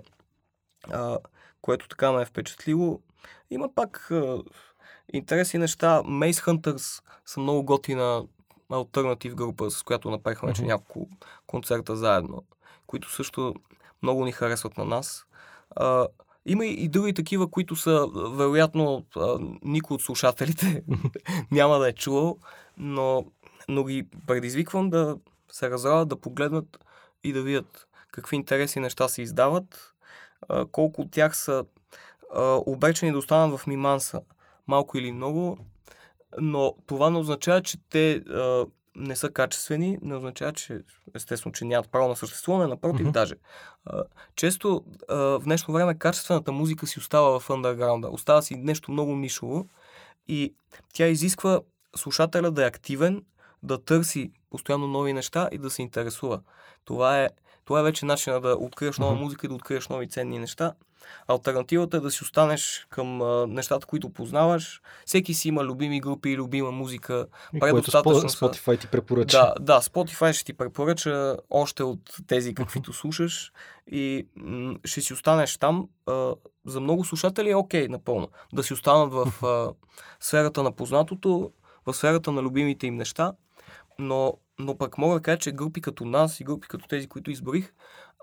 а, 0.90 1.18
което 1.60 1.88
така 1.88 2.12
ме 2.12 2.22
е 2.22 2.26
впечатлило, 2.26 3.00
има 3.50 3.74
пак 3.74 4.10
а, 4.10 4.42
интересни 5.12 5.58
неща. 5.58 6.02
Maze 6.02 6.32
Hunters 6.32 7.02
са 7.26 7.40
много 7.40 7.62
готина 7.62 8.24
альтернатив 8.72 9.34
група, 9.34 9.70
с 9.70 9.82
която 9.82 10.10
направихме 10.10 10.48
вече 10.48 10.62
mm-hmm. 10.62 10.66
няколко 10.66 11.08
концерта 11.46 11.96
заедно, 11.96 12.44
които 12.86 13.10
също 13.12 13.54
много 14.02 14.24
ни 14.24 14.32
харесват 14.32 14.76
на 14.76 14.84
нас. 14.84 15.26
А, 15.76 16.06
има 16.48 16.66
и 16.66 16.88
други 16.88 17.14
такива, 17.14 17.50
които 17.50 17.76
са, 17.76 18.08
вероятно, 18.32 19.04
никой 19.62 19.94
от 19.94 20.02
слушателите 20.02 20.82
няма 21.50 21.78
да 21.78 21.88
е 21.88 21.92
чувал, 21.92 22.38
но, 22.76 23.24
но 23.68 23.84
ги 23.84 24.06
предизвиквам 24.26 24.90
да 24.90 25.16
се 25.52 25.70
разравят, 25.70 26.08
да 26.08 26.20
погледнат 26.20 26.78
и 27.24 27.32
да 27.32 27.42
видят 27.42 27.86
какви 28.12 28.36
интересни 28.36 28.82
неща 28.82 29.08
се 29.08 29.22
издават, 29.22 29.94
колко 30.72 31.02
от 31.02 31.10
тях 31.10 31.36
са 31.36 31.64
обречени 32.66 33.12
да 33.12 33.18
останат 33.18 33.60
в 33.60 33.66
миманса 33.66 34.20
малко 34.66 34.98
или 34.98 35.12
много, 35.12 35.58
но 36.40 36.74
това 36.86 37.10
не 37.10 37.18
означава, 37.18 37.62
че 37.62 37.78
те 37.90 38.12
а, 38.12 38.66
не 38.98 39.16
са 39.16 39.30
качествени, 39.30 39.98
не 40.02 40.14
означава, 40.16 40.52
че 40.52 40.80
естествено, 41.14 41.52
че 41.52 41.64
нямат 41.64 41.90
право 41.90 42.08
на 42.08 42.16
съществуване, 42.16 42.66
напротив, 42.66 43.06
mm-hmm. 43.06 43.12
даже. 43.12 43.34
А, 43.84 44.02
често 44.36 44.84
а, 45.08 45.16
в 45.16 45.42
днешно 45.44 45.74
време 45.74 45.98
качествената 45.98 46.52
музика 46.52 46.86
си 46.86 46.98
остава 46.98 47.40
в 47.40 47.50
андерграунда, 47.50 48.08
остава 48.08 48.42
си 48.42 48.54
нещо 48.56 48.92
много 48.92 49.16
нишово 49.16 49.68
и 50.28 50.54
тя 50.94 51.06
изисква 51.06 51.60
слушателя 51.96 52.50
да 52.50 52.64
е 52.64 52.68
активен, 52.68 53.24
да 53.62 53.84
търси 53.84 54.32
постоянно 54.50 54.86
нови 54.86 55.12
неща 55.12 55.48
и 55.52 55.58
да 55.58 55.70
се 55.70 55.82
интересува. 55.82 56.40
Това 56.84 57.22
е, 57.22 57.28
това 57.64 57.80
е 57.80 57.82
вече 57.82 58.06
начина 58.06 58.40
да 58.40 58.56
откриеш 58.56 58.98
нова 58.98 59.16
mm-hmm. 59.16 59.20
музика 59.20 59.46
и 59.46 59.48
да 59.48 59.54
откриеш 59.54 59.88
нови 59.88 60.08
ценни 60.08 60.38
неща. 60.38 60.74
Альтернативата 61.28 61.96
е 61.96 62.00
да 62.00 62.10
си 62.10 62.22
останеш 62.22 62.86
към 62.90 63.22
а, 63.22 63.46
нещата, 63.46 63.86
които 63.86 64.10
познаваш. 64.10 64.82
Всеки 65.06 65.34
си 65.34 65.48
има 65.48 65.64
любими 65.64 66.00
групи 66.00 66.30
и 66.30 66.36
любима 66.36 66.70
музика. 66.70 67.26
И 67.54 67.60
което 67.60 67.90
Spotify 67.90 68.80
ти 68.80 68.86
препоръча. 68.86 69.38
Да, 69.38 69.54
да, 69.60 69.80
Spotify 69.80 70.32
ще 70.32 70.44
ти 70.44 70.52
препоръча 70.52 71.36
още 71.50 71.82
от 71.82 72.16
тези, 72.26 72.54
каквито 72.54 72.92
слушаш 72.92 73.52
и 73.86 74.26
м- 74.36 74.74
ще 74.84 75.00
си 75.00 75.12
останеш 75.12 75.56
там. 75.56 75.88
А, 76.06 76.34
за 76.66 76.80
много 76.80 77.04
слушатели 77.04 77.50
е 77.50 77.56
окей 77.56 77.86
okay, 77.86 77.88
напълно. 77.88 78.28
Да 78.52 78.62
си 78.62 78.72
останат 78.72 79.12
в 79.12 79.44
а, 79.44 79.72
сферата 80.20 80.62
на 80.62 80.72
познатото, 80.72 81.52
в 81.86 81.94
сферата 81.94 82.32
на 82.32 82.42
любимите 82.42 82.86
им 82.86 82.96
неща. 82.96 83.32
Но, 83.98 84.34
но 84.58 84.78
пък 84.78 84.98
мога 84.98 85.14
да 85.14 85.20
кажа, 85.20 85.38
че 85.38 85.52
групи 85.52 85.80
като 85.80 86.04
нас 86.04 86.40
и 86.40 86.44
групи 86.44 86.68
като 86.68 86.88
тези, 86.88 87.08
които 87.08 87.30
изборих, 87.30 87.72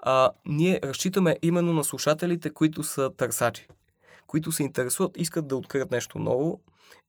а, 0.01 0.31
ние 0.45 0.79
разчитаме 0.83 1.37
именно 1.41 1.73
на 1.73 1.83
слушателите, 1.83 2.49
които 2.49 2.83
са 2.83 3.11
търсачи, 3.17 3.67
които 4.27 4.51
се 4.51 4.63
интересуват, 4.63 5.17
искат 5.17 5.47
да 5.47 5.57
открият 5.57 5.91
нещо 5.91 6.19
ново 6.19 6.61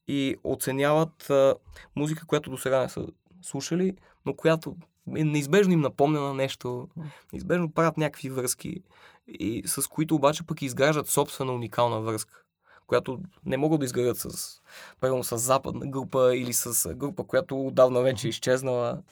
и 0.08 0.36
оценяват 0.44 1.30
а, 1.30 1.54
музика, 1.96 2.26
която 2.26 2.50
до 2.50 2.56
сега 2.56 2.80
не 2.80 2.88
са 2.88 3.06
слушали, 3.42 3.96
но 4.26 4.34
която 4.34 4.76
е 5.16 5.24
неизбежно 5.24 5.72
им 5.72 5.80
напомня 5.80 6.20
на 6.20 6.34
нещо, 6.34 6.88
неизбежно 7.32 7.72
правят 7.72 7.96
някакви 7.96 8.30
връзки, 8.30 8.82
и 9.28 9.62
с 9.66 9.88
които 9.88 10.14
обаче 10.14 10.46
пък 10.46 10.62
изграждат 10.62 11.08
собствена 11.08 11.52
уникална 11.52 12.00
връзка, 12.00 12.42
която 12.86 13.20
не 13.46 13.56
могат 13.56 13.80
да 13.80 13.84
изградят 13.84 14.18
с, 14.18 14.60
примерно, 15.00 15.24
с 15.24 15.38
западна 15.38 15.86
група 15.86 16.36
или 16.36 16.52
с 16.52 16.94
група, 16.94 17.24
която 17.24 17.66
отдавна 17.66 18.00
вече 18.00 18.26
е 18.26 18.30
изчезнала. 18.30 19.02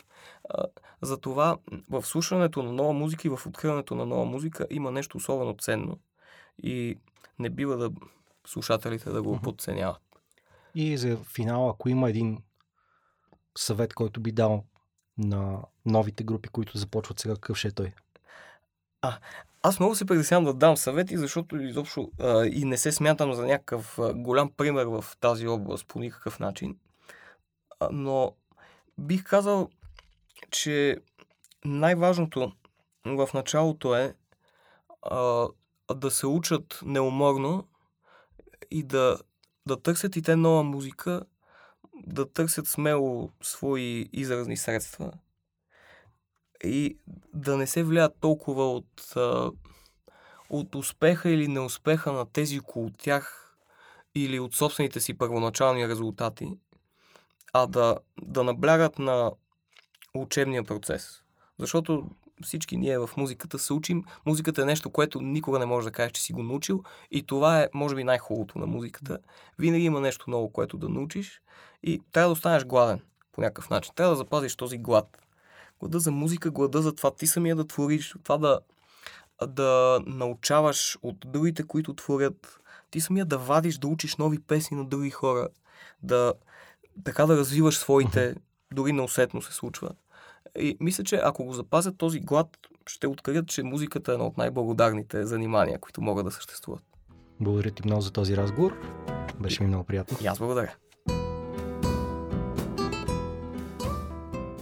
Затова 1.03 1.57
в 1.91 2.03
слушането 2.03 2.63
на 2.63 2.73
нова 2.73 2.93
музика 2.93 3.29
и 3.29 3.31
в 3.31 3.47
откриването 3.47 3.95
на 3.95 4.07
нова 4.07 4.25
музика 4.25 4.67
има 4.71 4.91
нещо 4.91 5.17
особено 5.17 5.57
ценно 5.61 5.99
и 6.63 6.99
не 7.39 7.51
бива 7.51 7.77
да 7.77 7.91
слушателите 8.47 9.11
да 9.11 9.23
го 9.23 9.41
подценяват. 9.43 10.01
И 10.75 10.97
за 10.97 11.17
финал, 11.17 11.69
ако 11.69 11.89
има 11.89 12.11
един 12.11 12.39
съвет, 13.59 13.95
който 13.95 14.21
би 14.21 14.33
дал 14.33 14.65
на 15.19 15.59
новите 15.87 16.25
групи, 16.25 16.49
които 16.49 16.79
започват 16.79 17.21
сега, 17.21 17.35
какъв 17.35 17.57
ще 17.57 17.69
е 17.69 17.73
той? 17.73 17.93
А, 19.03 19.19
аз 19.63 19.81
много 19.81 19.95
се 19.95 20.05
притеснявам 20.05 20.45
да 20.45 20.55
дам 20.55 20.77
съвети, 20.77 21.17
защото 21.17 21.57
изобщо 21.57 22.11
а, 22.21 22.47
и 22.47 22.65
не 22.65 22.77
се 22.77 22.93
смятам 22.93 23.35
за 23.35 23.47
някакъв 23.47 23.99
а, 23.99 24.15
голям 24.15 24.51
пример 24.51 24.87
в 24.87 25.05
тази 25.21 25.49
област 25.49 25.87
по 25.89 25.99
никакъв 25.99 26.41
начин. 26.41 26.77
А, 27.81 27.89
но 27.93 28.33
бих 28.99 29.25
казал, 29.25 29.69
че 30.51 30.97
най-важното 31.65 32.53
в 33.07 33.29
началото 33.35 33.95
е 33.95 34.15
а, 35.03 35.49
да 35.95 36.11
се 36.11 36.27
учат 36.27 36.81
неуморно 36.85 37.69
и 38.71 38.83
да, 38.83 39.19
да 39.67 39.83
търсят 39.83 40.17
и 40.17 40.23
те 40.23 40.37
нова 40.37 40.63
музика, 40.63 41.23
да 42.07 42.33
търсят 42.33 42.69
смело 42.69 43.31
свои 43.43 44.09
изразни 44.13 44.57
средства 44.57 45.13
и 46.65 46.99
да 47.35 47.57
не 47.57 47.67
се 47.67 47.85
влияят 47.85 48.17
толкова 48.21 48.73
от 48.73 49.17
а, 49.17 49.51
от 50.51 50.75
успеха 50.75 51.31
или 51.31 51.49
неуспеха 51.49 52.13
на 52.13 52.27
тези 52.33 52.59
около 52.59 52.91
тях 52.91 53.57
или 54.15 54.41
от 54.41 54.55
собствените 54.55 55.01
си 55.01 55.19
първоначални 55.19 55.89
резултати, 55.89 56.59
а 57.53 57.67
да, 57.67 57.99
да 58.23 58.45
наблягат 58.45 58.99
на 58.99 59.33
учебния 60.15 60.65
процес. 60.65 61.23
Защото 61.59 62.11
всички 62.43 62.77
ние 62.77 62.99
в 62.99 63.11
музиката 63.17 63.59
се 63.59 63.73
учим. 63.73 64.05
Музиката 64.27 64.63
е 64.63 64.65
нещо, 64.65 64.91
което 64.91 65.21
никога 65.21 65.59
не 65.59 65.67
можеш 65.67 65.85
да 65.85 65.93
кажеш, 65.93 66.13
че 66.13 66.23
си 66.23 66.33
го 66.33 66.43
научил. 66.43 66.83
И 67.11 67.23
това 67.23 67.61
е, 67.61 67.69
може 67.75 67.95
би, 67.95 68.05
най-хубавото 68.05 68.59
на 68.59 68.67
музиката. 68.67 69.19
Винаги 69.59 69.85
има 69.85 70.01
нещо 70.01 70.31
ново, 70.31 70.49
което 70.49 70.79
да 70.79 70.89
научиш. 70.89 71.43
И 71.83 72.01
трябва 72.13 72.29
да 72.29 72.33
останеш 72.33 72.65
гладен 72.65 73.01
по 73.33 73.41
някакъв 73.41 73.71
начин. 73.71 73.93
Трябва 73.97 74.11
да 74.11 74.17
запазиш 74.17 74.57
този 74.57 74.79
глад. 74.79 75.19
Глада 75.81 75.99
за 75.99 76.11
музика, 76.11 76.51
глада 76.51 76.83
за 76.83 76.95
това 76.95 77.11
ти 77.11 77.27
самия 77.27 77.57
да 77.57 77.67
твориш, 77.67 78.15
това 78.25 78.39
да, 78.39 78.61
да 79.47 80.01
научаваш 80.07 80.99
от 81.03 81.17
другите, 81.27 81.63
които 81.63 81.95
творят. 81.95 82.61
Ти 82.91 83.01
самия 83.01 83.25
да 83.25 83.39
вадиш, 83.39 83.79
да 83.79 83.89
учиш 83.89 84.17
нови 84.17 84.39
песни 84.39 84.77
на 84.77 84.85
други 84.85 85.11
хора. 85.11 85.49
Да, 86.03 86.33
така 87.05 87.27
да 87.27 87.37
развиваш 87.37 87.79
своите, 87.79 88.35
дори 88.73 88.93
неусетно 88.93 89.43
се 89.43 89.53
случва. 89.53 89.91
И 90.59 90.77
мисля, 90.81 91.05
че 91.05 91.21
ако 91.25 91.45
го 91.45 91.53
запазят 91.53 91.99
този 91.99 92.21
глад, 92.21 92.59
ще 92.87 93.07
открият, 93.07 93.49
че 93.49 93.63
музиката 93.63 94.13
е 94.13 94.15
едно 94.15 94.27
от 94.27 94.37
най-благодарните 94.37 95.27
занимания, 95.27 95.79
които 95.79 96.03
могат 96.03 96.25
да 96.25 96.31
съществуват. 96.31 96.83
Благодаря 97.41 97.71
ти 97.71 97.83
много 97.85 98.01
за 98.01 98.11
този 98.11 98.37
разговор. 98.37 98.77
Беше 99.41 99.63
ми 99.63 99.69
много 99.69 99.85
приятно. 99.85 100.19
И 100.23 100.27
аз 100.27 100.39
благодаря. 100.39 100.75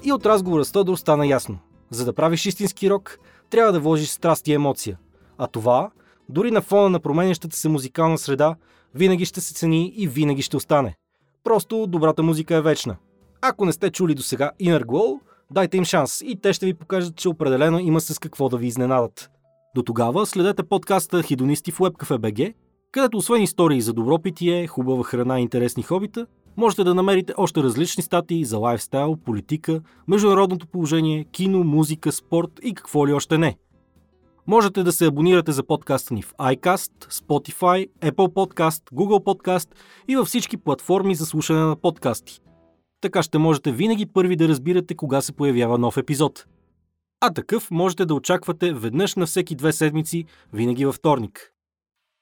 И 0.05 0.12
от 0.12 0.26
разговора 0.26 0.64
с 0.64 0.72
Тодор 0.72 0.97
стана 0.97 1.26
ясно. 1.26 1.59
За 1.90 2.05
да 2.05 2.12
правиш 2.12 2.47
истински 2.47 2.90
рок, 2.90 3.18
трябва 3.51 3.72
да 3.72 3.80
вложиш 3.80 4.09
страст 4.09 4.49
и 4.49 4.53
емоция. 4.53 4.99
А 5.38 5.47
това, 5.47 5.90
дори 6.28 6.51
на 6.51 6.61
фона 6.61 6.90
на 6.90 7.01
променящата 7.01 7.57
се 7.57 7.68
музикална 7.68 8.18
среда, 8.18 8.57
винаги 8.95 9.24
ще 9.24 9.40
се 9.40 9.55
цени 9.55 9.93
и 9.97 10.09
винаги 10.09 10.43
ще 10.43 10.57
остане. 10.57 10.97
Просто 11.45 11.86
добрата 11.86 12.22
музика 12.22 12.57
е 12.57 12.61
вечна. 12.61 12.97
Ако 13.40 13.64
не 13.64 13.72
сте 13.72 13.90
чули 13.90 14.14
до 14.14 14.22
сега 14.22 14.51
Inner 14.61 14.84
Glow, 14.84 15.20
дайте 15.51 15.76
им 15.76 15.84
шанс 15.84 16.22
и 16.24 16.36
те 16.43 16.53
ще 16.53 16.66
ви 16.66 16.74
покажат, 16.74 17.16
че 17.16 17.28
определено 17.28 17.78
има 17.78 18.01
с 18.01 18.18
какво 18.18 18.49
да 18.49 18.57
ви 18.57 18.66
изненадат. 18.66 19.30
До 19.74 19.82
тогава 19.82 20.26
следете 20.26 20.62
подкаста 20.62 21.22
Хидонисти 21.22 21.72
в 21.72 21.78
WebCafe.bg, 21.78 22.55
където 22.93 23.16
освен 23.16 23.43
истории 23.43 23.80
за 23.80 23.93
добро 23.93 24.18
питие, 24.18 24.66
хубава 24.66 25.05
храна 25.05 25.38
и 25.38 25.43
интересни 25.43 25.82
хобита, 25.82 26.26
можете 26.57 26.84
да 26.84 26.95
намерите 26.95 27.34
още 27.36 27.62
различни 27.62 28.03
статии 28.03 28.45
за 28.45 28.59
лайфстайл, 28.59 29.16
политика, 29.24 29.80
международното 30.09 30.66
положение, 30.66 31.24
кино, 31.24 31.64
музика, 31.64 32.12
спорт 32.12 32.51
и 32.62 32.74
какво 32.74 33.07
ли 33.07 33.12
още 33.12 33.38
не. 33.38 33.57
Можете 34.47 34.82
да 34.82 34.93
се 34.93 35.07
абонирате 35.07 35.53
за 35.53 35.62
подкаста 35.62 36.14
ни 36.14 36.22
в 36.22 36.34
iCast, 36.34 36.93
Spotify, 37.11 37.88
Apple 38.01 38.32
Podcast, 38.32 38.82
Google 38.95 39.24
Podcast 39.24 39.68
и 40.09 40.16
във 40.16 40.26
всички 40.28 40.57
платформи 40.57 41.14
за 41.14 41.26
слушане 41.26 41.61
на 41.61 41.76
подкасти. 41.76 42.40
Така 43.03 43.22
ще 43.22 43.38
можете 43.38 43.72
винаги 43.72 44.07
първи 44.07 44.36
да 44.36 44.48
разбирате 44.48 44.94
кога 44.94 45.20
се 45.20 45.32
появява 45.32 45.78
нов 45.78 45.96
епизод. 45.96 46.46
А 47.20 47.30
такъв 47.30 47.70
можете 47.70 48.07
да 48.07 48.14
очаквате 48.14 48.72
веднъж 48.72 49.14
на 49.14 49.26
всеки 49.26 49.55
две 49.55 49.72
седмици, 49.72 50.24
винаги 50.53 50.86
във 50.86 50.94
вторник. 50.94 51.53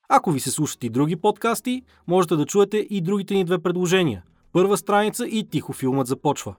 Ако 0.09 0.31
ви 0.31 0.41
се 0.41 0.51
слушат 0.51 0.85
и 0.85 0.89
други 0.89 1.17
подкасти, 1.17 1.83
можете 2.07 2.37
да 2.37 2.47
чуете 2.47 2.77
и 2.91 3.01
другите 3.01 3.35
ни 3.35 3.45
две 3.45 3.59
предложения. 3.59 4.23
Първа 4.53 4.77
страница 4.77 5.27
и 5.27 5.49
тихо 5.49 5.73
филмът 5.73 6.07
започва. 6.07 6.55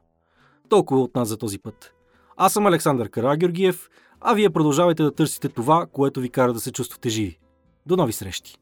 Толкова 0.70 1.02
от 1.02 1.16
нас 1.16 1.28
за 1.28 1.38
този 1.38 1.60
път. 1.60 1.94
Аз 2.38 2.54
съм 2.54 2.66
Александър 2.66 3.10
Карагеоргиев, 3.10 3.90
а 4.22 4.34
вие 4.34 4.50
продължавайте 4.50 5.04
да 5.04 5.16
търсите 5.16 5.50
това, 5.50 5.86
което 5.92 6.20
ви 6.20 6.30
кара 6.30 6.54
да 6.54 6.60
се 6.60 6.72
чувствате 6.72 7.10
живи. 7.10 7.40
До 7.86 7.96
нови 7.96 8.14
срещи! 8.14 8.61